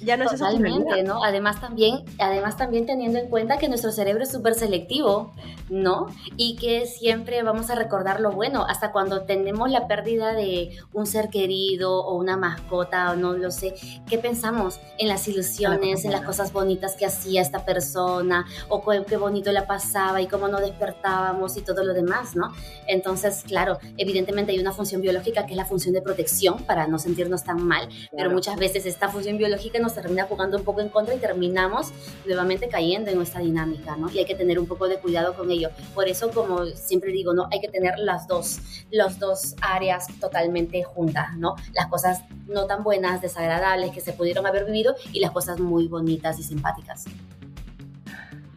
ya 0.05 0.17
no 0.17 0.25
Totalmente, 0.25 1.03
¿no? 1.03 1.23
Además 1.23 1.59
también, 1.59 2.03
además 2.19 2.57
también 2.57 2.85
teniendo 2.85 3.19
en 3.19 3.29
cuenta 3.29 3.57
que 3.57 3.67
nuestro 3.67 3.91
cerebro 3.91 4.23
es 4.23 4.31
súper 4.31 4.55
selectivo, 4.55 5.33
¿no? 5.69 6.07
Y 6.37 6.55
que 6.57 6.85
siempre 6.85 7.41
vamos 7.43 7.69
a 7.69 7.75
recordar 7.75 8.19
lo 8.19 8.31
bueno, 8.31 8.65
hasta 8.67 8.91
cuando 8.91 9.23
tenemos 9.23 9.69
la 9.69 9.87
pérdida 9.87 10.33
de 10.33 10.77
un 10.93 11.07
ser 11.07 11.29
querido 11.29 12.03
o 12.05 12.15
una 12.15 12.37
mascota 12.37 13.11
o 13.11 13.15
no 13.15 13.33
lo 13.33 13.51
sé, 13.51 13.75
¿qué 14.07 14.17
pensamos? 14.17 14.79
En 14.97 15.07
las 15.07 15.27
ilusiones, 15.27 16.05
en 16.05 16.11
las 16.11 16.21
cosas 16.21 16.53
bonitas 16.53 16.95
que 16.95 17.05
hacía 17.05 17.41
esta 17.41 17.65
persona 17.65 18.45
o 18.69 18.83
qué 19.07 19.17
bonito 19.17 19.51
la 19.51 19.67
pasaba 19.67 20.21
y 20.21 20.27
cómo 20.27 20.47
no 20.47 20.59
despertábamos 20.59 21.57
y 21.57 21.61
todo 21.61 21.83
lo 21.83 21.93
demás, 21.93 22.35
¿no? 22.35 22.53
Entonces, 22.87 23.43
claro, 23.45 23.79
evidentemente 23.97 24.51
hay 24.51 24.59
una 24.59 24.71
función 24.71 25.01
biológica 25.01 25.45
que 25.45 25.53
es 25.53 25.57
la 25.57 25.65
función 25.65 25.93
de 25.93 26.01
protección 26.01 26.63
para 26.63 26.87
no 26.87 26.99
sentirnos 26.99 27.43
tan 27.43 27.65
mal, 27.65 27.89
pero 28.15 28.29
muchas 28.29 28.57
veces 28.57 28.85
esta 28.85 29.09
función 29.09 29.37
biológica 29.37 29.79
nos 29.79 29.94
termina 29.95 30.25
jugando 30.25 30.57
un 30.57 30.63
poco 30.63 30.81
en 30.81 30.89
contra 30.89 31.15
y 31.15 31.17
terminamos 31.17 31.91
nuevamente 32.25 32.67
cayendo 32.67 33.09
en 33.09 33.17
nuestra 33.17 33.41
dinámica, 33.41 33.95
¿no? 33.95 34.11
Y 34.11 34.19
hay 34.19 34.25
que 34.25 34.35
tener 34.35 34.59
un 34.59 34.67
poco 34.67 34.87
de 34.87 34.97
cuidado 34.97 35.33
con 35.33 35.49
ello. 35.49 35.69
Por 35.93 36.07
eso, 36.07 36.29
como 36.31 36.65
siempre 36.65 37.11
digo, 37.11 37.33
¿no? 37.33 37.47
Hay 37.51 37.61
que 37.61 37.69
tener 37.69 37.97
las 37.97 38.27
dos, 38.27 38.59
los 38.91 39.19
dos 39.19 39.55
áreas 39.61 40.07
totalmente 40.19 40.83
juntas, 40.83 41.35
¿no? 41.37 41.55
Las 41.73 41.87
cosas 41.87 42.23
no 42.47 42.65
tan 42.65 42.83
buenas, 42.83 43.21
desagradables 43.21 43.91
que 43.91 44.01
se 44.01 44.13
pudieron 44.13 44.45
haber 44.45 44.65
vivido 44.65 44.95
y 45.11 45.19
las 45.19 45.31
cosas 45.31 45.59
muy 45.59 45.87
bonitas 45.87 46.39
y 46.39 46.43
simpáticas. 46.43 47.05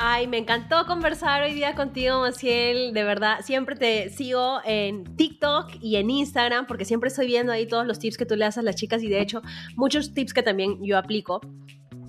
Ay, 0.01 0.29
me 0.29 0.39
encantó 0.39 0.87
conversar 0.87 1.43
hoy 1.43 1.55
día 1.55 1.75
contigo, 1.75 2.21
Maciel. 2.21 2.95
De 2.95 3.03
verdad, 3.03 3.41
siempre 3.43 3.75
te 3.75 4.11
sigo 4.11 4.61
en 4.65 5.17
TikTok 5.17 5.73
y 5.81 5.97
en 5.97 6.09
Instagram 6.09 6.69
porque 6.69 6.85
siempre 6.85 7.09
estoy 7.09 7.27
viendo 7.27 7.53
ahí 7.53 7.67
todos 7.67 7.85
los 7.85 7.99
tips 7.99 8.17
que 8.17 8.25
tú 8.25 8.37
le 8.37 8.45
das 8.45 8.57
a 8.59 8.63
las 8.63 8.77
chicas 8.77 9.03
y 9.03 9.09
de 9.09 9.21
hecho 9.21 9.43
muchos 9.75 10.15
tips 10.15 10.33
que 10.33 10.45
también 10.45 10.79
yo 10.85 10.99
aplico 10.99 11.41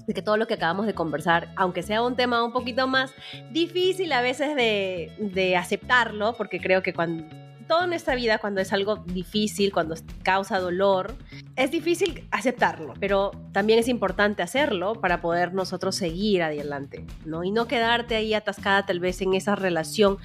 de 0.05 0.13
que 0.13 0.21
todo 0.21 0.37
lo 0.37 0.45
que 0.45 0.53
acabamos 0.53 0.85
de 0.85 0.93
conversar, 0.93 1.51
aunque 1.55 1.81
sea 1.81 2.03
un 2.03 2.15
tema 2.15 2.43
un 2.43 2.51
poquito 2.51 2.87
más 2.87 3.11
difícil 3.51 4.11
a 4.11 4.21
veces 4.21 4.55
de, 4.55 5.11
de 5.17 5.57
aceptarlo, 5.57 6.35
porque 6.37 6.59
creo 6.59 6.83
que 6.83 6.93
cuando 6.93 7.25
todo 7.69 7.83
en 7.83 7.93
esta 7.93 8.15
vida, 8.15 8.39
cuando 8.39 8.61
es 8.61 8.73
algo 8.73 8.97
difícil, 8.97 9.71
cuando 9.71 9.95
causa 10.23 10.59
dolor, 10.59 11.15
es 11.55 11.69
difícil 11.69 12.27
aceptarlo, 12.31 12.95
pero 12.99 13.31
también 13.53 13.77
es 13.77 13.87
importante 13.87 14.41
hacerlo 14.41 14.95
para 14.95 15.21
poder 15.21 15.53
nosotros 15.53 15.95
seguir 15.95 16.41
adelante, 16.41 17.05
¿no? 17.25 17.43
Y 17.43 17.51
no 17.51 17.67
quedarte 17.67 18.15
ahí 18.15 18.33
atascada 18.33 18.87
tal 18.87 18.99
vez 18.99 19.21
en 19.21 19.35
esa 19.35 19.55
relación 19.55 20.17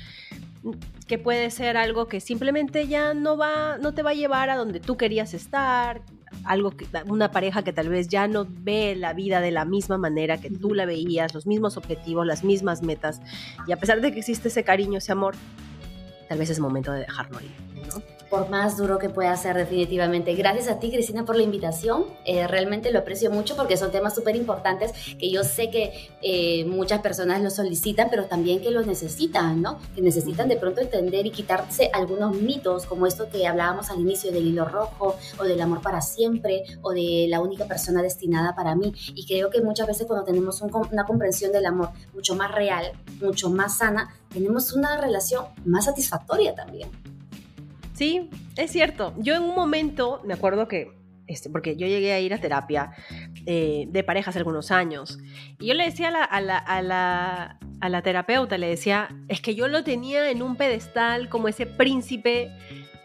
que 1.07 1.18
puede 1.18 1.51
ser 1.51 1.76
algo 1.76 2.09
que 2.09 2.20
simplemente 2.20 2.88
ya 2.88 3.12
no 3.12 3.36
va, 3.36 3.76
no 3.76 3.92
te 3.92 4.03
va 4.03 4.11
a 4.11 4.14
llevar 4.14 4.49
a 4.49 4.57
donde 4.57 4.80
tú 4.80 4.97
querías 4.97 5.34
estar, 5.34 6.01
algo 6.45 6.70
que, 6.70 6.86
una 7.07 7.30
pareja 7.30 7.62
que 7.62 7.74
tal 7.74 7.90
vez 7.90 8.09
ya 8.09 8.26
no 8.26 8.47
ve 8.49 8.97
la 8.97 9.12
vida 9.12 9.42
de 9.42 9.51
la 9.51 9.66
misma 9.66 9.99
manera 9.99 10.40
que 10.40 10.49
tú 10.49 10.72
la 10.72 10.86
veías, 10.86 11.34
los 11.34 11.47
mismos 11.47 11.76
objetivos, 11.76 12.26
las 12.26 12.42
mismas 12.42 12.82
metas, 12.82 13.20
y 13.66 13.72
a 13.72 13.76
pesar 13.76 14.01
de 14.01 14.12
que 14.12 14.20
existe 14.20 14.49
ese 14.49 14.64
cariño, 14.64 14.97
ese 14.97 15.12
amor, 15.12 15.34
tal 16.29 16.39
vez 16.39 16.51
es 16.51 16.59
momento 16.59 16.93
de 16.93 17.01
dejarlo 17.01 17.39
ahí. 17.39 17.55
¿no? 17.89 18.03
Por 18.31 18.49
más 18.49 18.77
duro 18.77 18.99
que 18.99 19.11
pueda 19.11 19.37
ser, 19.37 19.57
definitivamente. 19.57 20.35
Gracias 20.35 20.68
a 20.68 20.81
ti, 20.81 20.91
Cristina, 20.91 21.25
por 21.25 21.37
la 21.37 21.43
invitación. 21.43 22.07
Eh, 22.25 22.47
realmente 22.49 22.91
lo 22.91 22.99
aprecio 22.99 23.31
mucho 23.31 23.55
porque 23.55 23.77
son 23.77 23.93
temas 23.93 24.14
súper 24.14 24.35
importantes 24.35 24.93
que 25.18 25.31
yo 25.31 25.45
sé 25.45 25.70
que 25.70 26.11
eh, 26.22 26.64
muchas 26.64 27.01
personas 27.01 27.43
lo 27.43 27.51
solicitan, 27.51 28.09
pero 28.11 28.25
también 28.25 28.61
que 28.61 28.70
los 28.70 28.87
necesitan, 28.87 29.62
¿no? 29.62 29.79
Que 29.95 30.03
necesitan 30.03 30.49
de 30.49 30.57
pronto 30.57 30.81
entender 30.81 31.27
y 31.27 31.31
quitarse 31.31 31.91
algunos 31.93 32.35
mitos, 32.35 32.87
como 32.87 33.07
esto 33.07 33.29
que 33.29 33.47
hablábamos 33.47 33.91
al 33.91 34.01
inicio 34.01 34.33
del 34.33 34.47
hilo 34.47 34.64
rojo, 34.64 35.16
o 35.39 35.45
del 35.45 35.61
amor 35.61 35.81
para 35.81 36.01
siempre, 36.01 36.64
o 36.83 36.93
de 36.93 37.27
la 37.29 37.41
única 37.41 37.66
persona 37.66 38.03
destinada 38.03 38.57
para 38.57 38.75
mí. 38.75 38.93
Y 39.14 39.27
creo 39.27 39.51
que 39.51 39.61
muchas 39.61 39.87
veces 39.87 40.07
cuando 40.07 40.25
tenemos 40.25 40.61
una 40.62 41.05
comprensión 41.05 41.53
del 41.53 41.66
amor 41.66 41.91
mucho 42.12 42.35
más 42.35 42.53
real, 42.53 42.93
mucho 43.20 43.51
más 43.51 43.79
sana, 43.79 44.09
tenemos 44.35 44.72
una 44.72 45.01
relación 45.01 45.47
más 45.64 45.87
satisfactoria 45.87 46.55
también. 46.55 46.91
Sí, 47.95 48.28
es 48.57 48.72
cierto. 48.72 49.14
Yo 49.18 49.37
en 49.37 49.45
un 49.45 49.55
momento, 49.55 50.20
me 50.24 50.35
acuerdo 50.35 50.66
que, 50.68 50.93
este, 51.26 51.49
porque 51.49 51.76
yo 51.76 51.87
llegué 51.87 52.12
a 52.12 52.20
ir 52.20 52.35
a 52.35 52.39
terapia 52.39 52.91
eh, 53.47 53.87
de 53.89 54.03
pareja 54.03 54.30
hace 54.30 54.41
algunos 54.41 54.70
años, 54.70 55.18
y 55.61 55.68
yo 55.68 55.74
le 55.74 55.85
decía 55.85 56.09
a 56.09 56.11
la, 56.11 56.24
a, 56.24 56.41
la, 56.41 56.59
a, 56.59 56.82
la, 56.82 57.59
a 57.80 57.89
la 57.89 58.03
terapeuta, 58.03 58.59
le 58.59 58.68
decía, 58.68 59.09
es 59.28 59.41
que 59.41 59.55
yo 59.55 59.68
lo 59.68 59.85
tenía 59.85 60.28
en 60.30 60.43
un 60.43 60.57
pedestal 60.57 61.28
como 61.28 61.49
ese 61.49 61.66
príncipe 61.66 62.51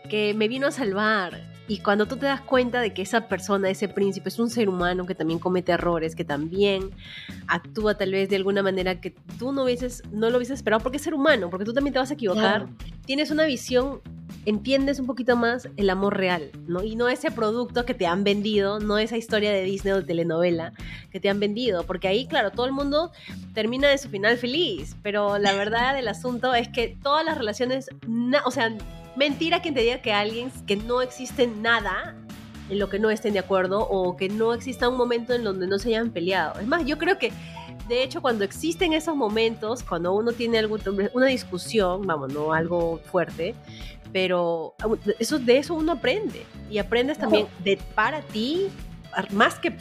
que 0.09 0.33
me 0.33 0.47
vino 0.47 0.67
a 0.67 0.71
salvar, 0.71 1.48
y 1.69 1.77
cuando 1.77 2.07
tú 2.07 2.17
te 2.17 2.25
das 2.25 2.41
cuenta 2.41 2.81
de 2.81 2.95
que 2.95 3.03
esa 3.03 3.27
persona, 3.27 3.69
ese 3.69 3.87
príncipe, 3.87 4.29
es 4.29 4.39
un 4.39 4.49
ser 4.49 4.67
humano 4.67 5.05
que 5.05 5.13
también 5.13 5.39
comete 5.39 5.71
errores, 5.71 6.15
que 6.15 6.25
también 6.25 6.89
actúa 7.47 7.95
tal 7.95 8.11
vez 8.11 8.27
de 8.27 8.37
alguna 8.37 8.63
manera 8.63 8.99
que 8.99 9.11
tú 9.37 9.51
no, 9.51 9.65
hubieses, 9.65 10.01
no 10.11 10.31
lo 10.31 10.37
hubieses 10.37 10.55
esperado, 10.55 10.81
porque 10.81 10.97
es 10.97 11.03
ser 11.03 11.13
humano, 11.13 11.51
porque 11.51 11.65
tú 11.65 11.73
también 11.73 11.93
te 11.93 11.99
vas 11.99 12.09
a 12.09 12.15
equivocar, 12.15 12.67
tienes 13.05 13.29
una 13.29 13.45
visión, 13.45 14.01
entiendes 14.47 14.99
un 14.99 15.05
poquito 15.05 15.35
más 15.35 15.69
el 15.77 15.91
amor 15.91 16.17
real, 16.17 16.49
¿no? 16.65 16.83
Y 16.83 16.95
no 16.95 17.07
ese 17.07 17.29
producto 17.29 17.85
que 17.85 17.93
te 17.93 18.07
han 18.07 18.23
vendido, 18.23 18.79
no 18.79 18.97
esa 18.97 19.17
historia 19.17 19.51
de 19.51 19.61
Disney 19.61 19.93
o 19.93 19.97
de 19.97 20.03
telenovela 20.03 20.73
que 21.11 21.19
te 21.19 21.29
han 21.29 21.39
vendido, 21.39 21.83
porque 21.83 22.07
ahí, 22.07 22.25
claro, 22.25 22.49
todo 22.49 22.65
el 22.65 22.71
mundo 22.71 23.11
termina 23.53 23.89
de 23.89 23.99
su 23.99 24.09
final 24.09 24.37
feliz, 24.37 24.95
pero 25.03 25.37
la 25.37 25.53
verdad 25.53 25.93
del 25.93 26.07
asunto 26.07 26.55
es 26.55 26.67
que 26.67 26.97
todas 27.03 27.23
las 27.23 27.37
relaciones, 27.37 27.89
o 28.43 28.49
sea, 28.49 28.75
Mentira 29.19 29.61
quien 29.61 29.73
te 29.73 29.81
diga 29.81 30.01
que 30.01 30.13
alguien, 30.13 30.49
que 30.65 30.77
no 30.77 31.01
existe 31.01 31.45
nada 31.45 32.15
en 32.69 32.79
lo 32.79 32.89
que 32.89 32.99
no 32.99 33.09
estén 33.09 33.33
de 33.33 33.39
acuerdo 33.39 33.81
o 33.81 34.15
que 34.15 34.29
no 34.29 34.53
exista 34.53 34.87
un 34.87 34.95
momento 34.95 35.33
en 35.33 35.43
donde 35.43 35.67
no 35.67 35.77
se 35.77 35.89
hayan 35.89 36.11
peleado. 36.11 36.57
Es 36.57 36.65
más, 36.65 36.85
yo 36.85 36.97
creo 36.97 37.19
que 37.19 37.33
de 37.89 38.01
hecho, 38.01 38.21
cuando 38.21 38.45
existen 38.45 38.93
esos 38.93 39.17
momentos, 39.17 39.83
cuando 39.83 40.13
uno 40.13 40.31
tiene 40.31 40.59
algo, 40.59 40.77
una 41.13 41.25
discusión, 41.25 42.07
vamos, 42.07 42.31
no 42.31 42.53
algo 42.53 43.01
fuerte, 43.11 43.55
pero 44.13 44.73
eso, 45.17 45.37
de 45.37 45.57
eso 45.57 45.73
uno 45.73 45.91
aprende. 45.91 46.45
Y 46.69 46.77
aprendes 46.77 47.17
también 47.17 47.47
de 47.61 47.77
para 47.95 48.21
ti, 48.21 48.67
más 49.31 49.59
que 49.59 49.73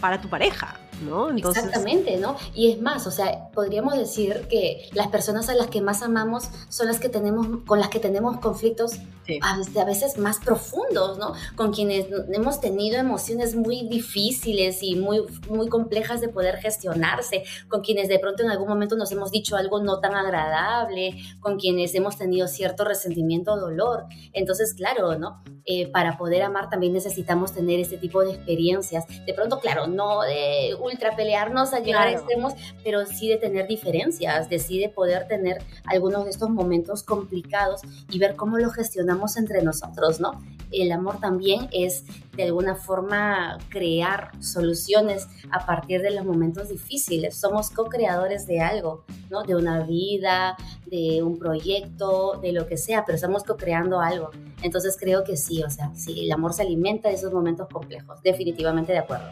para 0.00 0.20
tu 0.20 0.28
pareja, 0.28 0.74
¿no? 1.02 1.30
Exactamente, 1.30 2.16
¿no? 2.16 2.36
Y 2.54 2.70
es 2.72 2.80
más, 2.80 3.06
o 3.06 3.10
sea, 3.10 3.48
podríamos 3.50 3.96
decir 3.96 4.46
que 4.48 4.88
las 4.92 5.08
personas 5.08 5.48
a 5.48 5.54
las 5.54 5.68
que 5.68 5.80
más 5.80 6.02
amamos 6.02 6.48
son 6.68 6.86
las 6.86 6.98
que 6.98 7.08
tenemos, 7.08 7.46
con 7.66 7.80
las 7.80 7.88
que 7.88 7.98
tenemos 7.98 8.38
conflictos 8.38 8.98
a, 9.40 9.84
veces 9.84 10.18
más 10.18 10.38
profundos, 10.38 11.18
¿no? 11.18 11.32
Con 11.54 11.72
quienes 11.72 12.06
hemos 12.32 12.60
tenido 12.60 12.98
emociones 12.98 13.54
muy 13.54 13.86
difíciles 13.88 14.82
y 14.82 14.96
muy, 14.96 15.24
muy 15.48 15.68
complejas 15.68 16.20
de 16.20 16.28
poder 16.28 16.56
gestionarse, 16.56 17.44
con 17.68 17.82
quienes 17.82 18.08
de 18.08 18.18
pronto 18.18 18.42
en 18.42 18.50
algún 18.50 18.68
momento 18.68 18.96
nos 18.96 19.12
hemos 19.12 19.30
dicho 19.30 19.56
algo 19.56 19.80
no 19.80 20.00
tan 20.00 20.14
agradable, 20.14 21.16
con 21.40 21.58
quienes 21.58 21.94
hemos 21.94 22.16
tenido 22.16 22.48
cierto 22.48 22.84
resentimiento 22.84 23.52
o 23.52 23.60
dolor. 23.60 24.04
Entonces, 24.32 24.74
claro, 24.74 25.18
¿no? 25.18 25.42
Eh, 25.64 25.86
para 25.92 26.18
poder 26.18 26.42
amar 26.42 26.68
también 26.68 26.92
necesitamos 26.92 27.52
tener 27.52 27.78
este 27.78 27.96
tipo 27.96 28.22
de 28.22 28.32
experiencias. 28.32 29.04
De 29.24 29.34
pronto, 29.34 29.60
claro, 29.60 29.86
no 29.86 30.22
de 30.22 30.74
ultra 30.92 31.16
pelearnos 31.16 31.72
a 31.72 31.80
llegar 31.80 32.08
a 32.08 32.12
extremos, 32.12 32.54
pero 32.84 33.04
sí 33.06 33.28
de 33.28 33.36
tener 33.36 33.66
diferencias, 33.66 34.48
de 34.48 34.58
sí 34.58 34.78
de 34.78 34.88
poder 34.88 35.26
tener 35.28 35.62
algunos 35.86 36.24
de 36.24 36.30
estos 36.30 36.50
momentos 36.50 37.02
complicados 37.02 37.80
y 38.10 38.18
ver 38.18 38.36
cómo 38.36 38.58
lo 38.58 38.70
gestionamos 38.70 39.36
entre 39.36 39.62
nosotros, 39.62 40.20
¿no? 40.20 40.40
El 40.70 40.90
amor 40.90 41.20
también 41.20 41.68
es 41.70 42.04
de 42.34 42.44
alguna 42.44 42.76
forma 42.76 43.58
crear 43.68 44.30
soluciones 44.40 45.28
a 45.50 45.66
partir 45.66 46.00
de 46.00 46.10
los 46.10 46.24
momentos 46.24 46.70
difíciles. 46.70 47.36
Somos 47.36 47.68
co-creadores 47.70 48.46
de 48.46 48.60
algo, 48.60 49.04
¿no? 49.30 49.42
De 49.42 49.54
una 49.54 49.84
vida, 49.84 50.56
de 50.86 51.22
un 51.22 51.38
proyecto, 51.38 52.38
de 52.40 52.52
lo 52.52 52.66
que 52.66 52.78
sea, 52.78 53.04
pero 53.04 53.16
estamos 53.16 53.44
co-creando 53.44 54.00
algo. 54.00 54.30
Entonces 54.62 54.96
creo 54.98 55.24
que 55.24 55.36
sí, 55.36 55.62
o 55.62 55.70
sea, 55.70 55.94
sí, 55.94 56.24
el 56.24 56.32
amor 56.32 56.54
se 56.54 56.62
alimenta 56.62 57.08
de 57.10 57.16
esos 57.16 57.32
momentos 57.32 57.68
complejos. 57.68 58.22
Definitivamente 58.22 58.92
de 58.92 58.98
acuerdo. 58.98 59.30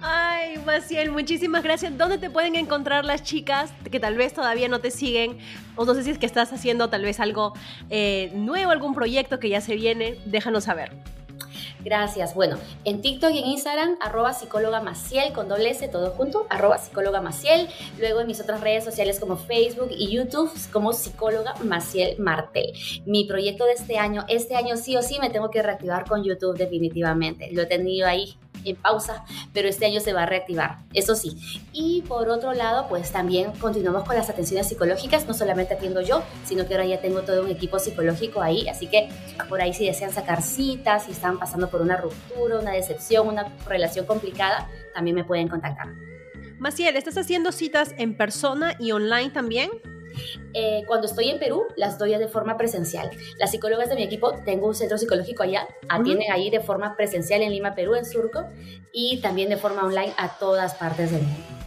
Ay, 0.00 0.58
Maciel, 0.64 1.10
muchísimas 1.10 1.62
gracias. 1.62 1.96
¿Dónde 1.96 2.18
te 2.18 2.30
pueden 2.30 2.56
encontrar 2.56 3.04
las 3.04 3.22
chicas 3.22 3.72
que 3.90 4.00
tal 4.00 4.16
vez 4.16 4.32
todavía 4.32 4.68
no 4.68 4.80
te 4.80 4.90
siguen? 4.90 5.38
O 5.76 5.84
no 5.84 5.94
sé 5.94 6.02
si 6.04 6.10
es 6.10 6.18
que 6.18 6.26
estás 6.26 6.52
haciendo 6.52 6.88
tal 6.88 7.02
vez 7.02 7.20
algo 7.20 7.52
eh, 7.90 8.30
nuevo, 8.34 8.70
algún 8.70 8.94
proyecto 8.94 9.38
que 9.38 9.48
ya 9.48 9.60
se 9.60 9.74
viene. 9.74 10.16
Déjanos 10.24 10.64
saber. 10.64 10.92
Gracias. 11.84 12.34
Bueno, 12.34 12.58
en 12.84 13.00
TikTok 13.00 13.30
y 13.32 13.38
en 13.38 13.46
Instagram, 13.46 13.96
arroba 14.00 14.34
psicóloga 14.34 14.80
Maciel 14.80 15.32
con 15.32 15.48
doble 15.48 15.70
S, 15.70 15.86
todo 15.88 16.10
junto, 16.10 16.46
arroba 16.50 16.78
psicóloga 16.78 17.20
Maciel. 17.20 17.68
Luego 17.98 18.20
en 18.20 18.26
mis 18.26 18.40
otras 18.40 18.60
redes 18.60 18.84
sociales 18.84 19.20
como 19.20 19.36
Facebook 19.36 19.90
y 19.96 20.10
YouTube 20.10 20.50
como 20.72 20.92
psicóloga 20.92 21.54
Maciel 21.64 22.18
Martel. 22.18 22.72
Mi 23.06 23.24
proyecto 23.24 23.64
de 23.64 23.72
este 23.72 23.98
año, 23.98 24.24
este 24.28 24.56
año 24.56 24.76
sí 24.76 24.96
o 24.96 25.02
sí 25.02 25.18
me 25.20 25.30
tengo 25.30 25.50
que 25.50 25.62
reactivar 25.62 26.04
con 26.06 26.24
YouTube 26.24 26.56
definitivamente. 26.56 27.50
Lo 27.52 27.62
he 27.62 27.66
tenido 27.66 28.08
ahí 28.08 28.36
en 28.70 28.76
pausa, 28.76 29.24
pero 29.52 29.68
este 29.68 29.86
año 29.86 30.00
se 30.00 30.12
va 30.12 30.22
a 30.22 30.26
reactivar, 30.26 30.78
eso 30.94 31.14
sí. 31.14 31.36
Y 31.72 32.02
por 32.02 32.28
otro 32.28 32.52
lado, 32.52 32.86
pues 32.88 33.12
también 33.12 33.52
continuamos 33.52 34.04
con 34.04 34.16
las 34.16 34.30
atenciones 34.30 34.68
psicológicas, 34.68 35.26
no 35.26 35.34
solamente 35.34 35.74
atiendo 35.74 36.00
yo, 36.00 36.22
sino 36.44 36.66
que 36.66 36.74
ahora 36.74 36.86
ya 36.86 37.00
tengo 37.00 37.22
todo 37.22 37.44
un 37.44 37.50
equipo 37.50 37.78
psicológico 37.78 38.42
ahí, 38.42 38.68
así 38.68 38.86
que 38.86 39.08
por 39.48 39.60
ahí 39.60 39.72
si 39.72 39.86
desean 39.86 40.12
sacar 40.12 40.42
citas, 40.42 41.04
si 41.04 41.12
están 41.12 41.38
pasando 41.38 41.70
por 41.70 41.80
una 41.80 41.96
ruptura, 41.96 42.58
una 42.58 42.72
decepción, 42.72 43.28
una 43.28 43.52
relación 43.66 44.06
complicada, 44.06 44.68
también 44.94 45.14
me 45.14 45.24
pueden 45.24 45.48
contactar. 45.48 45.88
Maciel, 46.58 46.96
¿estás 46.96 47.16
haciendo 47.16 47.52
citas 47.52 47.94
en 47.98 48.16
persona 48.16 48.74
y 48.80 48.90
online 48.90 49.30
también? 49.30 49.70
Eh, 50.54 50.82
cuando 50.86 51.06
estoy 51.06 51.30
en 51.30 51.38
Perú, 51.38 51.64
las 51.76 51.98
doy 51.98 52.16
de 52.16 52.28
forma 52.28 52.56
presencial. 52.56 53.10
Las 53.38 53.50
psicólogas 53.50 53.88
de 53.88 53.96
mi 53.96 54.02
equipo, 54.02 54.32
tengo 54.44 54.66
un 54.66 54.74
centro 54.74 54.98
psicológico 54.98 55.42
allá, 55.42 55.66
atienden 55.88 56.32
ahí 56.32 56.50
de 56.50 56.60
forma 56.60 56.96
presencial 56.96 57.42
en 57.42 57.50
Lima, 57.50 57.74
Perú, 57.74 57.94
en 57.94 58.04
Surco, 58.04 58.44
y 58.92 59.20
también 59.20 59.48
de 59.48 59.56
forma 59.56 59.84
online 59.84 60.12
a 60.16 60.38
todas 60.38 60.74
partes 60.74 61.10
del 61.10 61.22
mundo. 61.22 61.58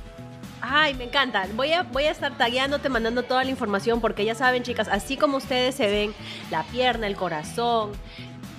Ay, 0.62 0.94
me 0.94 1.06
encanta. 1.06 1.48
Voy 1.56 1.74
a, 1.74 1.84
voy 1.84 2.04
a 2.04 2.12
estar 2.12 2.38
tagueándote, 2.38 2.88
mandando 2.88 3.24
toda 3.24 3.44
la 3.44 3.50
información, 3.50 4.00
porque 4.00 4.26
ya 4.26 4.36
saben, 4.36 4.62
chicas, 4.64 4.88
así 4.88 5.18
como 5.18 5.38
ustedes 5.38 5.76
se 5.76 5.88
ven 5.88 6.14
la 6.52 6.64
pierna, 6.64 7.08
el 7.08 7.16
corazón, 7.16 7.92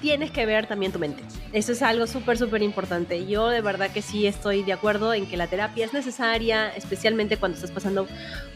tienes 0.03 0.33
que 0.33 0.45
ver 0.45 0.67
también 0.67 0.93
tu 0.93 0.99
mente. 0.99 1.23
Eso 1.53 1.73
es 1.73 1.81
algo 1.81 2.07
súper, 2.07 2.37
súper 2.37 2.61
importante. 2.63 3.25
Yo 3.25 3.49
de 3.49 3.63
verdad 3.63 3.91
que 3.91 4.03
sí 4.03 4.27
estoy 4.27 4.65
de 4.65 4.73
acuerdo 4.73 5.15
en 5.15 5.27
que 5.27 5.37
la 5.37 5.47
terapia 5.47 5.87
es 5.87 5.95
necesaria, 5.95 6.71
especialmente 6.77 7.37
cuando 7.37 7.57
estás 7.57 7.71
pasando 7.71 8.09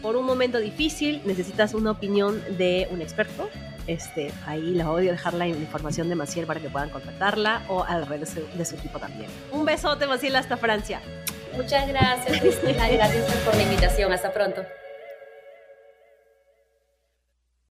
por 0.03 0.17
un 0.17 0.27
momento 0.27 0.59
difícil, 0.59 1.23
necesitas 1.25 1.73
una 1.73 1.93
opinión 1.93 2.43
de 2.59 2.89
un 2.91 3.01
experto. 3.01 3.49
Este, 3.87 4.33
ahí 4.45 4.73
les 4.73 4.85
a 4.85 4.97
dejar 4.97 5.35
la 5.35 5.47
información 5.47 6.09
de 6.09 6.17
Maciel 6.17 6.47
para 6.47 6.59
que 6.59 6.69
puedan 6.69 6.91
contactarla 6.91 7.63
o 7.69 7.85
a 7.85 8.01
las 8.01 8.09
redes 8.09 8.35
de 8.35 8.65
su 8.65 8.75
equipo 8.75 8.99
también. 8.99 9.31
Un 9.53 9.65
besote, 9.65 10.09
Maciel, 10.09 10.35
hasta 10.35 10.57
Francia. 10.57 11.01
Muchas 11.57 11.87
gracias, 11.87 12.41
Cristina. 12.41 12.89
Gracias 12.89 13.33
por 13.45 13.55
la 13.55 13.63
invitación. 13.63 14.13
Hasta 14.13 14.33
pronto. 14.33 14.63